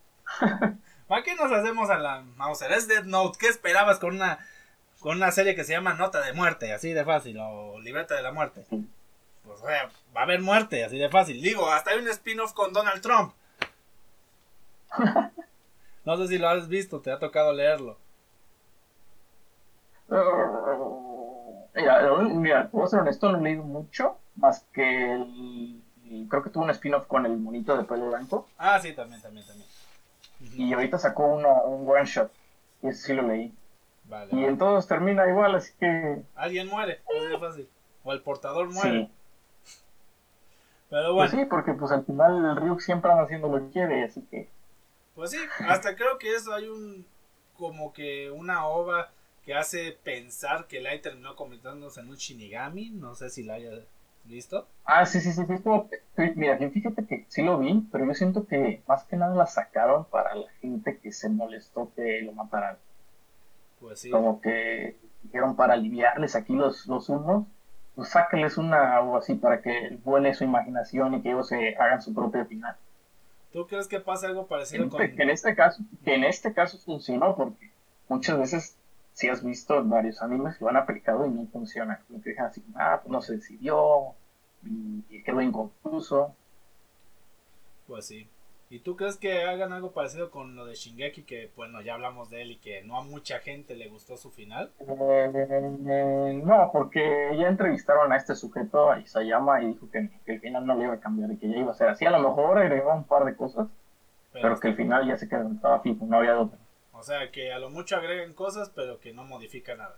¿Para 1.09 1.23
qué 1.23 1.35
nos 1.37 1.51
hacemos 1.53 1.89
a 1.89 1.99
la 1.99 2.23
Mauser? 2.37 2.73
Es 2.73 2.89
Dead 2.89 3.05
Note. 3.05 3.39
¿Qué 3.41 3.47
esperabas 3.47 4.01
con 4.01 4.17
una, 4.17 4.41
con 5.07 5.19
una 5.19 5.31
serie 5.31 5.55
que 5.55 5.63
se 5.63 5.73
llama 5.73 5.95
Nota 5.95 6.21
de 6.21 6.33
Muerte? 6.33 6.73
Así 6.73 6.93
de 6.93 7.05
fácil, 7.05 7.39
o 7.39 7.79
Libreta 7.79 8.17
de 8.17 8.23
la 8.23 8.33
Muerte. 8.33 8.67
Pues 8.69 9.63
va 9.63 10.21
a 10.21 10.25
haber 10.25 10.41
muerte, 10.41 10.83
así 10.83 10.99
de 10.99 11.09
fácil. 11.09 11.41
Digo, 11.41 11.71
hasta 11.71 11.93
hay 11.93 12.01
un 12.01 12.09
spin-off 12.09 12.53
con 12.55 12.73
Donald 12.73 13.01
Trump. 13.01 13.33
no 16.05 16.17
sé 16.17 16.27
si 16.27 16.39
lo 16.39 16.49
has 16.49 16.67
visto, 16.67 16.99
te 16.99 17.13
ha 17.13 17.21
tocado 17.21 17.53
leerlo. 17.53 17.97
Mira, 21.77 22.11
mira, 22.25 22.69
voy 22.73 22.83
a 22.83 22.89
ser 22.89 22.99
honesto, 22.99 23.31
no 23.31 23.39
he 23.39 23.43
leído 23.43 23.63
mucho, 23.63 24.19
más 24.35 24.67
que 24.73 25.13
el, 25.13 25.81
creo 26.29 26.43
que 26.43 26.51
tuvo 26.51 26.65
un 26.65 26.71
spin-off 26.71 27.07
con 27.07 27.27
el 27.27 27.37
monito 27.37 27.77
de 27.77 27.85
pelo 27.85 28.09
blanco. 28.09 28.49
Ah, 28.59 28.81
sí, 28.81 28.93
también, 28.93 29.23
también, 29.23 29.47
también. 29.47 29.69
Y 30.41 30.73
ahorita 30.73 30.99
sacó 30.99 31.29
uno, 31.29 31.63
un 31.63 31.89
one 31.89 32.07
shot, 32.07 32.33
y 32.83 32.89
ese 32.89 33.07
sí 33.07 33.15
lo 33.15 33.23
leí. 33.23 33.55
Vale, 34.09 34.31
y 34.33 34.45
en 34.45 34.57
todos 34.57 34.87
termina 34.87 35.29
igual, 35.29 35.55
así 35.57 35.73
que... 35.79 36.23
Alguien 36.35 36.69
muere, 36.69 37.01
es 37.33 37.41
fácil. 37.41 37.69
O 38.05 38.13
el 38.13 38.23
portador 38.23 38.73
muere. 38.73 39.11
Pero 40.91 41.15
bueno. 41.15 41.31
Pues 41.31 41.43
sí, 41.43 41.47
porque 41.49 41.73
pues 41.73 41.91
al 41.91 42.05
final 42.05 42.45
el 42.45 42.57
Ryuk 42.57 42.81
siempre 42.81 43.11
anda 43.11 43.25
haciendo 43.25 43.49
lo 43.49 43.59
que 43.59 43.73
quiere, 43.73 44.05
así 44.05 44.23
que... 44.31 44.49
Pues 45.15 45.31
sí, 45.31 45.39
hasta 45.67 45.97
creo 45.97 46.19
que 46.19 46.35
eso 46.35 46.53
hay 46.55 46.69
un... 46.69 47.07
como 47.57 47.93
que 47.93 48.31
una 48.31 48.67
ova 48.67 49.11
que 49.45 49.55
hace 49.55 49.93
pensar 50.03 50.67
que 50.67 50.81
Light 50.81 51.03
terminó 51.03 51.37
convirtiéndose 51.37 52.01
en 52.01 52.09
un 52.09 52.17
Shinigami. 52.17 52.91
No 52.91 53.15
sé 53.15 53.31
si 53.31 53.45
la 53.45 53.55
haya 53.55 53.71
visto. 54.25 54.67
Ah, 54.85 55.07
sí, 55.07 55.21
sí, 55.21 55.33
sí. 55.33 55.43
mira, 56.35 56.59
fíjate 56.59 57.07
que 57.07 57.25
sí 57.29 57.43
lo 57.43 57.59
vi, 57.59 57.87
pero 57.93 58.07
yo 58.07 58.15
siento 58.15 58.47
que 58.47 58.83
más 58.89 59.05
que 59.05 59.17
nada 59.17 59.35
la 59.35 59.47
sacaron 59.47 60.05
para 60.07 60.35
la 60.35 60.49
gente 60.61 60.99
que 60.99 61.13
se 61.13 61.29
molestó 61.29 61.93
que 61.95 62.23
lo 62.23 62.33
mataran. 62.33 62.77
Pues 63.81 64.01
sí. 64.01 64.11
Como 64.11 64.41
que 64.41 64.97
dijeron 65.23 65.57
para 65.57 65.75
aliviarles 65.75 66.37
aquí 66.37 66.55
los, 66.55 66.87
los 66.87 67.09
unos, 67.09 67.47
pues 67.95 68.11
sáquenles 68.11 68.59
una 68.59 69.01
o 69.01 69.17
así 69.17 69.35
para 69.35 69.61
que 69.63 69.99
vuele 70.05 70.35
su 70.35 70.45
imaginación 70.45 71.15
y 71.15 71.23
que 71.23 71.31
ellos 71.31 71.49
se 71.49 71.77
hagan 71.77 72.03
su 72.03 72.15
propio 72.15 72.45
final. 72.47 72.77
¿Tú 73.53 73.67
crees 73.67 73.89
que 73.89 74.01
pasa 74.01 74.27
algo 74.27 74.47
parecido 74.47 74.89
con.? 74.89 74.99
Que 74.99 75.23
en 75.23 75.31
este 75.31 75.55
caso, 75.55 75.83
que 76.05 76.15
en 76.15 76.25
este 76.25 76.53
caso 76.53 76.79
funcionó 76.79 77.35
porque 77.37 77.71
muchas 78.09 78.39
veces 78.39 78.77
si 79.13 79.29
has 79.29 79.43
visto 79.43 79.83
varios 79.85 80.21
animes 80.21 80.61
lo 80.61 80.69
han 80.69 80.77
aplicado 80.77 81.27
y 81.27 81.31
no 81.31 81.47
funciona. 81.47 82.03
Como 82.07 82.21
que 82.23 82.31
dejan 82.31 82.47
así, 82.47 82.63
ah, 82.75 83.01
pues 83.03 83.11
no 83.11 83.23
se 83.23 83.37
decidió, 83.37 84.15
y 84.63 85.23
quedó 85.23 85.41
inconcluso. 85.41 86.35
Pues 87.87 88.07
sí. 88.07 88.29
¿Y 88.69 88.81
tú 88.81 88.97
crees 88.97 89.17
que 89.17 89.45
hagan 89.45 89.73
algo 89.73 89.93
parecido 89.93 90.31
con 90.33 90.57
lo 90.57 90.67
de 90.67 90.75
Shingeki? 90.75 91.23
Que, 91.23 91.53
bueno, 91.55 91.83
ya 91.83 91.95
hablamos 91.95 92.31
de 92.31 92.43
él 92.43 92.51
y 92.51 92.57
que 92.57 92.83
no 92.83 92.99
a 92.99 93.03
mucha 93.03 93.39
gente 93.39 93.77
le 93.77 93.89
gustó 93.89 94.17
su 94.17 94.33
final. 94.33 94.73
Eh, 94.81 96.41
no, 96.45 96.71
porque 96.73 97.31
ya 97.39 97.47
entrevistaron 97.47 98.13
a 98.13 98.17
este 98.17 98.35
sujeto, 98.35 98.91
a 98.91 98.99
Isayama, 98.99 99.63
y 99.63 99.69
dijo 99.69 99.89
que, 99.91 100.11
que, 100.25 100.33
el 100.33 100.41
final 100.41 100.67
no 100.67 100.75
le 100.75 100.85
iba 100.85 100.95
a 100.95 101.01
cambiar 101.01 101.31
y 101.31 101.37
que 101.37 101.49
ya 101.49 101.59
iba 101.59 101.71
a 101.71 101.77
ser 101.77 101.91
así. 101.91 102.07
A 102.07 102.11
lo 102.11 102.29
mejor 102.29 102.59
agregó 102.59 102.93
un 102.93 103.05
par 103.05 103.25
de 103.25 103.37
cosas, 103.37 103.69
pero, 104.33 104.59
que 104.59 104.69
el 104.69 104.75
final 104.75 105.07
ya 105.07 105.17
se 105.17 105.29
quedó, 105.29 105.49
estaba 105.49 105.81
fijo, 105.81 106.05
no 106.05 106.17
había 106.17 106.41
otra. 106.41 106.59
O 106.93 107.05
sea, 107.05 107.31
que 107.31 107.53
a 107.53 107.61
lo 107.61 107.71
mucho 107.71 107.95
agreguen 107.95 108.35
cosas, 108.35 108.71
pero 108.75 108.99
que 108.99 109.13
no 109.13 109.25
modifica 109.25 109.77
nada. 109.77 109.97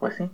Pues 0.00 0.16
sí. 0.16 0.28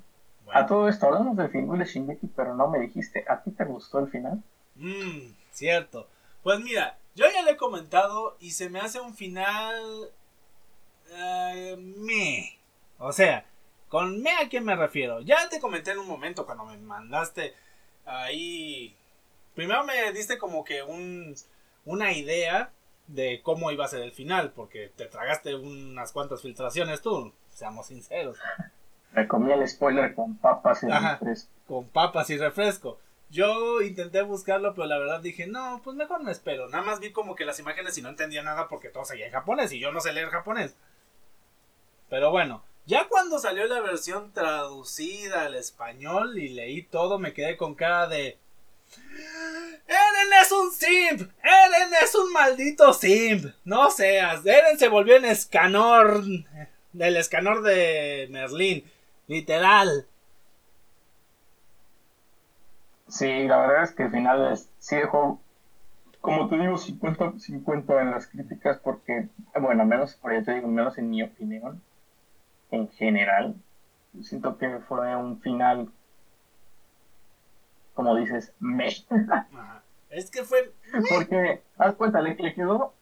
Bueno. 0.47 0.61
A 0.61 0.67
todo 0.67 0.89
esto 0.89 1.07
hablamos 1.07 1.37
del 1.37 1.51
final 1.51 1.79
de 1.79 1.85
Shingeki, 1.85 2.29
pero 2.29 2.55
no 2.55 2.69
me 2.69 2.79
dijiste, 2.79 3.23
¿a 3.29 3.43
ti 3.43 3.51
te 3.51 3.65
gustó 3.65 3.99
el 3.99 4.09
final? 4.09 4.43
Mmm, 4.77 5.35
cierto. 5.51 6.09
Pues 6.43 6.61
mira, 6.61 6.99
yo 7.15 7.27
ya 7.33 7.43
le 7.43 7.53
he 7.53 7.57
comentado 7.57 8.37
y 8.41 8.53
se 8.53 8.69
me 8.69 8.81
hace 8.81 9.01
un 9.01 9.15
final... 9.15 10.11
Uh, 11.11 11.77
me. 11.77 12.59
O 12.99 13.13
sea, 13.13 13.45
con 13.89 14.23
me 14.23 14.31
a 14.33 14.49
qué 14.49 14.61
me 14.61 14.75
refiero. 14.75 15.21
Ya 15.21 15.49
te 15.49 15.61
comenté 15.61 15.93
en 15.93 15.99
un 15.99 16.07
momento 16.07 16.47
cuando 16.47 16.65
me 16.65 16.77
mandaste 16.79 17.55
ahí... 18.05 18.97
Primero 19.55 19.85
me 19.85 20.13
diste 20.13 20.39
como 20.39 20.65
que 20.65 20.83
un, 20.83 21.35
una 21.85 22.13
idea 22.13 22.71
de 23.07 23.43
cómo 23.43 23.71
iba 23.71 23.85
a 23.85 23.89
ser 23.89 24.01
el 24.03 24.13
final, 24.13 24.53
porque 24.53 24.91
te 24.97 25.07
tragaste 25.07 25.55
unas 25.55 26.13
cuantas 26.13 26.41
filtraciones 26.41 27.03
tú, 27.03 27.33
seamos 27.51 27.87
sinceros. 27.89 28.39
Me 29.13 29.29
comí 29.29 29.53
el 29.53 29.69
spoiler 29.69 30.15
con 30.15 30.37
papas 30.37 30.83
y 30.83 30.91
Ajá, 30.91 31.19
refresco. 31.19 31.51
Con 31.67 31.89
papas 31.89 32.31
y 32.31 32.39
refresco. 32.39 32.99
Yo 33.33 33.81
intenté 33.81 34.21
buscarlo, 34.21 34.75
pero 34.75 34.87
la 34.87 34.99
verdad 34.99 35.21
dije, 35.21 35.47
no, 35.47 35.81
pues 35.83 35.97
mejor 35.97 36.23
me 36.23 36.31
espero. 36.31 36.69
Nada 36.69 36.85
más 36.85 37.01
vi 37.01 37.13
como 37.13 37.35
que 37.35 37.47
las 37.47 37.59
imágenes 37.59 37.97
y 37.97 38.03
no 38.03 38.11
entendía 38.11 38.43
nada 38.43 38.69
porque 38.69 38.91
todo 38.91 39.07
seguía 39.07 39.25
en 39.25 39.33
japonés 39.33 39.73
y 39.73 39.81
yo 39.81 39.91
no 39.91 40.03
sé 40.03 40.13
leer 40.13 40.29
japonés. 40.29 40.77
Pero 42.11 42.31
bueno, 42.31 42.63
ya 42.85 43.09
cuando 43.09 43.39
salió 43.39 43.67
la 43.67 43.81
versión 43.81 44.35
traducida 44.35 45.47
al 45.47 45.55
español 45.55 46.39
y 46.39 46.51
leí 46.51 46.83
todo, 46.83 47.19
me 47.19 47.33
quedé 47.33 47.57
con 47.57 47.75
cara 47.75 48.07
de... 48.07 48.37
Eren 49.87 50.33
es 50.43 50.53
un 50.53 50.71
simp. 50.71 51.31
Eren 51.43 51.95
es 52.05 52.15
un 52.15 52.33
maldito 52.33 52.93
simp. 52.93 53.47
No 53.65 53.91
seas. 53.91 54.45
Eren 54.45 54.79
se 54.79 54.89
volvió 54.89 55.17
en 55.17 55.25
escanor. 55.25 56.23
Del 56.93 57.17
escanor 57.17 57.63
de 57.63 58.29
Merlín. 58.31 58.93
Literal. 59.27 60.07
Sí, 63.13 63.47
la 63.47 63.59
verdad 63.59 63.83
es 63.83 63.93
que 63.93 64.05
al 64.05 64.11
final 64.11 64.53
es, 64.53 64.71
sí 64.79 64.97
dejó, 64.97 65.39
como 66.23 66.49
te 66.49 66.57
digo, 66.57 66.77
50-50 66.77 68.01
en 68.01 68.11
las 68.11 68.27
críticas 68.27 68.79
porque, 68.79 69.29
bueno, 69.55 69.85
menos, 69.85 70.15
por 70.15 70.33
te 70.43 70.55
digo, 70.55 70.67
menos 70.67 70.97
en 70.97 71.11
mi 71.11 71.23
opinión, 71.23 71.83
en 72.71 72.89
general, 72.89 73.55
siento 74.23 74.57
que 74.57 74.79
fue 74.79 75.15
un 75.15 75.39
final, 75.41 75.91
como 77.93 78.17
dices, 78.17 78.55
me. 78.59 78.89
Es 80.09 80.31
que 80.31 80.43
fue... 80.45 80.73
Porque, 81.11 81.63
haz 81.77 81.95
cuenta, 81.97 82.23
le, 82.23 82.35
le 82.35 82.55
quedó, 82.55 82.95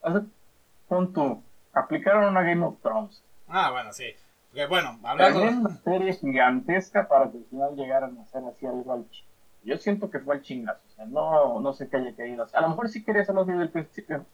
con 0.88 1.12
tu, 1.12 1.40
aplicaron 1.72 2.24
una 2.24 2.42
Game 2.42 2.64
of 2.64 2.80
Thrones. 2.82 3.22
Ah, 3.46 3.70
bueno, 3.70 3.92
sí. 3.92 4.06
Porque, 4.48 4.66
bueno, 4.66 4.98
hablando... 5.04 5.40
una 5.40 5.76
serie 5.84 6.14
gigantesca 6.14 7.06
para 7.06 7.30
que 7.30 7.38
al 7.38 7.44
final 7.44 7.76
llegaran 7.76 8.18
a 8.18 8.22
hacer 8.22 8.42
así 8.44 8.66
algo 8.66 8.92
al 8.92 9.08
chico 9.08 9.29
yo 9.62 9.76
siento 9.78 10.10
que 10.10 10.20
fue 10.20 10.36
al 10.36 10.42
chingazo, 10.42 10.80
o 10.86 10.90
sea, 10.94 11.04
no, 11.06 11.60
no 11.60 11.72
sé 11.72 11.88
qué 11.88 11.98
haya 11.98 12.14
querido 12.14 12.44
hacer. 12.44 12.58
A 12.58 12.62
lo 12.62 12.70
mejor 12.70 12.88
sí 12.88 13.04
quería 13.04 13.22
hacerlo 13.22 13.44
desde 13.44 13.62
el 13.62 13.70
principio, 13.70 14.24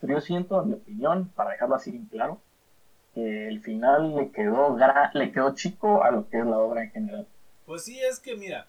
pero 0.00 0.14
yo 0.14 0.20
siento, 0.20 0.62
en 0.62 0.68
mi 0.68 0.74
opinión, 0.74 1.28
para 1.34 1.50
dejarlo 1.50 1.74
así 1.74 1.90
bien 1.90 2.06
claro, 2.06 2.40
que 3.14 3.48
el 3.48 3.60
final 3.60 4.14
le 4.14 4.30
quedó, 4.30 4.74
gra 4.74 5.10
le 5.14 5.32
quedó 5.32 5.54
chico 5.54 6.04
a 6.04 6.10
lo 6.10 6.28
que 6.28 6.38
es 6.38 6.46
la 6.46 6.58
obra 6.58 6.84
en 6.84 6.90
general. 6.90 7.26
Pues 7.66 7.84
sí, 7.84 7.98
es 8.00 8.20
que 8.20 8.36
mira, 8.36 8.68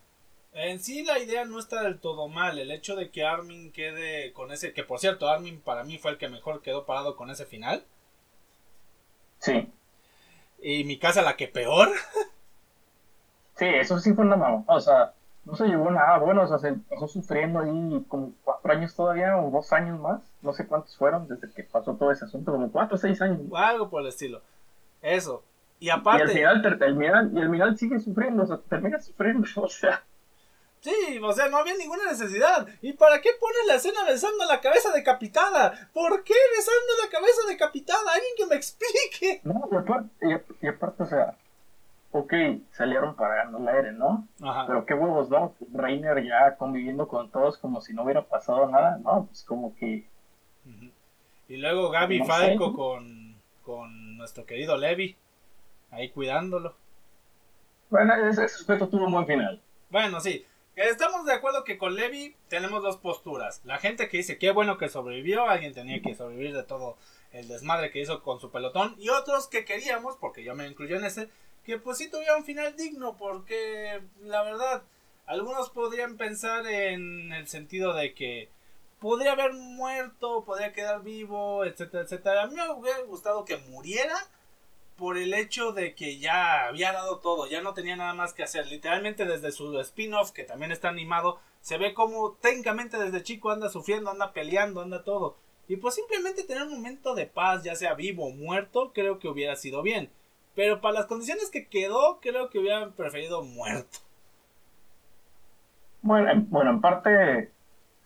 en 0.54 0.80
sí 0.80 1.04
la 1.04 1.20
idea 1.20 1.46
no 1.46 1.60
está 1.60 1.84
del 1.84 2.00
todo 2.00 2.28
mal, 2.28 2.58
el 2.58 2.72
hecho 2.72 2.96
de 2.96 3.12
que 3.12 3.24
Armin 3.24 3.72
quede 3.72 4.34
con 4.34 4.52
ese, 4.52 4.74
que 4.74 4.84
por 4.84 5.00
cierto, 5.00 5.30
Armin 5.30 5.62
para 5.62 5.84
mí 5.84 5.98
fue 6.00 6.12
el 6.12 6.18
que 6.18 6.28
mejor 6.28 6.62
quedó 6.62 6.86
parado 6.86 7.16
con 7.16 7.30
ese 7.30 7.46
final. 7.46 7.84
Sí. 9.38 9.72
Y 10.62 10.84
mi 10.84 10.98
casa 10.98 11.22
la 11.22 11.38
que 11.38 11.48
peor. 11.48 11.90
sí, 13.56 13.66
eso 13.66 14.00
sí 14.00 14.14
fue 14.14 14.26
una 14.26 14.36
mamá, 14.36 14.64
o 14.68 14.82
sea 14.82 15.14
no 15.46 15.56
se 15.56 15.68
llevó 15.68 15.90
nada 15.90 16.18
bueno, 16.20 16.44
o 16.44 16.48
sea, 16.48 16.60
se 16.60 16.74
pasó 16.74 17.08
sufriendo 17.08 17.60
ahí 17.60 18.06
como 18.08 18.34
cuatro 18.44 18.72
años 18.72 18.96
todavía 18.96 19.38
o 19.38 19.50
dos 19.50 19.72
años 19.74 20.00
más, 20.00 20.22
no 20.42 20.54
sé 20.54 20.68
cuántos 20.68 20.96
fueron 20.98 21.28
desde 21.28 21.52
que 21.52 21.64
pasó 21.64 21.96
todo 21.96 22.12
ese 22.12 22.26
asunto, 22.26 22.52
como 22.52 22.72
cuatro 22.72 22.96
o 22.96 23.00
seis 23.00 23.22
años. 23.22 23.40
Algo 23.56 23.90
por 23.90 24.02
el 24.02 24.08
estilo. 24.10 24.42
Eso. 25.02 25.44
Y 25.80 25.90
aparte... 25.90 26.24
Y 26.40 26.44
al 26.44 26.62
final, 26.62 26.78
el 26.82 26.98
final, 26.98 27.32
y 27.34 27.40
el 27.40 27.50
final 27.50 27.78
sigue 27.78 28.00
sufriendo, 28.00 28.44
o 28.44 28.48
sea, 28.48 28.58
termina 28.58 29.00
sufriendo, 29.00 29.48
o 29.56 29.70
sea... 29.70 30.04
Sí, 30.82 31.20
o 31.22 31.34
sea, 31.34 31.50
no 31.50 31.58
había 31.58 31.76
ninguna 31.76 32.06
necesidad. 32.06 32.66
¿Y 32.82 32.94
para 32.94 33.20
qué 33.20 33.32
pones 33.38 33.68
la 33.68 33.76
escena 33.76 34.06
besando 34.06 34.46
la 34.46 34.62
cabeza 34.62 34.92
decapitada? 34.94 35.90
¿Por 35.94 36.24
qué 36.24 36.34
besando 36.56 37.04
la 37.04 37.10
cabeza 37.10 37.42
decapitada? 37.50 38.14
Alguien 38.14 38.32
que 38.38 38.46
me 38.46 38.56
explique. 38.56 39.42
No, 39.44 39.68
y 39.70 39.76
aparte, 39.76 40.10
y 40.62 40.68
aparte 40.68 41.04
o 41.04 41.06
sea, 41.06 41.36
ok, 42.12 42.34
salieron 42.72 43.16
para 43.16 43.36
ganar 43.36 43.62
la 43.62 43.78
Eren, 43.78 43.98
¿no? 43.98 44.28
Ajá. 44.42 44.66
Pero 44.68 44.86
qué 44.86 44.94
huevos, 44.94 45.30
¿no? 45.30 45.54
Reiner 45.74 46.24
ya 46.24 46.56
conviviendo 46.56 47.08
con 47.08 47.30
todos 47.30 47.58
como 47.58 47.82
si 47.82 47.94
no 47.94 48.04
hubiera 48.04 48.24
pasado 48.24 48.68
nada, 48.68 48.98
¿no? 49.04 49.26
Pues 49.26 49.44
como 49.44 49.76
que... 49.76 50.08
Y 51.48 51.58
luego 51.58 51.90
Gaby 51.90 52.20
no 52.20 52.26
Falco 52.26 52.74
con, 52.76 53.36
con 53.64 54.18
nuestro 54.18 54.46
querido 54.46 54.78
Levi, 54.78 55.16
ahí 55.92 56.10
cuidándolo. 56.10 56.76
Bueno, 57.90 58.14
ese 58.14 58.48
sujeto 58.50 58.88
tuvo 58.88 59.06
un 59.06 59.14
buen 59.14 59.26
final. 59.26 59.62
Bueno, 59.90 60.20
sí. 60.20 60.46
Estamos 60.76 61.26
de 61.26 61.34
acuerdo 61.34 61.64
que 61.64 61.78
con 61.78 61.96
Levi 61.96 62.36
tenemos 62.48 62.82
dos 62.82 62.98
posturas. 62.98 63.62
La 63.66 63.80
gente 63.80 64.08
que 64.08 64.18
dice 64.18 64.38
qué 64.38 64.52
bueno 64.52 64.78
que 64.78 64.88
sobrevivió, 64.88 65.50
alguien 65.50 65.74
tenía 65.74 66.02
que 66.02 66.16
sobrevivir 66.16 66.56
de 66.56 66.64
todo 66.64 66.98
el 67.34 67.48
desmadre 67.48 67.92
que 67.92 68.00
hizo 68.00 68.22
con 68.24 68.40
su 68.40 68.50
pelotón. 68.52 68.96
Y 68.98 69.10
otros 69.10 69.48
que 69.48 69.66
queríamos, 69.66 70.16
porque 70.18 70.44
yo 70.44 70.56
me 70.56 70.68
incluyo 70.68 70.96
en 70.96 71.06
ese, 71.06 71.30
que 71.70 71.78
pues 71.78 72.00
sí 72.00 72.10
tuviera 72.10 72.36
un 72.36 72.44
final 72.44 72.76
digno, 72.76 73.16
porque 73.16 74.02
la 74.22 74.42
verdad, 74.42 74.82
algunos 75.28 75.70
podrían 75.70 76.18
pensar 76.18 76.66
en 76.66 77.32
el 77.32 77.48
sentido 77.48 77.94
de 77.94 78.16
que 78.16 78.50
podría 79.00 79.34
haber 79.34 79.54
muerto, 79.54 80.44
podría 80.46 80.74
quedar 80.74 81.04
vivo, 81.04 81.64
etcétera, 81.66 82.06
etcétera. 82.06 82.42
A 82.42 82.48
mí 82.48 82.56
me 82.56 82.68
hubiera 82.72 83.02
gustado 83.02 83.46
que 83.46 83.58
muriera 83.58 84.16
por 84.98 85.16
el 85.20 85.32
hecho 85.36 85.72
de 85.72 85.94
que 85.94 86.18
ya 86.18 86.66
había 86.66 86.92
dado 86.92 87.20
todo, 87.20 87.46
ya 87.46 87.62
no 87.62 87.76
tenía 87.76 87.96
nada 87.96 88.16
más 88.16 88.34
que 88.34 88.42
hacer. 88.42 88.66
Literalmente 88.66 89.26
desde 89.26 89.52
su 89.52 89.80
spin-off, 89.80 90.32
que 90.32 90.46
también 90.46 90.72
está 90.72 90.90
animado, 90.90 91.40
se 91.62 91.78
ve 91.78 91.94
como 91.94 92.32
técnicamente 92.42 92.98
desde 92.98 93.22
chico 93.22 93.52
anda 93.52 93.70
sufriendo, 93.70 94.10
anda 94.10 94.34
peleando, 94.34 94.82
anda 94.82 95.04
todo. 95.04 95.38
Y 95.68 95.76
pues 95.76 95.94
simplemente 95.94 96.46
tener 96.46 96.64
un 96.64 96.74
momento 96.74 97.14
de 97.14 97.28
paz, 97.28 97.64
ya 97.64 97.76
sea 97.76 97.94
vivo 97.94 98.26
o 98.26 98.32
muerto, 98.32 98.92
creo 98.92 99.20
que 99.20 99.28
hubiera 99.28 99.56
sido 99.56 99.84
bien. 99.84 100.10
Pero 100.60 100.82
para 100.82 100.96
las 100.96 101.06
condiciones 101.06 101.50
que 101.50 101.70
quedó, 101.70 102.20
creo 102.20 102.50
que 102.50 102.60
hubieran 102.60 102.92
preferido 102.92 103.42
muerto. 103.44 104.00
Bueno, 106.02 106.30
en, 106.30 106.50
bueno, 106.50 106.72
en 106.72 106.82
parte 106.82 107.54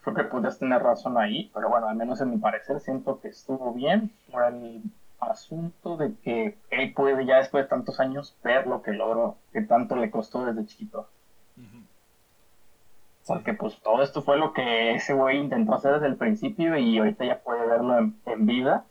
creo 0.02 0.14
que 0.14 0.22
puedes 0.22 0.60
tener 0.60 0.80
razón 0.80 1.18
ahí, 1.18 1.50
pero 1.52 1.68
bueno, 1.68 1.88
al 1.88 1.96
menos 1.96 2.20
en 2.20 2.30
mi 2.30 2.36
parecer 2.36 2.78
siento 2.78 3.20
que 3.20 3.26
estuvo 3.26 3.74
bien 3.74 4.12
por 4.30 4.44
el 4.44 4.82
asunto 5.18 5.96
de 5.96 6.14
que 6.22 6.56
él 6.70 6.94
puede 6.94 7.26
ya 7.26 7.38
después 7.38 7.64
de 7.64 7.70
tantos 7.70 7.98
años 7.98 8.36
ver 8.44 8.68
lo 8.68 8.82
que 8.82 8.92
logró, 8.92 9.36
que 9.52 9.62
tanto 9.62 9.96
le 9.96 10.12
costó 10.12 10.44
desde 10.44 10.64
chiquito. 10.64 11.08
Uh 11.56 11.60
-huh. 11.60 11.86
Porque 13.26 13.54
pues 13.54 13.80
todo 13.82 14.00
esto 14.00 14.22
fue 14.22 14.38
lo 14.38 14.52
que 14.52 14.94
ese 14.94 15.12
güey 15.12 15.38
intentó 15.38 15.74
hacer 15.74 15.94
desde 15.94 16.06
el 16.06 16.16
principio 16.16 16.76
y 16.76 16.98
ahorita 16.98 17.24
ya 17.24 17.40
puede 17.40 17.66
verlo 17.66 17.98
en, 17.98 18.16
en 18.26 18.46
vida. 18.46 18.84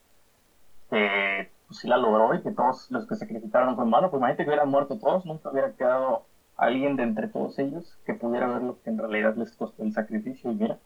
Eh, 0.92 1.50
pues 1.74 1.82
sí 1.82 1.88
la 1.88 1.98
logró 1.98 2.36
y 2.36 2.44
que 2.44 2.52
todos 2.52 2.86
los 2.92 3.08
que 3.08 3.16
sacrificaron 3.16 3.76
fue 3.76 3.86
malo, 3.86 4.12
pues 4.12 4.20
imagínate 4.20 4.44
que 4.44 4.50
hubieran 4.50 4.70
muerto 4.70 5.00
todos, 5.00 5.26
nunca 5.26 5.50
hubiera 5.50 5.74
quedado 5.74 6.24
alguien 6.56 6.96
de 6.96 7.02
entre 7.02 7.28
todos 7.28 7.58
ellos 7.58 7.98
que 8.06 8.14
pudiera 8.14 8.46
ver 8.46 8.62
lo 8.62 8.80
que 8.84 8.92
en 8.92 9.00
realidad 9.00 9.36
les 9.36 9.52
costó 9.54 9.82
el 9.82 9.92
sacrificio 9.92 10.52
y 10.52 10.56
mira, 10.56 10.78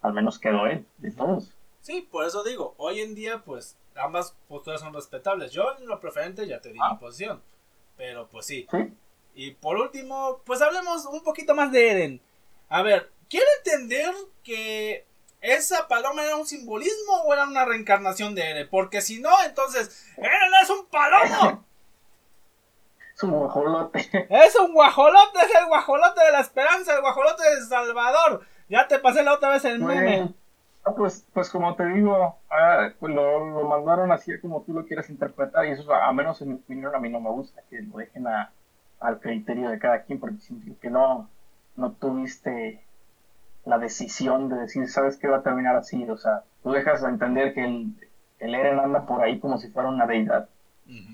al 0.00 0.12
menos 0.12 0.38
quedó 0.38 0.66
él, 0.66 0.86
de 0.98 1.10
todos. 1.10 1.52
Sí, 1.80 2.06
por 2.08 2.24
eso 2.24 2.44
digo, 2.44 2.74
hoy 2.76 3.00
en 3.00 3.16
día 3.16 3.42
pues 3.44 3.76
ambas 3.96 4.36
posturas 4.46 4.80
son 4.80 4.94
respetables. 4.94 5.50
Yo 5.50 5.64
en 5.76 5.88
lo 5.88 5.98
preferente 5.98 6.46
ya 6.46 6.60
te 6.60 6.72
di 6.72 6.78
ah. 6.80 6.92
mi 6.92 6.98
posición, 6.98 7.42
pero 7.96 8.28
pues 8.28 8.46
sí. 8.46 8.68
sí. 8.70 8.94
Y 9.34 9.52
por 9.54 9.76
último, 9.76 10.40
pues 10.46 10.62
hablemos 10.62 11.04
un 11.06 11.22
poquito 11.24 11.56
más 11.56 11.72
de 11.72 11.90
Eren. 11.90 12.20
A 12.68 12.82
ver, 12.82 13.10
quiero 13.28 13.46
entender 13.64 14.14
que 14.44 15.04
¿Esa 15.40 15.86
paloma 15.86 16.24
era 16.24 16.36
un 16.36 16.46
simbolismo 16.46 17.22
o 17.24 17.32
era 17.32 17.44
una 17.44 17.64
reencarnación 17.64 18.34
de 18.34 18.50
Eren? 18.50 18.68
Porque 18.70 19.00
si 19.00 19.20
no, 19.20 19.30
entonces, 19.44 20.06
¡Eren 20.16 20.52
es 20.62 20.70
un 20.70 20.86
palomo! 20.86 21.64
Es 23.14 23.22
un 23.24 23.32
guajolote. 23.32 23.98
Es 24.30 24.56
un 24.56 24.72
guajolote, 24.72 25.40
es 25.40 25.54
el 25.60 25.66
guajolote 25.66 26.24
de 26.24 26.30
la 26.30 26.40
esperanza, 26.40 26.94
el 26.94 27.00
guajolote 27.00 27.42
de 27.42 27.62
Salvador. 27.62 28.42
Ya 28.68 28.86
te 28.86 29.00
pasé 29.00 29.24
la 29.24 29.34
otra 29.34 29.50
vez 29.50 29.64
el 29.64 29.80
meme. 29.80 30.34
pues, 30.96 31.26
pues 31.32 31.50
como 31.50 31.74
te 31.74 31.84
digo, 31.86 32.38
ah, 32.48 32.90
pues 33.00 33.12
lo, 33.12 33.44
lo, 33.44 33.64
mandaron 33.64 34.12
así 34.12 34.38
como 34.40 34.62
tú 34.62 34.72
lo 34.72 34.86
quieras 34.86 35.10
interpretar 35.10 35.66
y 35.66 35.72
eso 35.72 35.92
a 35.92 36.12
menos 36.12 36.40
en 36.42 36.48
mi 36.50 36.54
opinión 36.54 36.94
a 36.94 37.00
mí 37.00 37.08
no 37.08 37.20
me 37.20 37.30
gusta 37.30 37.60
que 37.68 37.82
lo 37.82 37.96
dejen 37.96 38.28
a, 38.28 38.52
al 39.00 39.18
criterio 39.18 39.70
de 39.70 39.80
cada 39.80 40.02
quien 40.02 40.20
porque 40.20 40.38
siento 40.38 40.78
que 40.80 40.88
no, 40.88 41.28
no 41.74 41.92
tuviste 41.92 42.84
la 43.68 43.78
decisión 43.78 44.48
de 44.48 44.56
decir, 44.56 44.88
¿sabes 44.88 45.18
qué 45.18 45.28
va 45.28 45.38
a 45.38 45.42
terminar 45.42 45.76
así? 45.76 46.02
O 46.08 46.16
sea, 46.16 46.42
tú 46.62 46.72
dejas 46.72 47.02
de 47.02 47.08
entender 47.08 47.52
que 47.52 47.64
el, 47.64 47.92
el 48.38 48.54
Eren 48.54 48.78
anda 48.78 49.04
por 49.04 49.22
ahí 49.22 49.38
como 49.38 49.58
si 49.58 49.68
fuera 49.68 49.88
una 49.88 50.06
deidad 50.06 50.48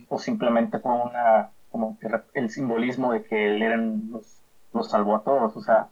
o 0.09 0.19
simplemente 0.21 0.79
por 0.79 0.93
una 0.93 1.51
como 1.73 1.99
que 1.99 2.09
el 2.35 2.51
simbolismo 2.51 3.13
de 3.13 3.25
que 3.25 3.57
el 3.57 3.61
Eren 3.61 4.11
los, 4.13 4.39
los 4.73 4.89
salvó 4.89 5.17
a 5.17 5.25
todos, 5.25 5.57
o 5.57 5.61
sea, 5.61 5.89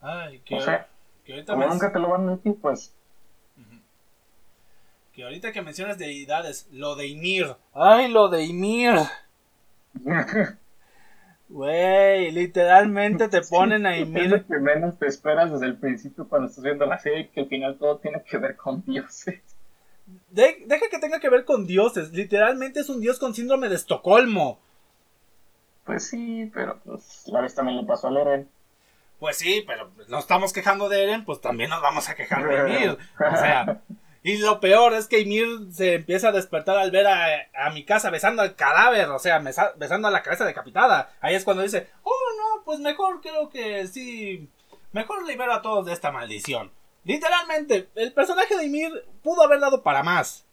Ay, 0.00 0.40
que, 0.46 0.58
que 1.24 1.32
ahorita 1.34 1.52
como 1.52 1.66
nunca 1.66 1.92
te 1.92 1.98
lo 1.98 2.08
van 2.08 2.26
a 2.26 2.36
decir, 2.36 2.56
pues 2.60 2.94
que 5.12 5.24
ahorita 5.24 5.52
que 5.52 5.60
mencionas 5.60 5.98
deidades, 5.98 6.68
lo 6.72 6.96
de 6.96 7.06
Ymir. 7.08 7.56
Ay, 7.74 8.08
lo 8.08 8.30
de 8.30 8.44
Ymir. 8.44 8.94
Güey, 11.52 12.30
literalmente 12.32 13.28
te 13.28 13.42
ponen 13.42 13.84
a 13.84 13.98
Ymir. 13.98 14.22
Es 14.22 14.30
lo 14.30 14.46
que 14.46 14.58
menos 14.58 14.98
te 14.98 15.06
esperas 15.06 15.52
desde 15.52 15.66
el 15.66 15.76
principio 15.76 16.26
cuando 16.26 16.48
estás 16.48 16.64
viendo 16.64 16.86
la 16.86 16.98
serie, 16.98 17.28
que 17.28 17.40
al 17.40 17.48
final 17.48 17.76
todo 17.76 17.98
tiene 17.98 18.22
que 18.24 18.38
ver 18.38 18.56
con 18.56 18.82
dioses. 18.86 19.42
deja 20.30 20.88
que 20.90 20.98
tenga 20.98 21.20
que 21.20 21.28
ver 21.28 21.44
con 21.44 21.66
dioses. 21.66 22.10
Literalmente 22.12 22.80
es 22.80 22.88
un 22.88 23.02
dios 23.02 23.18
con 23.18 23.34
síndrome 23.34 23.68
de 23.68 23.74
Estocolmo. 23.74 24.60
Pues 25.84 26.08
sí, 26.08 26.50
pero 26.54 26.80
pues 26.86 27.24
la 27.26 27.42
vez 27.42 27.54
también 27.54 27.76
le 27.76 27.84
pasó 27.84 28.08
a 28.08 28.18
Eren. 28.18 28.48
Pues 29.18 29.36
sí, 29.36 29.62
pero 29.66 29.90
nos 30.08 30.20
estamos 30.20 30.54
quejando 30.54 30.88
de 30.88 31.02
Eren, 31.02 31.26
pues 31.26 31.42
también 31.42 31.68
nos 31.68 31.82
vamos 31.82 32.08
a 32.08 32.14
quejar 32.14 32.48
de 32.48 32.56
Ymir. 32.76 32.98
O 33.30 33.36
sea, 33.36 33.82
y 34.22 34.38
lo 34.38 34.60
peor 34.60 34.94
es 34.94 35.08
que 35.08 35.20
Ymir 35.20 35.72
se 35.72 35.94
empieza 35.94 36.28
a 36.28 36.32
despertar 36.32 36.76
al 36.76 36.90
ver 36.90 37.06
a, 37.06 37.48
a 37.54 37.70
mi 37.70 37.84
casa 37.84 38.10
besando 38.10 38.42
al 38.42 38.54
cadáver, 38.54 39.08
o 39.08 39.18
sea, 39.18 39.40
besando 39.76 40.08
a 40.08 40.12
la 40.12 40.22
cabeza 40.22 40.44
decapitada. 40.44 41.12
Ahí 41.20 41.34
es 41.34 41.44
cuando 41.44 41.62
dice, 41.62 41.88
oh 42.04 42.14
no, 42.38 42.64
pues 42.64 42.78
mejor 42.78 43.20
creo 43.20 43.50
que 43.50 43.86
sí, 43.88 44.48
mejor 44.92 45.26
libero 45.26 45.52
a 45.52 45.62
todos 45.62 45.86
de 45.86 45.92
esta 45.92 46.12
maldición. 46.12 46.70
Literalmente, 47.04 47.88
el 47.96 48.12
personaje 48.12 48.56
de 48.56 48.64
Ymir 48.64 49.04
pudo 49.22 49.42
haber 49.42 49.58
dado 49.58 49.82
para 49.82 50.04
más. 50.04 50.46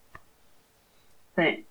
Sí. 1.36 1.65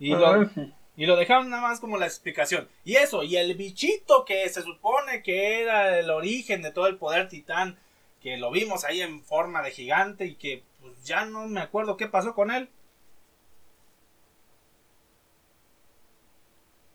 Y 0.00 0.10
lo, 0.10 0.50
y 0.96 1.06
lo 1.06 1.16
dejaron 1.16 1.50
nada 1.50 1.62
más 1.62 1.78
como 1.78 1.98
la 1.98 2.06
explicación. 2.06 2.68
Y 2.84 2.96
eso, 2.96 3.22
y 3.22 3.36
el 3.36 3.54
bichito 3.54 4.24
que 4.24 4.48
se 4.48 4.62
supone 4.62 5.22
que 5.22 5.60
era 5.62 6.00
el 6.00 6.10
origen 6.10 6.62
de 6.62 6.72
todo 6.72 6.88
el 6.88 6.98
poder 6.98 7.28
titán, 7.28 7.78
que 8.20 8.38
lo 8.38 8.50
vimos 8.50 8.84
ahí 8.84 9.02
en 9.02 9.22
forma 9.22 9.62
de 9.62 9.70
gigante 9.70 10.26
y 10.26 10.34
que 10.34 10.64
ya 11.02 11.24
no 11.24 11.46
me 11.46 11.60
acuerdo 11.60 11.96
qué 11.96 12.06
pasó 12.06 12.34
con 12.34 12.50
él. 12.50 12.70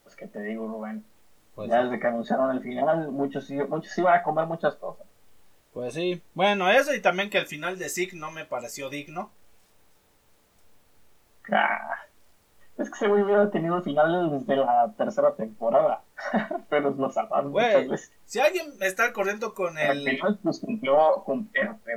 Pues 0.04 0.16
que 0.16 0.28
te 0.28 0.42
digo, 0.42 0.68
Rubén. 0.68 1.06
Pues 1.56 1.70
ya 1.70 1.84
desde 1.84 2.00
que 2.00 2.08
anunciaron 2.08 2.52
el 2.52 2.62
final, 2.62 3.12
muchos, 3.12 3.50
muchos 3.50 3.98
iban 3.98 4.20
a 4.20 4.24
comer 4.24 4.46
muchas 4.46 4.76
cosas. 4.76 5.06
Pues 5.74 5.94
sí. 5.94 6.22
Bueno, 6.34 6.70
eso 6.70 6.94
y 6.94 7.02
también 7.02 7.30
que 7.30 7.38
el 7.38 7.48
final 7.48 7.78
de 7.78 7.90
Zeke 7.90 8.16
no 8.16 8.32
me 8.32 8.46
pareció 8.46 8.90
digno. 8.90 9.32
Ah, 11.52 12.05
es 12.78 12.90
que 12.90 12.98
se 12.98 13.08
hubiera 13.08 13.50
tenido 13.52 13.78
el 13.78 13.84
final 13.84 14.32
desde 14.32 14.58
la 14.58 14.94
tercera 14.98 15.34
temporada. 15.36 16.04
Pero 16.70 16.92
lo 16.92 17.10
salvaron 17.10 17.52
muchas 17.52 17.88
veces. 17.88 18.12
Si 18.26 18.40
alguien 18.40 18.74
está 18.82 19.14
corriendo 19.14 19.54
con 19.54 19.78
el. 19.78 19.90
Al 19.90 20.04
final, 20.04 20.40
pues 20.44 20.60
cumplió. 20.60 21.24
Con, 21.26 21.50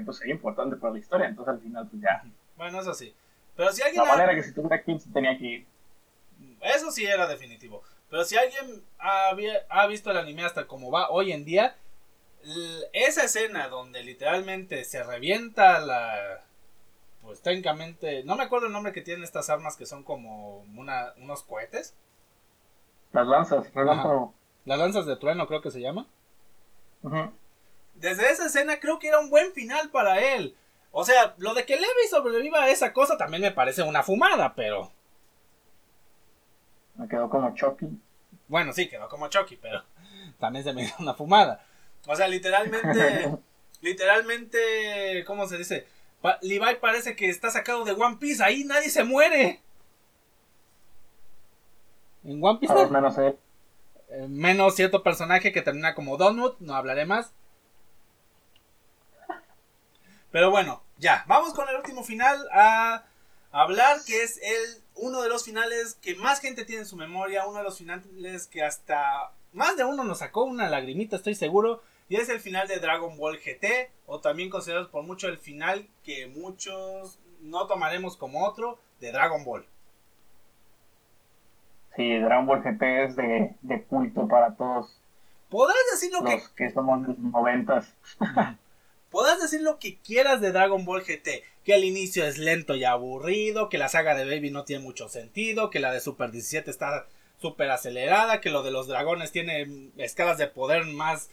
pues 0.04 0.18
sería 0.18 0.34
importante 0.34 0.76
para 0.76 0.92
la 0.92 0.98
historia. 1.00 1.26
Entonces 1.26 1.54
al 1.54 1.60
final, 1.60 1.88
pues 1.88 2.02
ya. 2.02 2.24
Bueno, 2.56 2.80
eso 2.80 2.94
sí. 2.94 3.14
Pero 3.56 3.72
si 3.72 3.82
alguien. 3.82 4.04
La 4.04 4.10
manera 4.10 4.34
que 4.34 4.42
si 4.42 4.54
tuviera 4.54 4.82
15 4.82 5.10
tenía 5.12 5.36
que 5.36 5.44
ir. 5.44 5.66
Eso 6.60 6.90
sí 6.92 7.04
era 7.04 7.26
definitivo. 7.26 7.82
Pero 8.08 8.24
si 8.24 8.36
alguien 8.36 8.82
había, 8.98 9.66
ha 9.68 9.86
visto 9.86 10.10
el 10.10 10.16
anime 10.16 10.44
hasta 10.44 10.66
como 10.66 10.90
va 10.90 11.10
hoy 11.10 11.32
en 11.32 11.44
día, 11.44 11.76
esa 12.92 13.24
escena 13.24 13.68
donde 13.68 14.02
literalmente 14.02 14.84
se 14.84 15.02
revienta 15.02 15.80
la. 15.80 16.44
Pues 17.28 17.42
técnicamente. 17.42 18.24
No 18.24 18.36
me 18.36 18.44
acuerdo 18.44 18.68
el 18.68 18.72
nombre 18.72 18.94
que 18.94 19.02
tienen 19.02 19.22
estas 19.22 19.50
armas 19.50 19.76
que 19.76 19.84
son 19.84 20.02
como 20.02 20.60
una, 20.78 21.12
unos 21.18 21.42
cohetes. 21.42 21.94
Las 23.12 23.26
lanzas, 23.26 23.66
Las 23.74 24.78
lanzas 24.78 25.04
de 25.04 25.14
trueno 25.16 25.46
creo 25.46 25.60
que 25.60 25.70
se 25.70 25.82
llama. 25.82 26.06
Desde 27.96 28.30
esa 28.30 28.46
escena 28.46 28.80
creo 28.80 28.98
que 28.98 29.08
era 29.08 29.18
un 29.18 29.28
buen 29.28 29.52
final 29.52 29.90
para 29.90 30.36
él. 30.36 30.56
O 30.90 31.04
sea, 31.04 31.34
lo 31.36 31.52
de 31.52 31.66
que 31.66 31.76
Levi 31.76 32.08
sobreviva 32.08 32.62
a 32.62 32.70
esa 32.70 32.94
cosa 32.94 33.18
también 33.18 33.42
me 33.42 33.52
parece 33.52 33.82
una 33.82 34.02
fumada, 34.02 34.54
pero... 34.54 34.90
Me 36.94 37.06
quedó 37.08 37.28
como 37.28 37.54
Chucky. 37.54 37.88
Bueno, 38.46 38.72
sí, 38.72 38.88
quedó 38.88 39.06
como 39.06 39.28
Chucky, 39.28 39.56
pero 39.56 39.84
también 40.38 40.64
se 40.64 40.72
me 40.72 40.86
dio 40.86 40.94
una 40.98 41.12
fumada. 41.12 41.62
O 42.06 42.16
sea, 42.16 42.26
literalmente... 42.26 43.36
literalmente... 43.82 45.24
¿Cómo 45.26 45.46
se 45.46 45.58
dice? 45.58 45.97
Levi 46.42 46.76
parece 46.80 47.14
que 47.16 47.28
está 47.28 47.50
sacado 47.50 47.84
de 47.84 47.92
One 47.92 48.16
Piece. 48.18 48.42
Ahí 48.42 48.64
nadie 48.64 48.90
se 48.90 49.04
muere. 49.04 49.62
En 52.24 52.42
One 52.42 52.58
Piece. 52.58 52.74
menos 52.90 53.18
él. 53.18 53.38
Eh, 54.10 54.26
menos 54.28 54.74
cierto 54.74 55.02
personaje 55.02 55.52
que 55.52 55.62
termina 55.62 55.94
como 55.94 56.16
Donut, 56.16 56.58
no 56.60 56.74
hablaré 56.74 57.04
más. 57.04 57.32
Pero 60.30 60.50
bueno, 60.50 60.82
ya, 60.98 61.24
vamos 61.26 61.54
con 61.54 61.68
el 61.68 61.76
último 61.76 62.02
final 62.02 62.48
a 62.52 63.04
hablar 63.50 63.98
que 64.06 64.22
es 64.22 64.38
el 64.42 64.82
uno 64.94 65.22
de 65.22 65.28
los 65.28 65.44
finales 65.44 65.94
que 66.00 66.14
más 66.16 66.40
gente 66.40 66.64
tiene 66.64 66.82
en 66.82 66.88
su 66.88 66.96
memoria, 66.96 67.46
uno 67.46 67.58
de 67.58 67.64
los 67.64 67.78
finales 67.78 68.46
que 68.46 68.62
hasta 68.62 69.32
más 69.52 69.76
de 69.76 69.84
uno 69.84 70.04
nos 70.04 70.18
sacó 70.18 70.44
una 70.44 70.68
lagrimita, 70.68 71.16
estoy 71.16 71.34
seguro, 71.34 71.82
y 72.08 72.16
es 72.16 72.28
el 72.28 72.40
final 72.40 72.66
de 72.68 72.78
Dragon 72.78 73.16
Ball 73.16 73.38
GT, 73.38 73.90
o 74.06 74.20
también 74.20 74.50
considerado 74.50 74.90
por 74.90 75.04
mucho 75.04 75.28
el 75.28 75.38
final 75.38 75.86
que 76.04 76.26
muchos 76.26 77.18
no 77.40 77.66
tomaremos 77.66 78.16
como 78.16 78.46
otro 78.46 78.78
de 79.00 79.12
Dragon 79.12 79.44
Ball. 79.44 79.66
Sí, 81.96 82.18
Dragon 82.18 82.46
Ball 82.46 82.62
GT 82.62 83.04
es 83.04 83.16
de, 83.16 83.54
de 83.60 83.82
culto 83.84 84.26
para 84.28 84.54
todos. 84.54 85.00
Podrás 85.50 85.76
decir 85.92 86.12
lo 86.12 86.24
que... 86.24 86.40
que 86.56 86.70
somos 86.70 87.06
los 87.06 87.18
noventas. 87.18 87.92
Podrás 89.10 89.40
decir 89.40 89.62
lo 89.62 89.78
que 89.78 89.98
quieras 89.98 90.40
de 90.40 90.52
Dragon 90.52 90.84
Ball 90.84 91.02
GT. 91.02 91.42
Que 91.64 91.74
el 91.74 91.84
inicio 91.84 92.24
es 92.24 92.38
lento 92.38 92.76
y 92.76 92.84
aburrido, 92.84 93.68
que 93.68 93.78
la 93.78 93.88
saga 93.88 94.14
de 94.14 94.24
Baby 94.24 94.50
no 94.50 94.64
tiene 94.64 94.84
mucho 94.84 95.08
sentido, 95.08 95.70
que 95.70 95.80
la 95.80 95.92
de 95.92 96.00
Super 96.00 96.30
17 96.30 96.70
está 96.70 97.06
súper 97.38 97.70
acelerada, 97.70 98.40
que 98.40 98.50
lo 98.50 98.62
de 98.62 98.70
los 98.70 98.88
dragones 98.88 99.32
tiene 99.32 99.90
escalas 99.96 100.38
de 100.38 100.48
poder 100.48 100.84
más 100.86 101.30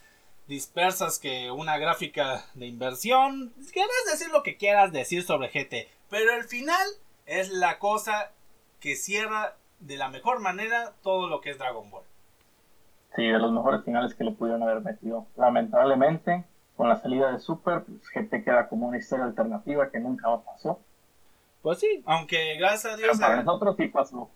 dispersas 0.48 1.20
que 1.20 1.52
una 1.52 1.78
gráfica 1.78 2.46
de 2.54 2.68
inversión. 2.68 3.54
Quieras 3.72 3.92
decir 4.12 4.30
lo 4.32 4.44
que 4.44 4.58
quieras 4.58 4.92
decir 4.92 5.24
sobre 5.24 5.50
GT. 5.50 5.90
Pero 6.10 6.34
el 6.34 6.44
final 6.44 6.88
es 7.26 7.52
la 7.52 7.80
cosa 7.80 8.32
que 8.80 8.96
cierra 8.96 9.56
de 9.80 9.98
la 9.98 10.10
mejor 10.10 10.40
manera 10.40 10.94
todo 11.02 11.28
lo 11.28 11.42
que 11.42 11.50
es 11.52 11.58
Dragon 11.58 11.90
Ball. 11.90 12.04
Sí, 13.16 13.24
de 13.24 13.40
los 13.40 13.52
mejores 13.52 13.84
finales 13.84 14.14
que 14.14 14.24
le 14.24 14.32
pudieron 14.32 14.62
haber 14.64 14.82
metido. 14.82 15.26
Lamentablemente, 15.38 16.44
con 16.76 16.90
la 16.90 16.98
salida 16.98 17.32
de 17.32 17.40
Super, 17.40 17.84
pues 17.84 18.02
GT 18.14 18.44
queda 18.44 18.68
como 18.68 18.88
una 18.88 18.98
historia 18.98 19.26
alternativa 19.26 19.90
que 19.90 20.00
nunca 20.00 20.28
pasó. 20.44 20.80
Pues 21.66 21.80
sí, 21.80 22.04
aunque 22.06 22.58
gracias 22.60 22.94
a 22.94 22.96
Dios. 22.96 23.18
para 23.18 23.42
nosotros 23.42 23.76
sí 23.76 23.88
pasó. 23.88 24.30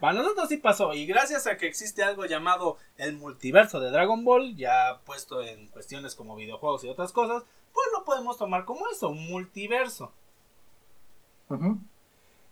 Para 0.00 0.12
nosotros 0.12 0.48
sí 0.48 0.58
pasó. 0.58 0.94
Y 0.94 1.06
gracias 1.06 1.48
a 1.48 1.56
que 1.56 1.66
existe 1.66 2.04
algo 2.04 2.24
llamado 2.24 2.76
el 2.98 3.16
multiverso 3.16 3.80
de 3.80 3.90
Dragon 3.90 4.24
Ball, 4.24 4.54
ya 4.54 5.00
puesto 5.04 5.42
en 5.42 5.66
cuestiones 5.66 6.14
como 6.14 6.36
videojuegos 6.36 6.84
y 6.84 6.88
otras 6.88 7.10
cosas, 7.10 7.42
pues 7.72 7.88
lo 7.92 8.04
podemos 8.04 8.38
tomar 8.38 8.64
como 8.64 8.88
eso, 8.90 9.08
un 9.08 9.28
multiverso. 9.28 10.12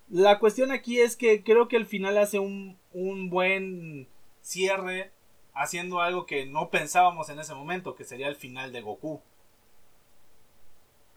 La 0.08 0.40
cuestión 0.40 0.72
aquí 0.72 1.00
es 1.00 1.16
que 1.16 1.44
creo 1.44 1.68
que 1.68 1.76
el 1.76 1.86
final 1.86 2.18
hace 2.18 2.40
un, 2.40 2.80
un 2.92 3.30
buen 3.30 4.08
cierre 4.40 5.12
haciendo 5.54 6.00
algo 6.00 6.26
que 6.26 6.46
no 6.46 6.68
pensábamos 6.70 7.28
en 7.28 7.38
ese 7.38 7.54
momento, 7.54 7.94
que 7.94 8.02
sería 8.02 8.26
el 8.26 8.34
final 8.34 8.72
de 8.72 8.80
Goku. 8.80 9.22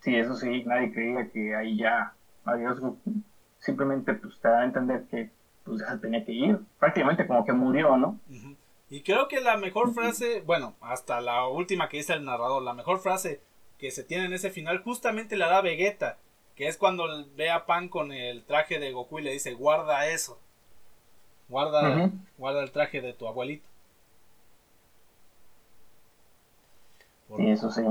Sí, 0.01 0.15
eso 0.15 0.35
sí, 0.35 0.63
nadie 0.63 0.93
creía 0.93 1.27
que 1.31 1.55
ahí 1.55 1.77
ya 1.79 2.13
adiós 2.45 2.79
Goku. 2.79 3.13
Simplemente 3.59 4.13
pues 4.13 4.39
te 4.39 4.47
da 4.47 4.61
a 4.61 4.65
entender 4.65 5.03
que 5.09 5.29
pues 5.63 5.79
ya 5.79 5.97
tenía 5.97 6.25
que 6.25 6.31
ir. 6.31 6.59
Prácticamente 6.79 7.25
como 7.25 7.45
que 7.45 7.53
murió, 7.53 7.97
¿no? 7.97 8.19
Y 8.89 9.01
creo 9.01 9.27
que 9.27 9.39
la 9.39 9.57
mejor 9.57 9.93
frase, 9.93 10.41
bueno, 10.41 10.75
hasta 10.81 11.21
la 11.21 11.47
última 11.47 11.89
que 11.89 11.97
dice 11.97 12.13
el 12.13 12.25
narrador, 12.25 12.61
la 12.61 12.73
mejor 12.73 12.99
frase 12.99 13.41
que 13.77 13.91
se 13.91 14.03
tiene 14.03 14.25
en 14.25 14.33
ese 14.33 14.49
final 14.49 14.83
justamente 14.83 15.35
la 15.35 15.47
da 15.47 15.61
Vegeta, 15.61 16.17
que 16.55 16.67
es 16.67 16.77
cuando 16.77 17.07
ve 17.35 17.49
a 17.49 17.65
Pan 17.65 17.89
con 17.89 18.11
el 18.11 18.43
traje 18.43 18.79
de 18.79 18.91
Goku 18.91 19.19
y 19.19 19.23
le 19.23 19.31
dice, 19.31 19.53
guarda 19.53 20.07
eso. 20.07 20.39
Guarda, 21.49 22.11
guarda 22.37 22.63
el 22.63 22.71
traje 22.71 23.01
de 23.01 23.13
tu 23.13 23.27
abuelito. 23.27 23.67
Y 27.37 27.49
eso 27.49 27.71
sí. 27.71 27.83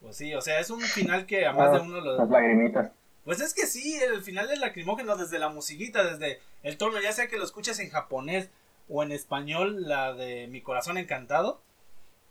Pues 0.00 0.16
sí, 0.16 0.34
o 0.34 0.40
sea, 0.40 0.58
es 0.58 0.70
un 0.70 0.80
final 0.80 1.26
que 1.26 1.46
a 1.46 1.52
más 1.52 1.72
de 1.72 1.80
uno 1.80 2.00
lo... 2.00 2.18
Las 2.18 2.28
lagrimitas. 2.28 2.92
Pues 3.28 3.42
es 3.42 3.52
que 3.52 3.66
sí, 3.66 3.94
el 3.96 4.22
final 4.22 4.50
es 4.50 4.58
lacrimógeno 4.58 5.14
desde 5.14 5.38
la 5.38 5.50
musiquita, 5.50 6.02
desde 6.02 6.40
el 6.62 6.78
tono, 6.78 6.98
ya 6.98 7.12
sea 7.12 7.28
que 7.28 7.36
lo 7.36 7.44
escuches 7.44 7.78
en 7.78 7.90
japonés 7.90 8.48
o 8.88 9.02
en 9.02 9.12
español, 9.12 9.86
la 9.86 10.14
de 10.14 10.46
Mi 10.46 10.62
Corazón 10.62 10.96
Encantado. 10.96 11.60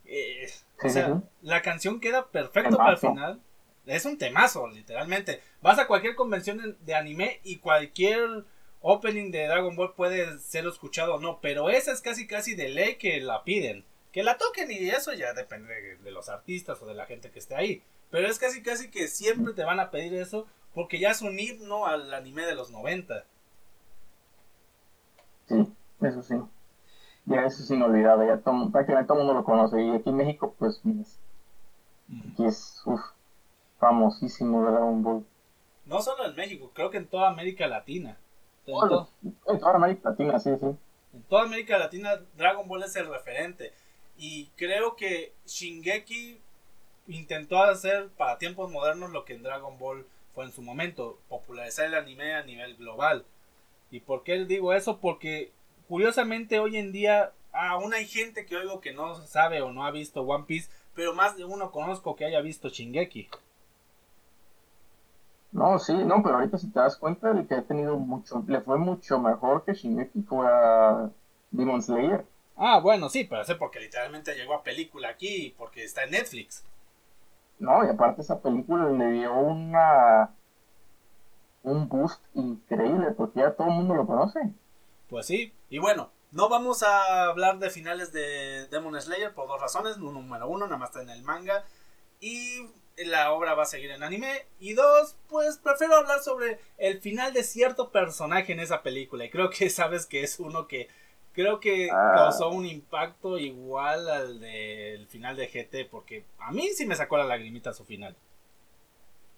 Eh, 0.06 0.52
o 0.82 0.89
sea, 0.89 1.22
la 1.43 1.62
canción 1.62 2.00
queda 2.00 2.32
perfecto 2.32 2.78
para 2.78 2.93
el 2.93 2.98
final. 2.98 3.39
Es 3.86 4.06
un 4.06 4.18
temazo, 4.18 4.68
literalmente. 4.70 5.43
Vas 5.62 5.78
a 5.78 5.86
cualquier 5.86 6.16
convención 6.16 6.76
de 6.80 6.95
anime 6.95 7.41
y 7.43 7.58
cualquier 7.58 8.45
opening 8.82 9.30
de 9.30 9.45
Dragon 9.45 9.76
Ball 9.76 9.93
puede 9.93 10.39
ser 10.39 10.66
escuchado 10.66 11.14
o 11.14 11.20
no, 11.20 11.41
pero 11.41 11.70
esa 11.70 11.91
es 11.91 12.02
casi 12.02 12.26
casi 12.26 12.56
de 12.56 12.70
ley 12.70 12.95
que 12.95 13.22
la 13.22 13.43
piden. 13.43 13.86
Que 14.12 14.24
la 14.24 14.39
toquen 14.39 14.72
y 14.72 14.89
eso 14.89 15.14
ya 15.14 15.34
depende 15.34 15.98
de 15.98 16.12
los 16.12 16.28
artistas 16.28 16.82
o 16.82 16.88
de 16.88 16.95
la 16.95 17.06
gente 17.06 17.30
que 17.30 17.38
esté 17.38 17.54
ahí. 17.54 17.84
Pero 18.10 18.28
es 18.28 18.39
casi 18.39 18.64
casi 18.64 18.89
que 18.89 19.08
siempre 19.08 19.54
te 19.54 19.64
van 19.64 19.80
a 19.80 19.91
pedir 19.91 20.16
eso 20.16 20.48
porque 20.78 20.99
ya 20.99 21.09
es 21.09 21.23
un 21.23 21.39
himno 21.39 21.88
al 21.88 22.13
anime 22.13 22.45
de 22.45 22.53
los 22.53 22.69
90. 22.69 23.25
Sí, 25.47 25.73
eso 26.01 26.21
sí. 26.21 26.36
Ya 27.25 27.45
eso 27.45 27.63
es 27.63 27.71
inolvidable, 27.71 28.28
ya 28.28 28.38
todo, 28.38 28.69
prácticamente 28.69 29.07
todo 29.07 29.17
el 29.17 29.25
mundo 29.25 29.39
lo 29.39 29.43
conoce. 29.43 29.82
Y 29.82 29.89
aquí 29.89 30.11
en 30.11 30.17
México, 30.17 30.53
pues, 30.59 30.80
aquí 32.32 32.45
es 32.45 32.84
famosísimo 33.80 34.61
Dragon 34.69 35.01
Ball. 35.01 35.25
No 35.88 35.99
solo 35.99 36.28
en 36.28 36.36
México, 36.36 36.69
creo 36.75 36.91
que 36.91 36.97
en 36.97 37.07
toda 37.07 37.30
América 37.30 37.65
Latina. 37.65 38.19
En, 38.67 38.75
en 39.47 39.59
toda 39.59 39.73
América 39.78 40.11
Latina, 40.11 40.38
sí, 40.38 40.51
sí. 40.59 40.67
En 41.13 41.23
toda 41.28 41.41
América 41.41 41.80
Latina, 41.80 42.21
Dragon 42.38 42.67
Ball 42.67 42.84
es 42.84 42.95
el 42.95 43.09
referente. 43.09 43.73
Y 44.15 44.51
creo 44.55 44.95
que 44.95 45.34
Shingeki 45.47 46.39
intentó 47.07 47.63
hacer 47.63 48.09
para 48.09 48.38
tiempos 48.38 48.69
modernos 48.69 49.09
lo 49.09 49.25
que 49.25 49.34
en 49.34 49.41
Dragon 49.41 49.75
Ball 49.80 50.05
fue 50.38 50.45
en 50.45 50.51
su 50.51 50.61
momento, 50.61 51.17
popularizar 51.29 51.88
el 51.88 51.95
anime 51.95 52.35
a 52.35 52.43
nivel 52.43 52.75
global. 52.75 53.25
¿Y 53.89 54.01
por 54.01 54.21
qué 54.21 54.45
digo 54.45 54.71
eso? 54.71 54.99
Porque 54.99 55.51
curiosamente 55.88 56.59
hoy 56.59 56.77
en 56.77 56.91
día 56.91 57.31
aún 57.51 57.95
hay 57.95 58.05
gente 58.05 58.45
que 58.45 58.55
oigo 58.55 58.79
que 58.79 58.93
no 58.93 59.15
sabe 59.15 59.63
o 59.63 59.71
no 59.71 59.83
ha 59.83 59.89
visto 59.89 60.21
One 60.21 60.43
Piece, 60.45 60.69
pero 60.93 61.15
más 61.15 61.38
de 61.38 61.45
uno 61.45 61.71
conozco 61.71 62.15
que 62.15 62.25
haya 62.25 62.39
visto 62.41 62.69
Shingeki. 62.69 63.27
No, 65.53 65.79
sí, 65.79 65.93
no, 65.95 66.21
pero 66.21 66.35
ahorita 66.35 66.59
si 66.59 66.69
te 66.69 66.81
das 66.81 66.97
cuenta, 66.97 67.31
el 67.31 67.47
que 67.47 67.55
ha 67.55 67.63
tenido 67.63 67.97
mucho, 67.97 68.43
le 68.47 68.61
fue 68.61 68.77
mucho 68.77 69.17
mejor 69.17 69.65
que 69.65 69.73
Shingeki 69.73 70.21
fue 70.21 70.45
a 70.47 71.09
Demon 71.49 71.81
Slayer. 71.81 72.23
Ah, 72.55 72.79
bueno, 72.79 73.09
sí, 73.09 73.23
pero 73.23 73.43
sé 73.43 73.55
porque 73.55 73.79
literalmente 73.79 74.35
llegó 74.35 74.53
a 74.53 74.61
película 74.61 75.09
aquí, 75.09 75.55
porque 75.57 75.83
está 75.83 76.03
en 76.03 76.11
Netflix. 76.11 76.63
No, 77.60 77.84
y 77.86 77.89
aparte 77.89 78.22
esa 78.22 78.39
película 78.39 78.89
le 78.89 79.12
dio 79.12 79.34
una 79.34 80.32
un 81.64 81.89
boost 81.89 82.24
increíble, 82.34 83.12
porque 83.12 83.41
ya 83.41 83.51
todo 83.51 83.68
el 83.68 83.74
mundo 83.74 83.93
lo 83.95 84.05
conoce. 84.05 84.39
Pues 85.10 85.26
sí, 85.26 85.53
y 85.70 85.80
bueno, 85.80 86.12
no 86.32 86.49
vamos 86.49 86.84
a 86.84 87.26
hablar 87.26 87.60
de 87.60 87.70
finales 87.70 88.12
de 88.12 88.68
Demon 88.68 88.99
Slayer 88.99 89.34
por 89.34 89.47
dos 89.47 89.62
razones. 89.62 89.97
Número 89.97 90.47
uno, 90.47 90.66
nada 90.66 90.78
más 90.78 90.89
está 90.89 91.01
en 91.01 91.10
el 91.10 91.24
manga. 91.24 91.64
Y 92.20 92.68
la 92.97 93.32
obra 93.32 93.53
va 93.53 93.64
a 93.64 93.68
seguir 93.68 93.91
en 93.91 94.03
anime. 94.03 94.45
Y 94.60 94.74
dos, 94.74 95.16
pues 95.30 95.58
prefiero 95.58 95.95
hablar 95.95 96.20
sobre 96.20 96.60
el 96.78 96.99
final 96.99 97.34
de 97.34 97.43
cierto 97.43 97.91
personaje 97.91 98.53
en 98.53 98.60
esa 98.60 98.84
película. 98.84 99.26
Y 99.26 99.30
creo 99.30 99.49
que 99.49 99.70
sabes 99.70 100.05
que 100.05 100.24
es 100.24 100.39
uno 100.39 100.68
que 100.68 100.89
creo 101.38 101.59
que 101.59 101.91
ah. 101.91 102.13
causó 102.15 102.49
un 102.49 102.65
impacto 102.65 103.38
igual 103.38 104.09
al 104.09 104.39
del 104.39 105.05
final 105.05 105.35
de 105.35 105.45
GT, 105.45 105.88
porque 105.89 106.25
a 106.39 106.51
mí 106.51 106.69
sí 106.69 106.88
me 106.88 106.95
sacó 106.95 107.15
la 107.15 107.25
lagrimita 107.25 107.69
a 107.69 107.73
su 107.73 107.85
final. 107.85 108.15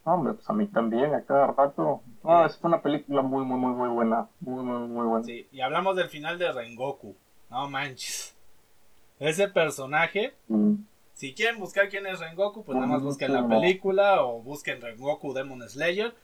Hombre, 0.06 0.34
pues 0.34 0.50
a 0.50 0.54
mí 0.54 0.66
también, 0.68 1.14
a 1.14 1.22
cada 1.24 1.48
rato. 1.48 2.02
Ah, 2.24 2.48
es 2.50 2.58
una 2.64 2.82
película 2.82 3.22
muy, 3.22 3.44
muy, 3.44 3.60
muy, 3.60 3.74
muy 3.74 3.90
buena. 3.90 4.30
Muy, 4.40 4.64
muy, 4.64 4.88
muy 4.88 5.06
buena. 5.08 5.26
Sí, 5.26 5.46
y 5.52 5.60
hablamos 5.60 5.98
del 5.98 6.08
final 6.08 6.40
de 6.40 6.50
Rengoku. 6.54 7.18
No 7.50 7.70
manches. 7.70 8.34
Ese 9.20 9.50
personaje. 9.50 10.34
Mm. 10.48 10.76
Si 11.14 11.34
quieren 11.34 11.60
buscar 11.60 11.90
quién 11.90 12.08
es 12.08 12.22
Rengoku, 12.22 12.64
pues 12.64 12.78
nada 12.78 12.88
más 12.88 13.02
busquen 13.02 13.34
la 13.34 13.46
película 13.46 14.24
o 14.24 14.42
busquen 14.42 14.80
Rengoku 14.80 15.34
Demon 15.34 15.68
Slayer. 15.68 16.16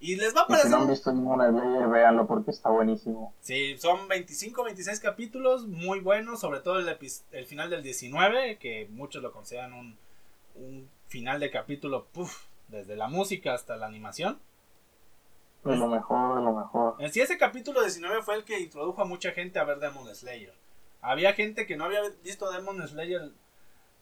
Y 0.00 0.16
les 0.16 0.34
va 0.34 0.42
a 0.42 0.46
parecer. 0.46 0.70
si 0.70 0.76
no 0.76 0.82
han 0.82 0.88
visto 0.88 1.12
ninguna 1.12 1.50
de 1.50 1.86
véanlo 1.88 2.26
porque 2.26 2.52
está 2.52 2.70
buenísimo. 2.70 3.34
Sí, 3.40 3.76
son 3.78 4.06
25, 4.06 4.62
26 4.64 5.00
capítulos 5.00 5.66
muy 5.66 6.00
buenos, 6.00 6.40
sobre 6.40 6.60
todo 6.60 6.78
el, 6.78 6.96
el 7.32 7.46
final 7.46 7.68
del 7.70 7.82
19, 7.82 8.58
que 8.58 8.86
muchos 8.90 9.22
lo 9.22 9.32
consideran 9.32 9.72
un, 9.72 9.98
un 10.54 10.88
final 11.08 11.40
de 11.40 11.50
capítulo, 11.50 12.06
puff, 12.12 12.44
desde 12.68 12.94
la 12.94 13.08
música 13.08 13.54
hasta 13.54 13.76
la 13.76 13.86
animación. 13.86 14.38
De 15.64 15.76
lo 15.76 15.88
mejor, 15.88 16.38
de 16.38 16.44
lo 16.44 16.52
mejor. 16.52 16.94
En 17.00 17.12
sí, 17.12 17.20
ese 17.20 17.36
capítulo 17.36 17.80
19 17.80 18.22
fue 18.22 18.36
el 18.36 18.44
que 18.44 18.60
introdujo 18.60 19.02
a 19.02 19.04
mucha 19.04 19.32
gente 19.32 19.58
a 19.58 19.64
ver 19.64 19.80
Demon 19.80 20.14
Slayer. 20.14 20.54
Había 21.00 21.32
gente 21.32 21.66
que 21.66 21.76
no 21.76 21.84
había 21.84 22.00
visto 22.22 22.50
Demon 22.50 22.86
Slayer 22.86 23.32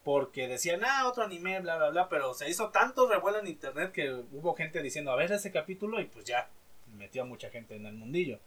porque 0.07 0.47
decían, 0.47 0.83
ah, 0.85 1.09
otro 1.09 1.25
anime, 1.25 1.59
bla, 1.59 1.79
bla, 1.79 1.91
bla, 1.91 2.09
pero 2.09 2.33
se 2.33 2.49
hizo 2.49 2.71
tanto 2.71 3.09
revuelo 3.09 3.41
en 3.41 3.49
internet 3.49 3.91
que 3.91 4.23
hubo 4.31 4.55
gente 4.55 4.81
diciendo, 4.81 5.11
a 5.11 5.17
ver 5.17 5.33
ese 5.33 5.51
capítulo 5.51 6.01
y 6.01 6.05
pues 6.05 6.25
ya, 6.25 6.49
metió 6.97 7.23
a 7.23 7.25
mucha 7.25 7.51
gente 7.51 7.75
en 7.75 7.87
el 7.87 7.95
mundillo. 7.95 8.39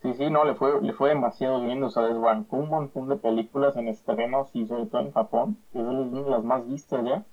Sí, 0.00 0.14
sí, 0.14 0.30
no, 0.30 0.44
le 0.44 0.54
fue, 0.54 0.80
le 0.80 0.92
fue 0.92 1.08
demasiado 1.08 1.60
bien, 1.62 1.82
o 1.82 1.90
sea, 1.90 2.04
desbancó 2.04 2.58
un 2.58 2.68
montón 2.68 3.08
de 3.08 3.16
películas 3.16 3.76
en 3.76 3.88
estrenos 3.88 4.50
y 4.52 4.64
sobre 4.68 4.86
todo 4.86 5.00
en 5.00 5.12
Japón, 5.12 5.58
que 5.72 5.80
es 5.80 5.84
una 5.84 6.22
de 6.22 6.30
las 6.30 6.44
más 6.44 6.64
vistas 6.64 7.04
ya. 7.04 7.24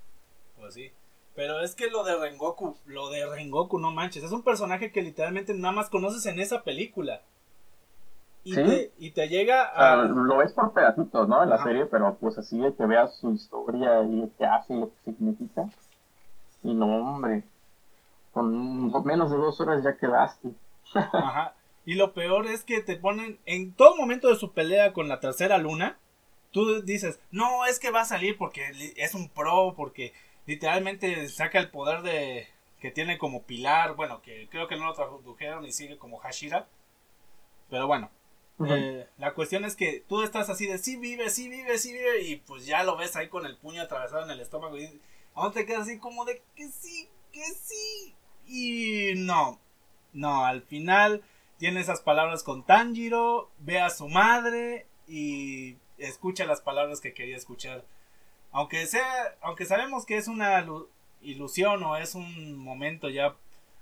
Pues 0.58 0.74
sí. 0.74 0.92
Pero 1.36 1.60
es 1.60 1.76
que 1.76 1.92
lo 1.92 2.04
de 2.04 2.18
Rengoku, 2.18 2.76
lo 2.88 3.12
de 3.12 3.28
Rengoku, 3.28 3.78
no 3.78 3.92
manches, 3.92 4.24
es 4.24 4.32
un 4.32 4.42
personaje 4.42 4.92
que 4.92 5.04
literalmente 5.04 5.54
nada 5.54 5.76
más 5.76 5.92
conoces 5.92 6.26
en 6.26 6.40
esa 6.40 6.64
película. 6.64 7.22
Y, 8.44 8.56
te, 8.56 8.92
y 8.98 9.12
te 9.12 9.28
llega 9.28 9.64
a... 9.64 9.98
lo 9.98 10.38
ves 10.38 10.52
por 10.54 10.74
pedacitos, 10.74 11.28
¿no? 11.28 11.44
En 11.44 11.50
la 11.50 11.62
serie, 11.64 11.86
pero 11.86 12.16
pues 12.20 12.38
así 12.40 12.60
de 12.60 12.74
que 12.74 12.86
veas 12.86 13.16
su 13.18 13.34
historia 13.34 14.02
y 14.04 14.16
lo 14.16 14.30
que 14.36 14.46
hace 14.46 14.74
y 14.74 14.80
lo 14.80 14.88
que 14.88 15.12
significa. 15.12 15.70
Y 16.64 16.74
no, 16.74 16.88
hombre, 16.88 17.44
con 18.32 19.06
menos 19.06 19.30
de 19.30 19.38
dos 19.38 19.60
horas 19.62 19.84
ya 19.84 19.96
quedaste. 19.96 20.50
Ajá. 20.94 21.54
Y 21.86 21.96
lo 21.96 22.14
peor 22.14 22.48
es 22.48 22.64
que 22.64 22.82
te 22.82 22.96
ponen 22.96 23.40
en 23.46 23.74
todo 23.74 23.96
momento 23.96 24.30
de 24.30 24.36
su 24.36 24.52
pelea 24.54 24.94
con 24.94 25.08
la 25.08 25.20
tercera 25.20 25.58
luna. 25.58 25.98
Tú 26.52 26.82
dices, 26.82 27.20
no, 27.32 27.66
es 27.66 27.80
que 27.80 27.92
va 27.92 28.02
a 28.02 28.06
salir 28.06 28.38
porque 28.38 28.72
es 28.98 29.16
un 29.16 29.30
pro, 29.30 29.74
porque 29.76 30.14
literalmente 30.46 31.28
saca 31.30 31.60
el 31.60 31.70
poder 31.70 32.02
de 32.02 32.48
que 32.80 32.92
tiene 32.92 33.18
como 33.18 33.44
pilar. 33.44 33.96
Bueno, 33.96 34.22
que 34.22 34.48
creo 34.50 34.68
que 34.68 34.76
no 34.76 34.86
lo 34.86 34.94
tradujeron 34.94 35.66
y 35.66 35.72
sigue 35.72 35.98
como 35.98 36.18
Hashira. 36.18 36.68
Pero 37.70 37.88
bueno, 37.88 38.10
eh, 38.60 39.08
la 39.18 39.34
cuestión 39.34 39.66
es 39.66 39.76
que 39.76 40.04
tú 40.08 40.22
estás 40.22 40.50
así 40.50 40.68
de 40.68 40.78
sí 40.78 40.98
vive, 40.98 41.30
sí 41.30 41.50
vive, 41.50 41.78
sí 41.78 41.94
vive, 41.94 42.22
y 42.22 42.36
pues 42.38 42.66
ya 42.66 42.84
lo 42.84 42.98
ves 42.98 43.16
ahí 43.16 43.28
con 43.28 43.46
el 43.46 43.58
puño 43.58 43.82
atravesado 43.82 44.24
en 44.24 44.32
el 44.32 44.40
estómago 44.40 44.78
y 44.78 45.02
aún 45.34 45.54
te 45.54 45.66
quedas 45.66 45.84
así 45.84 45.98
como 45.98 46.26
de 46.26 46.42
que 46.56 46.68
sí, 46.70 47.10
que 47.32 47.44
sí. 47.44 48.16
Y 48.46 49.14
no, 49.16 49.60
no, 50.14 50.46
al 50.46 50.62
final 50.62 51.24
tiene 51.58 51.80
esas 51.80 52.02
palabras 52.02 52.44
con 52.44 52.66
Tanjiro, 52.66 53.50
ve 53.60 53.80
a 53.80 53.90
su 53.90 54.08
madre 54.08 54.88
y 55.08 55.78
escucha 55.98 56.46
las 56.46 56.62
palabras 56.62 57.02
que 57.02 57.14
quería 57.14 57.38
escuchar. 57.38 57.86
Aunque 58.52 58.86
sea, 58.86 59.38
aunque 59.42 59.66
sabemos 59.66 60.06
que 60.06 60.18
es 60.18 60.28
una 60.28 60.66
ilusión 61.22 61.84
o 61.84 61.96
es 61.98 62.16
un 62.16 62.58
momento 62.58 63.10
ya 63.10 63.36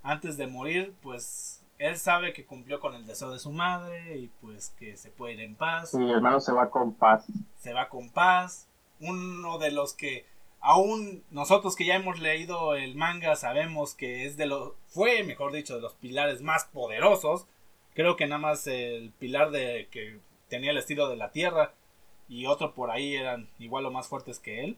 antes 0.03 0.37
de 0.37 0.47
morir, 0.47 0.93
pues 1.01 1.58
él 1.79 1.97
sabe 1.97 2.33
que 2.33 2.45
cumplió 2.45 2.79
con 2.79 2.93
el 2.93 3.07
deseo 3.07 3.31
de 3.31 3.39
su 3.39 3.51
madre 3.51 4.17
y 4.17 4.27
pues 4.41 4.75
que 4.77 4.97
se 4.97 5.09
puede 5.09 5.33
ir 5.33 5.39
en 5.39 5.55
paz. 5.55 5.93
Mi 5.95 6.11
hermano 6.11 6.41
se 6.41 6.51
va 6.51 6.69
con 6.69 6.93
paz. 6.93 7.25
Se 7.57 7.73
va 7.73 7.87
con 7.87 8.09
paz. 8.09 8.67
Uno 8.99 9.57
de 9.57 9.71
los 9.71 9.93
que 9.93 10.25
aún 10.59 11.23
nosotros 11.31 11.77
que 11.77 11.85
ya 11.85 11.95
hemos 11.95 12.19
leído 12.19 12.75
el 12.75 12.95
manga 12.95 13.37
sabemos 13.37 13.95
que 13.95 14.25
es 14.25 14.35
de 14.35 14.45
los 14.45 14.73
fue, 14.87 15.23
mejor 15.23 15.53
dicho, 15.53 15.75
de 15.75 15.81
los 15.81 15.93
pilares 15.93 16.41
más 16.41 16.65
poderosos. 16.65 17.47
Creo 17.93 18.17
que 18.17 18.27
nada 18.27 18.41
más 18.41 18.67
el 18.67 19.13
pilar 19.17 19.51
de 19.51 19.87
que 19.89 20.19
tenía 20.49 20.71
el 20.71 20.77
estilo 20.77 21.07
de 21.07 21.15
la 21.15 21.31
tierra 21.31 21.73
y 22.27 22.45
otro 22.45 22.73
por 22.73 22.91
ahí 22.91 23.15
eran 23.15 23.47
igual 23.57 23.85
o 23.85 23.91
más 23.91 24.07
fuertes 24.07 24.37
que 24.37 24.65
él. 24.65 24.77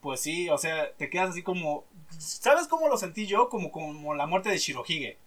Pues 0.00 0.20
sí, 0.20 0.48
o 0.50 0.58
sea, 0.58 0.92
te 0.94 1.10
quedas 1.10 1.30
así 1.30 1.42
como 1.42 1.84
¿Sabes 2.18 2.68
cómo 2.68 2.88
lo 2.88 2.96
sentí 2.96 3.26
yo? 3.26 3.48
Como, 3.48 3.70
como 3.70 4.14
la 4.14 4.26
muerte 4.26 4.48
de 4.48 4.58
Shirohige. 4.58 5.18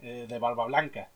Eh, 0.00 0.26
de 0.28 0.38
Barba 0.38 0.66
Blanca. 0.66 1.10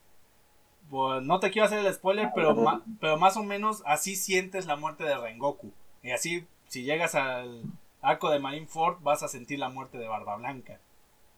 Pues, 0.91 1.23
no 1.23 1.41
te 1.41 1.51
quiero 1.51 1.67
hacer 1.67 1.85
el 1.85 1.93
spoiler, 1.93 2.31
pero, 2.35 2.83
pero 3.01 3.19
más 3.19 3.37
o 3.37 3.43
menos 3.43 3.83
así 3.85 4.17
sientes 4.17 4.67
la 4.67 4.77
muerte 4.77 5.05
de 5.05 5.17
Rengoku. 5.17 5.73
Y 6.03 6.11
así, 6.11 6.47
si 6.69 6.85
llegas 6.85 7.15
al 7.15 7.63
arco 8.01 8.31
de 8.31 8.39
Marineford, 8.39 9.03
vas 9.03 9.23
a 9.23 9.29
sentir 9.29 9.59
la 9.59 9.69
muerte 9.69 9.99
de 9.99 10.09
Barba 10.09 10.37
Blanca. 10.37 10.81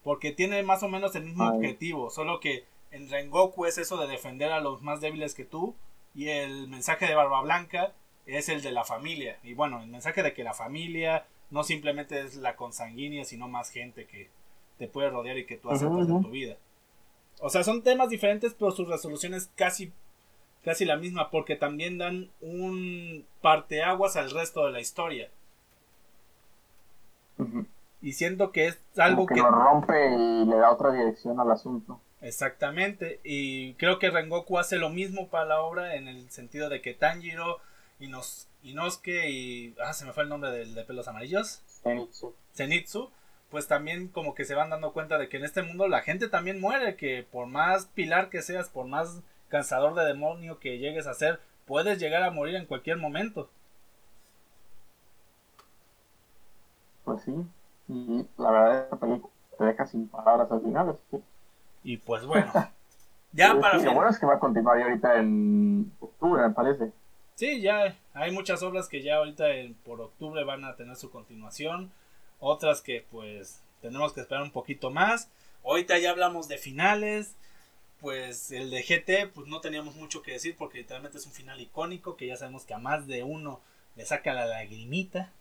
Porque 0.04 0.32
tiene 0.32 0.62
más 0.62 0.82
o 0.82 0.88
menos 0.88 1.14
el 1.16 1.24
mismo 1.24 1.44
Ay. 1.44 1.56
objetivo, 1.56 2.10
solo 2.10 2.40
que 2.40 2.64
en 2.90 3.10
Rengoku 3.10 3.66
es 3.66 3.78
eso 3.78 3.96
de 3.96 4.06
defender 4.06 4.52
a 4.52 4.60
los 4.60 4.82
más 4.82 5.00
débiles 5.00 5.34
que 5.34 5.44
tú 5.44 5.74
y 6.14 6.28
el 6.28 6.68
mensaje 6.68 7.06
de 7.06 7.14
Barba 7.14 7.42
Blanca 7.42 7.92
es 8.36 8.48
el 8.48 8.62
de 8.62 8.72
la 8.72 8.84
familia. 8.84 9.38
Y 9.42 9.54
bueno, 9.54 9.80
el 9.82 9.88
mensaje 9.88 10.22
de 10.22 10.34
que 10.34 10.44
la 10.44 10.54
familia 10.54 11.26
no 11.50 11.64
simplemente 11.64 12.20
es 12.20 12.36
la 12.36 12.56
consanguínea, 12.56 13.24
sino 13.24 13.48
más 13.48 13.70
gente 13.70 14.06
que 14.06 14.30
te 14.78 14.88
puede 14.88 15.10
rodear 15.10 15.36
y 15.36 15.46
que 15.46 15.56
tú 15.56 15.70
aceptas 15.70 16.06
en 16.06 16.12
ujú. 16.12 16.22
tu 16.24 16.30
vida. 16.30 16.56
O 17.40 17.50
sea, 17.50 17.64
son 17.64 17.82
temas 17.82 18.08
diferentes, 18.08 18.54
pero 18.54 18.70
su 18.70 18.84
resolución 18.84 19.34
es 19.34 19.50
casi, 19.56 19.92
casi 20.64 20.84
la 20.84 20.96
misma, 20.96 21.30
porque 21.30 21.56
también 21.56 21.98
dan 21.98 22.30
un 22.40 23.24
parteaguas 23.40 24.16
al 24.16 24.30
resto 24.30 24.66
de 24.66 24.72
la 24.72 24.80
historia. 24.80 25.30
Y 28.02 28.12
siento 28.12 28.52
que 28.52 28.66
es 28.66 28.78
Como 28.94 29.04
algo 29.06 29.26
que 29.26 29.34
que... 29.34 29.40
lo 29.40 29.50
rompe 29.50 30.14
y 30.14 30.44
le 30.44 30.56
da 30.56 30.70
otra 30.70 30.92
dirección 30.92 31.40
al 31.40 31.50
asunto. 31.50 32.00
Exactamente, 32.22 33.20
y 33.24 33.72
creo 33.74 33.98
que 33.98 34.10
Rengoku 34.10 34.58
hace 34.58 34.76
lo 34.76 34.90
mismo 34.90 35.28
para 35.28 35.46
la 35.46 35.62
obra 35.62 35.94
en 35.94 36.06
el 36.06 36.30
sentido 36.30 36.68
de 36.68 36.82
que 36.82 36.92
Tanjiro, 36.92 37.60
Inos, 38.00 38.48
Inosuke 38.62 39.28
y... 39.30 39.74
Ah, 39.84 39.92
se 39.92 40.04
me 40.04 40.12
fue 40.12 40.22
el 40.24 40.28
nombre 40.28 40.50
del 40.50 40.74
de 40.74 40.84
pelos 40.84 41.06
amarillos. 41.08 41.62
Zenitsu. 41.82 42.34
Zenitsu, 42.54 43.10
pues 43.50 43.66
también 43.68 44.08
como 44.08 44.34
que 44.34 44.44
se 44.44 44.54
van 44.54 44.70
dando 44.70 44.92
cuenta 44.92 45.18
de 45.18 45.28
que 45.28 45.36
en 45.36 45.44
este 45.44 45.62
mundo 45.62 45.86
la 45.88 46.00
gente 46.00 46.28
también 46.28 46.60
muere, 46.60 46.96
que 46.96 47.26
por 47.30 47.46
más 47.46 47.86
pilar 47.86 48.28
que 48.30 48.42
seas, 48.42 48.68
por 48.68 48.86
más 48.86 49.20
cansador 49.48 49.94
de 49.94 50.04
demonio 50.04 50.58
que 50.58 50.78
llegues 50.78 51.06
a 51.06 51.14
ser, 51.14 51.40
puedes 51.66 51.98
llegar 51.98 52.22
a 52.22 52.30
morir 52.30 52.54
en 52.56 52.66
cualquier 52.66 52.96
momento. 52.96 53.50
Pues 57.04 57.22
sí. 57.22 57.34
Y 57.88 58.26
la 58.38 58.50
verdad, 58.50 58.82
esta 58.84 58.96
película 58.96 59.32
te 59.58 59.64
deja 59.64 59.86
sin 59.86 60.08
palabras 60.08 60.50
al 60.50 60.62
final. 60.62 60.90
así 60.90 60.98
que- 61.10 61.22
Y 61.82 61.96
pues 61.96 62.24
bueno, 62.24 62.50
ya 63.32 63.52
Sí, 63.54 63.58
para 63.60 63.78
sí, 63.78 63.84
Lo 63.84 63.94
bueno 63.94 64.10
es 64.10 64.18
que 64.18 64.26
va 64.26 64.34
a 64.34 64.38
continuar 64.38 64.78
ya 64.78 64.84
ahorita 64.84 65.18
en 65.18 65.92
octubre, 66.00 66.42
me 66.42 66.50
parece. 66.54 66.92
Sí, 67.40 67.62
ya 67.62 67.96
hay 68.12 68.32
muchas 68.32 68.62
obras 68.62 68.86
que 68.86 69.00
ya 69.02 69.16
ahorita 69.16 69.48
en- 69.56 69.72
por 69.72 69.98
octubre 70.02 70.44
van 70.44 70.62
a 70.66 70.76
tener 70.76 70.94
su 70.96 71.10
continuación, 71.10 71.90
otras 72.38 72.82
que 72.82 73.06
pues 73.10 73.62
tenemos 73.80 74.12
que 74.12 74.20
esperar 74.20 74.42
un 74.42 74.50
poquito 74.50 74.90
más. 74.90 75.30
Ahorita 75.64 75.98
ya 75.98 76.10
hablamos 76.10 76.48
de 76.48 76.58
finales, 76.58 77.34
pues 77.98 78.50
el 78.52 78.68
de 78.70 78.82
GT 78.82 79.26
pues 79.28 79.46
no 79.46 79.62
teníamos 79.62 79.96
mucho 79.96 80.20
que 80.22 80.32
decir 80.32 80.54
porque 80.58 80.78
literalmente 80.80 81.16
es 81.16 81.24
un 81.24 81.32
final 81.32 81.58
icónico 81.62 82.14
que 82.14 82.26
ya 82.26 82.36
sabemos 82.36 82.66
que 82.66 82.74
a 82.74 82.78
más 82.78 83.06
de 83.06 83.22
uno 83.22 83.60
le 83.96 84.04
saca 84.04 84.34
la 84.34 84.44
lagrimita, 84.44 85.32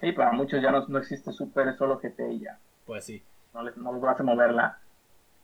Sí, 0.00 0.12
para 0.12 0.32
muchos 0.32 0.62
ya 0.62 0.70
no, 0.70 0.86
no 0.88 0.98
existe 0.98 1.32
Super, 1.32 1.68
es 1.68 1.76
solo 1.76 1.98
GT 2.00 2.32
y 2.32 2.40
ya. 2.40 2.58
pues 2.86 3.04
sí. 3.04 3.22
No 3.54 3.62
les, 3.62 3.76
no 3.76 3.92
les 3.92 4.02
va 4.02 4.10
a 4.10 4.12
hacer 4.12 4.26
mover 4.26 4.52
la, 4.52 4.62
la 4.62 4.78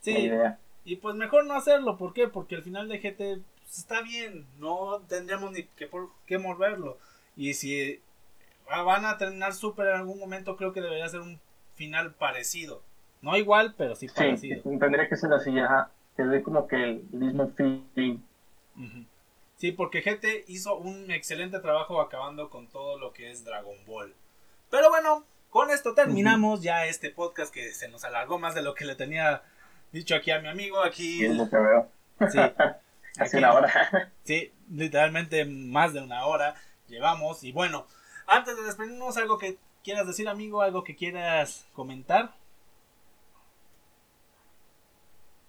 Sí, 0.00 0.12
idea. 0.18 0.58
y 0.84 0.96
pues 0.96 1.14
mejor 1.16 1.46
no 1.46 1.54
hacerlo, 1.54 1.96
¿por 1.96 2.12
qué? 2.12 2.28
Porque 2.28 2.54
el 2.56 2.62
final 2.62 2.88
de 2.88 2.98
GT 3.00 3.42
pues, 3.64 3.78
está 3.78 4.02
bien, 4.02 4.46
no 4.58 5.00
tendríamos 5.08 5.52
ni 5.52 5.64
que 5.64 5.86
por 5.86 6.10
qué 6.26 6.38
moverlo. 6.38 6.98
Y 7.36 7.54
si 7.54 8.00
ah, 8.70 8.82
van 8.82 9.04
a 9.04 9.18
terminar 9.18 9.54
Super 9.54 9.88
en 9.88 9.96
algún 9.96 10.18
momento, 10.18 10.56
creo 10.56 10.72
que 10.72 10.80
debería 10.80 11.08
ser 11.08 11.20
un 11.20 11.40
final 11.74 12.14
parecido. 12.14 12.82
No 13.22 13.36
igual, 13.36 13.74
pero 13.76 13.94
sí 13.96 14.08
Sí, 14.08 14.14
parecido. 14.14 14.62
tendría 14.78 15.08
que 15.08 15.16
ser 15.16 15.32
así, 15.32 15.58
ajá. 15.58 15.90
Que 16.16 16.22
dé 16.24 16.42
como 16.42 16.68
que 16.68 16.76
el 16.76 17.02
mismo 17.10 17.50
feeling. 17.56 18.18
Sí, 19.56 19.72
porque 19.72 20.02
GT 20.02 20.44
hizo 20.48 20.76
un 20.76 21.10
excelente 21.10 21.58
trabajo 21.60 22.00
acabando 22.00 22.50
con 22.50 22.68
todo 22.68 22.98
lo 22.98 23.12
que 23.12 23.30
es 23.30 23.44
Dragon 23.44 23.76
Ball. 23.86 24.14
Pero 24.70 24.90
bueno, 24.90 25.24
con 25.50 25.70
esto 25.70 25.94
terminamos 25.94 26.62
ya 26.62 26.86
este 26.86 27.10
podcast 27.10 27.52
que 27.52 27.72
se 27.72 27.88
nos 27.88 28.04
alargó 28.04 28.38
más 28.38 28.54
de 28.54 28.62
lo 28.62 28.74
que 28.74 28.84
le 28.84 28.94
tenía 28.94 29.42
dicho 29.92 30.14
aquí 30.14 30.30
a 30.30 30.40
mi 30.40 30.48
amigo. 30.48 30.82
Aquí, 30.82 31.24
es 31.24 31.36
lo 31.36 31.48
que 31.48 31.56
veo. 31.56 31.88
sí, 32.30 32.38
Hace 33.18 33.38
una 33.38 33.52
hora. 33.52 34.12
Sí, 34.24 34.52
literalmente 34.70 35.44
más 35.44 35.92
de 35.92 36.00
una 36.00 36.24
hora 36.26 36.54
llevamos. 36.88 37.44
Y 37.44 37.52
bueno, 37.52 37.86
antes 38.26 38.56
de 38.56 38.62
despedirnos, 38.62 39.16
algo 39.16 39.38
que 39.38 39.58
quieras 39.82 40.06
decir, 40.06 40.28
amigo, 40.28 40.62
algo 40.62 40.82
que 40.82 40.96
quieras 40.96 41.66
comentar. 41.74 42.34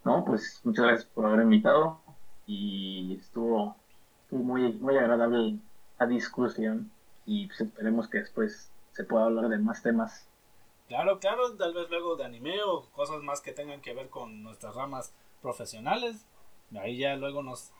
No, 0.03 0.23
pues 0.25 0.61
muchas 0.63 0.85
gracias 0.85 1.09
por 1.09 1.25
haber 1.25 1.41
invitado. 1.41 2.01
Y 2.45 3.17
estuvo, 3.19 3.75
estuvo 4.23 4.43
muy, 4.43 4.73
muy 4.73 4.97
agradable 4.97 5.57
la 5.97 6.05
discusión. 6.05 6.91
Y 7.25 7.47
pues 7.47 7.61
esperemos 7.61 8.07
que 8.09 8.19
después 8.19 8.69
se 8.91 9.03
pueda 9.03 9.25
hablar 9.25 9.49
de 9.49 9.57
más 9.57 9.81
temas. 9.81 10.27
Claro, 10.87 11.19
claro, 11.19 11.55
tal 11.55 11.73
vez 11.73 11.89
luego 11.89 12.15
de 12.15 12.25
anime 12.25 12.61
o 12.61 12.85
cosas 12.91 13.23
más 13.23 13.41
que 13.41 13.53
tengan 13.53 13.81
que 13.81 13.95
ver 13.95 14.09
con 14.09 14.43
nuestras 14.43 14.75
ramas 14.75 15.13
profesionales. 15.41 16.25
Ahí 16.79 16.97
ya 16.97 17.15
luego 17.15 17.43
nos 17.43 17.71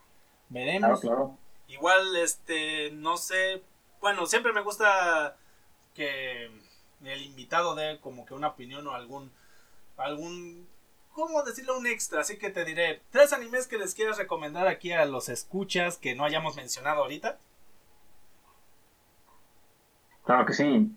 Claro, 0.78 1.00
veremos. 1.00 1.00
claro. 1.00 1.38
Igual, 1.68 2.16
este, 2.18 2.92
no 2.92 3.18
sé, 3.18 3.64
bueno, 4.00 4.26
siempre 4.28 4.54
me 4.54 4.62
gusta 4.62 5.38
que 5.94 6.46
el 7.04 7.22
invitado 7.24 7.76
dé 7.76 8.00
como 8.02 8.26
que 8.26 8.34
una 8.34 8.50
opinión 8.50 8.86
o 8.88 8.94
algún, 8.94 9.32
algún, 9.98 10.68
¿cómo 11.14 11.44
decirlo? 11.44 11.78
Un 11.78 11.88
extra. 11.88 12.22
Así 12.22 12.38
que 12.38 12.50
te 12.52 12.66
diré, 12.66 13.02
tres 13.12 13.34
animes 13.34 13.68
que 13.68 13.78
les 13.78 13.96
quieras 13.96 14.18
recomendar 14.18 14.68
aquí 14.68 14.92
a 14.92 15.06
los 15.06 15.30
escuchas 15.30 15.98
que 15.98 16.16
no 16.16 16.24
hayamos 16.26 16.56
mencionado 16.56 17.02
ahorita. 17.02 17.40
Claro 20.24 20.46
que 20.46 20.54
sí. 20.54 20.92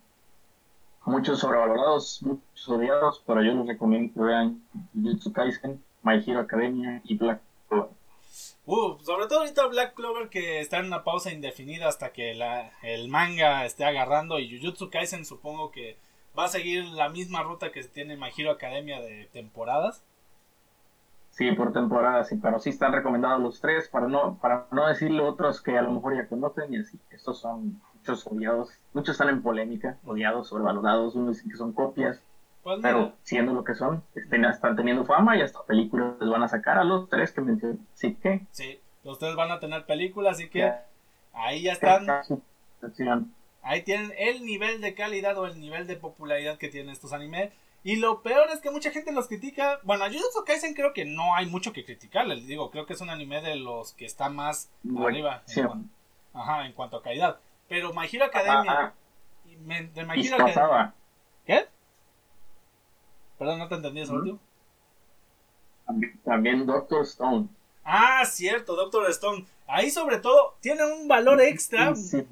Muchos 1.04 1.40
sobrevalorados, 1.40 2.22
muchos 2.22 2.68
odiados, 2.68 3.22
pero 3.26 3.42
yo 3.42 3.52
les 3.54 3.66
recomiendo 3.66 4.12
que 4.12 4.20
vean 4.20 4.62
Jujutsu 4.94 5.32
Kaisen, 5.32 5.82
My 6.02 6.22
Hero 6.26 6.40
Academia 6.40 7.00
y 7.04 7.16
Black. 7.16 7.40
Uh, 7.70 8.98
sobre 9.02 9.26
todo 9.28 9.40
ahorita 9.40 9.66
Black 9.66 9.94
Clover 9.94 10.28
que 10.28 10.60
está 10.60 10.78
en 10.78 10.86
una 10.86 11.02
pausa 11.02 11.32
indefinida 11.32 11.88
hasta 11.88 12.12
que 12.12 12.34
la, 12.34 12.72
el 12.82 13.08
manga 13.08 13.64
esté 13.64 13.84
agarrando 13.84 14.38
y 14.38 14.60
Jujutsu 14.60 14.90
Kaisen 14.90 15.24
supongo 15.24 15.70
que 15.70 15.96
va 16.38 16.44
a 16.44 16.48
seguir 16.48 16.84
la 16.84 17.08
misma 17.08 17.42
ruta 17.42 17.72
que 17.72 17.82
tiene 17.84 18.16
My 18.16 18.28
Hero 18.36 18.50
Academia 18.50 19.00
de 19.00 19.26
temporadas. 19.32 20.04
Sí, 21.30 21.50
por 21.52 21.72
temporada, 21.72 22.24
sí, 22.24 22.36
pero 22.36 22.58
sí 22.58 22.70
están 22.70 22.92
recomendados 22.92 23.40
los 23.40 23.60
tres, 23.60 23.88
para 23.88 24.08
no, 24.08 24.38
para 24.40 24.66
no 24.72 24.86
decirle 24.88 25.22
otros 25.22 25.62
que 25.62 25.78
a 25.78 25.82
lo 25.82 25.92
mejor 25.92 26.16
ya 26.16 26.26
conocen, 26.26 26.74
y 26.74 26.78
así. 26.78 26.98
Estos 27.10 27.38
son 27.38 27.80
muchos 27.94 28.26
odiados, 28.26 28.70
muchos 28.92 29.12
están 29.12 29.28
en 29.28 29.42
polémica, 29.42 29.98
odiados, 30.04 30.48
sobrevalorados, 30.48 31.14
unos 31.14 31.36
dicen 31.36 31.50
que 31.50 31.56
son 31.56 31.72
copias, 31.72 32.20
Pues 32.68 32.80
pero 32.82 33.14
siendo 33.22 33.54
lo 33.54 33.64
que 33.64 33.74
son, 33.74 34.04
están 34.14 34.76
teniendo 34.76 35.06
fama 35.06 35.38
y 35.38 35.40
hasta 35.40 35.62
películas 35.64 36.16
les 36.20 36.28
van 36.28 36.42
a 36.42 36.48
sacar 36.48 36.76
a 36.76 36.84
los 36.84 37.08
tres 37.08 37.32
que 37.32 37.40
mencioné. 37.40 37.78
Así 37.94 38.14
que, 38.16 38.42
sí, 38.50 38.78
ustedes 39.04 39.36
van 39.36 39.50
a 39.50 39.58
tener 39.58 39.86
películas, 39.86 40.36
así 40.36 40.50
que 40.50 40.58
ya, 40.58 40.86
ahí 41.32 41.62
ya 41.62 41.72
están, 41.72 42.06
ahí 43.62 43.82
tienen 43.84 44.12
el 44.18 44.44
nivel 44.44 44.82
de 44.82 44.92
calidad 44.92 45.38
o 45.38 45.46
el 45.46 45.58
nivel 45.58 45.86
de 45.86 45.96
popularidad 45.96 46.58
que 46.58 46.68
tienen 46.68 46.90
estos 46.90 47.14
animes. 47.14 47.54
Y 47.84 47.96
lo 47.96 48.20
peor 48.20 48.50
es 48.52 48.60
que 48.60 48.70
mucha 48.70 48.90
gente 48.90 49.12
los 49.12 49.28
critica. 49.28 49.80
Bueno, 49.82 50.04
a 50.04 50.08
Jujutsu 50.08 50.44
Kaisen 50.44 50.74
creo 50.74 50.92
que 50.92 51.06
no 51.06 51.36
hay 51.36 51.46
mucho 51.46 51.72
que 51.72 51.86
criticarle. 51.86 52.34
Les 52.36 52.46
digo, 52.46 52.70
creo 52.70 52.84
que 52.84 52.92
es 52.92 53.00
un 53.00 53.08
anime 53.08 53.40
de 53.40 53.56
los 53.56 53.94
que 53.94 54.04
está 54.04 54.28
más 54.28 54.70
Bueno, 54.82 55.06
arriba 55.08 55.42
en, 55.56 55.90
ajá, 56.34 56.66
en 56.66 56.74
cuanto 56.74 56.98
a 56.98 57.02
calidad. 57.02 57.38
Pero 57.66 57.94
My 57.94 58.06
Hero 58.12 58.26
Academia. 58.26 58.72
Ah, 58.72 58.92
y 59.46 59.56
me- 59.56 59.84
de 59.86 60.04
My 60.04 60.20
Hero 60.20 60.34
Academia. 60.34 60.92
¿Qué? 61.46 61.64
Perdón, 63.38 63.58
no 63.60 63.68
te 63.68 63.74
entendí 63.76 64.00
eso. 64.00 64.38
También, 65.86 66.20
también 66.24 66.66
Doctor 66.66 67.02
Stone. 67.04 67.48
Ah, 67.84 68.24
cierto, 68.26 68.76
Doctor 68.76 69.08
Stone. 69.10 69.46
Ahí 69.66 69.90
sobre 69.90 70.18
todo 70.18 70.56
tiene 70.60 70.84
un 70.84 71.08
valor 71.08 71.40
extra. 71.40 71.94
Sí, 71.94 72.26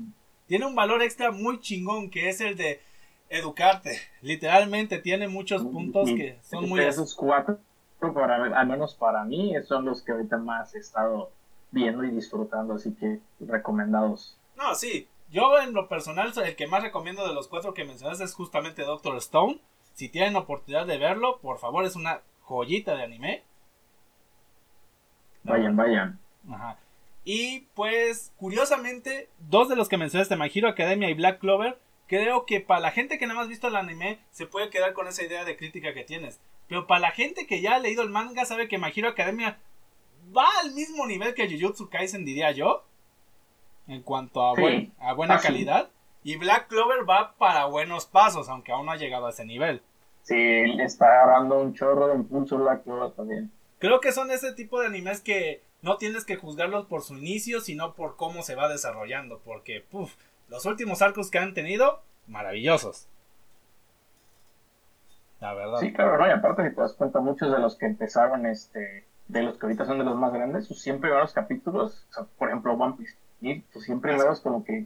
Tiene 0.46 0.66
un 0.66 0.74
valor 0.74 1.02
extra 1.02 1.30
muy 1.30 1.60
chingón 1.60 2.10
que 2.10 2.28
es 2.28 2.40
el 2.40 2.56
de 2.56 2.80
educarte. 3.28 3.98
Literalmente 4.20 4.98
tiene 4.98 5.28
muchos 5.28 5.62
puntos 5.62 6.10
que 6.10 6.38
son 6.42 6.68
muy... 6.68 6.80
Esos 6.80 7.14
cuatro, 7.14 7.58
para, 8.14 8.58
al 8.58 8.66
menos 8.66 8.94
para 8.94 9.24
mí, 9.24 9.54
son 9.66 9.84
los 9.84 10.02
que 10.02 10.12
ahorita 10.12 10.36
más 10.38 10.74
he 10.74 10.78
estado 10.78 11.30
viendo 11.70 12.04
y 12.04 12.10
disfrutando, 12.10 12.74
así 12.74 12.94
que 12.94 13.20
recomendados. 13.40 14.36
No, 14.56 14.74
sí. 14.74 15.08
Yo 15.30 15.58
en 15.58 15.72
lo 15.72 15.88
personal, 15.88 16.32
el 16.36 16.56
que 16.56 16.68
más 16.68 16.82
recomiendo 16.82 17.26
de 17.26 17.34
los 17.34 17.48
cuatro 17.48 17.74
que 17.74 17.84
mencionaste 17.84 18.24
es 18.24 18.34
justamente 18.34 18.82
Doctor 18.82 19.16
Stone. 19.16 19.60
Si 19.96 20.08
tienen 20.08 20.36
oportunidad 20.36 20.86
de 20.86 20.98
verlo, 20.98 21.38
por 21.40 21.58
favor, 21.58 21.84
es 21.84 21.96
una 21.96 22.20
joyita 22.42 22.94
de 22.94 23.02
anime. 23.02 23.42
Vayan, 25.42 25.76
vayan. 25.76 26.18
Ajá. 26.50 26.78
Y 27.24 27.60
pues, 27.74 28.32
curiosamente, 28.36 29.28
dos 29.38 29.68
de 29.68 29.74
los 29.76 29.88
que 29.88 29.96
mencionaste, 29.96 30.36
My 30.36 30.50
Hero 30.54 30.68
Academia 30.68 31.08
y 31.10 31.14
Black 31.14 31.40
Clover, 31.40 31.78
creo 32.06 32.46
que 32.46 32.60
para 32.60 32.80
la 32.80 32.90
gente 32.92 33.18
que 33.18 33.26
nada 33.26 33.38
más 33.40 33.46
ha 33.46 33.50
visto 33.50 33.68
el 33.68 33.76
anime, 33.76 34.18
se 34.30 34.46
puede 34.46 34.70
quedar 34.70 34.92
con 34.92 35.08
esa 35.08 35.24
idea 35.24 35.44
de 35.44 35.56
crítica 35.56 35.92
que 35.92 36.04
tienes. 36.04 36.40
Pero 36.68 36.86
para 36.86 37.00
la 37.00 37.10
gente 37.10 37.46
que 37.46 37.60
ya 37.60 37.74
ha 37.76 37.78
leído 37.80 38.02
el 38.02 38.10
manga, 38.10 38.44
sabe 38.44 38.68
que 38.68 38.78
My 38.78 38.92
Hero 38.94 39.08
Academia 39.08 39.58
va 40.36 40.46
al 40.62 40.72
mismo 40.72 41.06
nivel 41.06 41.34
que 41.34 41.48
Jujutsu 41.48 41.88
Kaisen, 41.88 42.24
diría 42.24 42.50
yo. 42.52 42.84
En 43.88 44.02
cuanto 44.02 44.44
a, 44.46 44.54
Sí, 44.56 44.60
buen- 44.60 44.92
a 45.00 45.12
buena 45.14 45.38
calidad. 45.40 45.90
Y 46.24 46.36
Black 46.36 46.66
Clover 46.68 47.08
va 47.08 47.34
para 47.38 47.66
buenos 47.66 48.04
pasos, 48.06 48.48
aunque 48.48 48.72
aún 48.72 48.86
no 48.86 48.92
ha 48.92 48.96
llegado 48.96 49.26
a 49.26 49.30
ese 49.30 49.44
nivel. 49.44 49.80
Sí, 50.26 50.34
le 50.34 50.82
está 50.82 51.06
agarrando 51.06 51.60
un 51.60 51.72
chorro 51.72 52.08
de 52.08 52.16
impulso 52.16 52.58
la 52.58 52.82
Clover 52.82 53.12
también. 53.12 53.52
Creo 53.78 54.00
que 54.00 54.10
son 54.10 54.32
ese 54.32 54.52
tipo 54.52 54.80
de 54.80 54.88
animes 54.88 55.20
que 55.20 55.62
no 55.82 55.98
tienes 55.98 56.24
que 56.24 56.34
juzgarlos 56.34 56.86
por 56.86 57.02
su 57.02 57.16
inicio, 57.16 57.60
sino 57.60 57.94
por 57.94 58.16
cómo 58.16 58.42
se 58.42 58.56
va 58.56 58.68
desarrollando. 58.68 59.40
Porque, 59.44 59.84
puff, 59.88 60.16
los 60.48 60.66
últimos 60.66 61.00
arcos 61.00 61.30
que 61.30 61.38
han 61.38 61.54
tenido, 61.54 62.02
maravillosos. 62.26 63.06
La 65.38 65.54
verdad. 65.54 65.78
Sí, 65.78 65.92
claro, 65.92 66.18
¿no? 66.18 66.26
Y 66.26 66.30
aparte, 66.32 66.68
si 66.68 66.74
te 66.74 66.80
das 66.80 66.94
cuenta, 66.94 67.20
muchos 67.20 67.52
de 67.52 67.60
los 67.60 67.76
que 67.76 67.86
empezaron, 67.86 68.46
este, 68.46 69.06
de 69.28 69.42
los 69.44 69.56
que 69.58 69.66
ahorita 69.66 69.84
son 69.84 69.98
de 69.98 70.04
los 70.04 70.16
más 70.16 70.32
grandes, 70.32 70.66
sus 70.66 70.82
100 70.82 71.00
primeros 71.00 71.32
capítulos, 71.32 72.04
o 72.10 72.12
sea, 72.12 72.24
por 72.36 72.48
ejemplo, 72.48 72.72
One 72.72 72.96
Piece, 72.98 73.16
y 73.42 73.62
sus 73.72 73.84
100 73.84 74.00
primeros 74.00 74.40
como 74.40 74.64
que... 74.64 74.84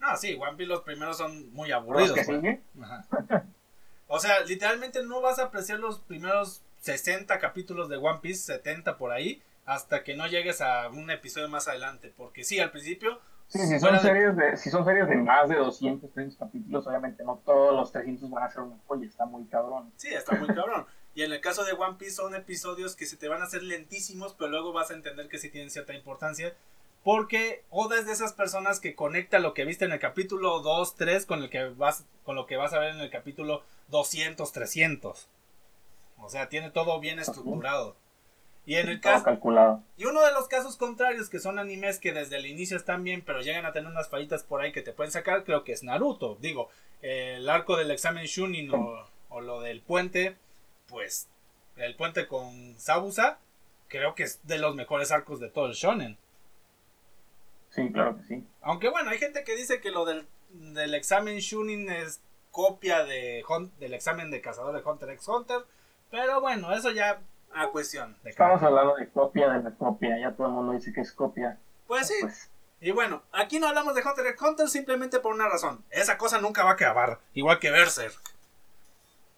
Ah, 0.00 0.16
sí, 0.16 0.38
One 0.40 0.56
Piece 0.56 0.70
los 0.70 0.80
primeros 0.80 1.18
son 1.18 1.52
muy 1.52 1.70
aburridos. 1.70 2.12
que 2.12 2.24
pues. 2.24 2.38
sigue. 2.38 2.62
Ajá. 2.80 3.04
O 4.06 4.18
sea, 4.18 4.40
literalmente 4.40 5.02
no 5.02 5.20
vas 5.20 5.38
a 5.38 5.44
apreciar 5.44 5.80
los 5.80 6.00
primeros 6.00 6.62
60 6.80 7.38
capítulos 7.38 7.88
de 7.88 7.96
One 7.96 8.20
Piece, 8.20 8.42
70 8.42 8.98
por 8.98 9.12
ahí, 9.12 9.42
hasta 9.64 10.02
que 10.02 10.14
no 10.14 10.26
llegues 10.26 10.60
a 10.60 10.88
un 10.88 11.10
episodio 11.10 11.48
más 11.48 11.68
adelante. 11.68 12.12
Porque 12.16 12.44
sí, 12.44 12.58
al 12.58 12.70
principio... 12.70 13.20
Sí, 13.46 13.58
si 13.66 13.78
son, 13.78 13.98
series 14.00 14.34
de, 14.36 14.56
si 14.56 14.70
son 14.70 14.84
series 14.84 15.06
de 15.06 15.16
más 15.16 15.48
de 15.48 15.56
200, 15.56 16.10
300 16.12 16.38
capítulos, 16.38 16.86
obviamente 16.86 17.22
no 17.24 17.42
todos 17.44 17.74
los 17.74 17.92
300 17.92 18.30
van 18.30 18.44
a 18.44 18.50
ser 18.50 18.62
una 18.62 18.76
joya, 18.86 19.06
está 19.06 19.26
muy 19.26 19.44
cabrón. 19.44 19.92
Sí, 19.96 20.08
está 20.08 20.34
muy 20.34 20.48
cabrón. 20.48 20.86
Y 21.14 21.22
en 21.22 21.32
el 21.32 21.40
caso 21.40 21.64
de 21.64 21.72
One 21.72 21.96
Piece 21.98 22.16
son 22.16 22.34
episodios 22.34 22.96
que 22.96 23.06
se 23.06 23.16
te 23.16 23.28
van 23.28 23.42
a 23.42 23.44
hacer 23.44 23.62
lentísimos, 23.62 24.34
pero 24.34 24.50
luego 24.50 24.72
vas 24.72 24.90
a 24.90 24.94
entender 24.94 25.28
que 25.28 25.38
sí 25.38 25.50
tienen 25.50 25.70
cierta 25.70 25.94
importancia. 25.94 26.54
Porque 27.04 27.64
Oda 27.68 27.98
es 27.98 28.06
de 28.06 28.12
esas 28.12 28.32
personas 28.32 28.80
que 28.80 28.94
conecta 28.94 29.38
lo 29.38 29.52
que 29.52 29.66
viste 29.66 29.84
en 29.84 29.92
el 29.92 30.00
capítulo 30.00 30.60
2, 30.60 30.96
3 30.96 31.26
con, 31.26 31.42
el 31.42 31.50
que 31.50 31.68
vas, 31.68 32.06
con 32.24 32.34
lo 32.34 32.46
que 32.46 32.56
vas 32.56 32.72
a 32.72 32.78
ver 32.78 32.94
en 32.94 33.00
el 33.00 33.10
capítulo 33.10 33.62
200, 33.88 34.52
300. 34.52 35.28
O 36.18 36.28
sea, 36.28 36.48
tiene 36.48 36.70
todo 36.70 37.00
bien 37.00 37.18
estructurado. 37.18 37.96
Y 38.66 38.76
en 38.76 38.88
el 38.88 39.00
Todo 39.00 39.12
caso, 39.12 39.24
calculado. 39.24 39.82
y 39.98 40.06
uno 40.06 40.22
de 40.22 40.32
los 40.32 40.48
casos 40.48 40.76
contrarios, 40.76 41.28
que 41.28 41.38
son 41.38 41.58
animes 41.58 41.98
que 41.98 42.12
desde 42.14 42.36
el 42.36 42.46
inicio 42.46 42.78
están 42.78 43.04
bien, 43.04 43.22
pero 43.22 43.42
llegan 43.42 43.66
a 43.66 43.72
tener 43.72 43.90
unas 43.90 44.08
fallitas 44.08 44.42
por 44.42 44.62
ahí 44.62 44.72
que 44.72 44.80
te 44.80 44.92
pueden 44.94 45.12
sacar, 45.12 45.44
creo 45.44 45.64
que 45.64 45.72
es 45.72 45.82
Naruto. 45.82 46.38
Digo, 46.40 46.70
eh, 47.02 47.34
el 47.36 47.50
arco 47.50 47.76
del 47.76 47.90
examen 47.90 48.24
Shunin 48.24 48.72
o, 48.74 49.06
o 49.28 49.40
lo 49.42 49.60
del 49.60 49.82
puente, 49.82 50.36
pues 50.88 51.28
el 51.76 51.94
puente 51.94 52.26
con 52.26 52.74
Sabusa, 52.78 53.38
creo 53.88 54.14
que 54.14 54.22
es 54.22 54.40
de 54.46 54.56
los 54.58 54.74
mejores 54.74 55.12
arcos 55.12 55.40
de 55.40 55.50
todo 55.50 55.66
el 55.66 55.74
shonen. 55.74 56.16
Sí, 57.68 57.90
claro 57.92 58.16
que 58.16 58.22
sí. 58.24 58.44
Aunque 58.62 58.88
bueno, 58.88 59.10
hay 59.10 59.18
gente 59.18 59.44
que 59.44 59.56
dice 59.56 59.80
que 59.82 59.90
lo 59.90 60.06
del, 60.06 60.26
del 60.50 60.94
examen 60.94 61.38
Shunin 61.38 61.90
es 61.90 62.22
copia 62.54 63.04
de 63.04 63.44
del 63.80 63.94
examen 63.94 64.30
de 64.30 64.40
cazador 64.40 64.76
de 64.76 64.88
Hunter 64.88 65.10
x 65.10 65.26
Hunter, 65.26 65.58
pero 66.08 66.40
bueno, 66.40 66.72
eso 66.72 66.92
ya 66.92 67.18
a 67.52 67.68
cuestión 67.70 68.16
de 68.22 68.32
cada 68.32 68.54
Estamos 68.54 68.62
hablando 68.62 68.94
de 68.94 69.08
copia 69.08 69.50
de 69.50 69.62
la 69.64 69.72
copia, 69.72 70.16
ya 70.20 70.30
todo 70.32 70.46
el 70.46 70.52
mundo 70.52 70.72
dice 70.72 70.92
que 70.92 71.00
es 71.00 71.10
copia. 71.10 71.58
Pues 71.88 72.06
sí, 72.06 72.14
Pues, 72.20 72.48
Y 72.80 72.92
bueno, 72.92 73.22
aquí 73.32 73.58
no 73.58 73.66
hablamos 73.66 73.96
de 73.96 74.02
Hunter 74.02 74.26
x 74.28 74.40
Hunter 74.40 74.68
simplemente 74.68 75.18
por 75.18 75.34
una 75.34 75.48
razón. 75.48 75.84
Esa 75.90 76.16
cosa 76.16 76.40
nunca 76.40 76.62
va 76.62 76.70
a 76.70 76.74
acabar. 76.74 77.18
Igual 77.34 77.58
que 77.58 77.72
Berserk. 77.72 78.14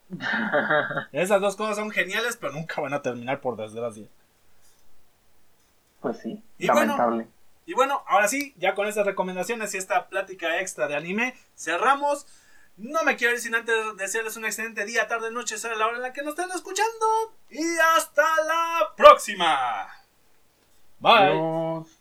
Esas 1.11 1.41
dos 1.41 1.55
cosas 1.55 1.75
son 1.75 1.89
geniales, 1.89 2.37
pero 2.37 2.53
nunca 2.53 2.79
van 2.81 2.93
a 2.93 3.01
terminar 3.01 3.41
por 3.41 3.57
desgracia. 3.57 4.05
pues 6.01 6.19
sí, 6.19 6.43
Y 6.59 6.67
bueno, 6.67 6.95
lamentable. 6.95 7.27
Y 7.65 7.73
bueno, 7.73 8.03
ahora 8.05 8.27
sí, 8.27 8.53
ya 8.57 8.75
con 8.75 8.87
estas 8.87 9.07
recomendaciones 9.07 9.73
y 9.73 9.77
esta 9.77 10.07
plática 10.07 10.61
extra 10.61 10.87
de 10.87 10.95
anime, 10.95 11.35
cerramos. 11.55 12.27
No 12.77 13.03
me 13.03 13.15
quiero 13.15 13.33
ir 13.33 13.39
sin 13.39 13.55
antes 13.55 13.75
desearles 13.97 14.37
un 14.37 14.45
excelente 14.45 14.85
día, 14.85 15.07
tarde, 15.07 15.31
noche, 15.31 15.57
sea 15.57 15.75
la 15.75 15.87
hora 15.87 15.97
en 15.97 16.03
la 16.03 16.13
que 16.13 16.21
nos 16.21 16.37
estén 16.37 16.55
escuchando. 16.55 17.35
Y 17.49 17.77
hasta 17.95 18.23
la 18.43 18.93
próxima. 18.95 19.87
Bye. 20.99 21.96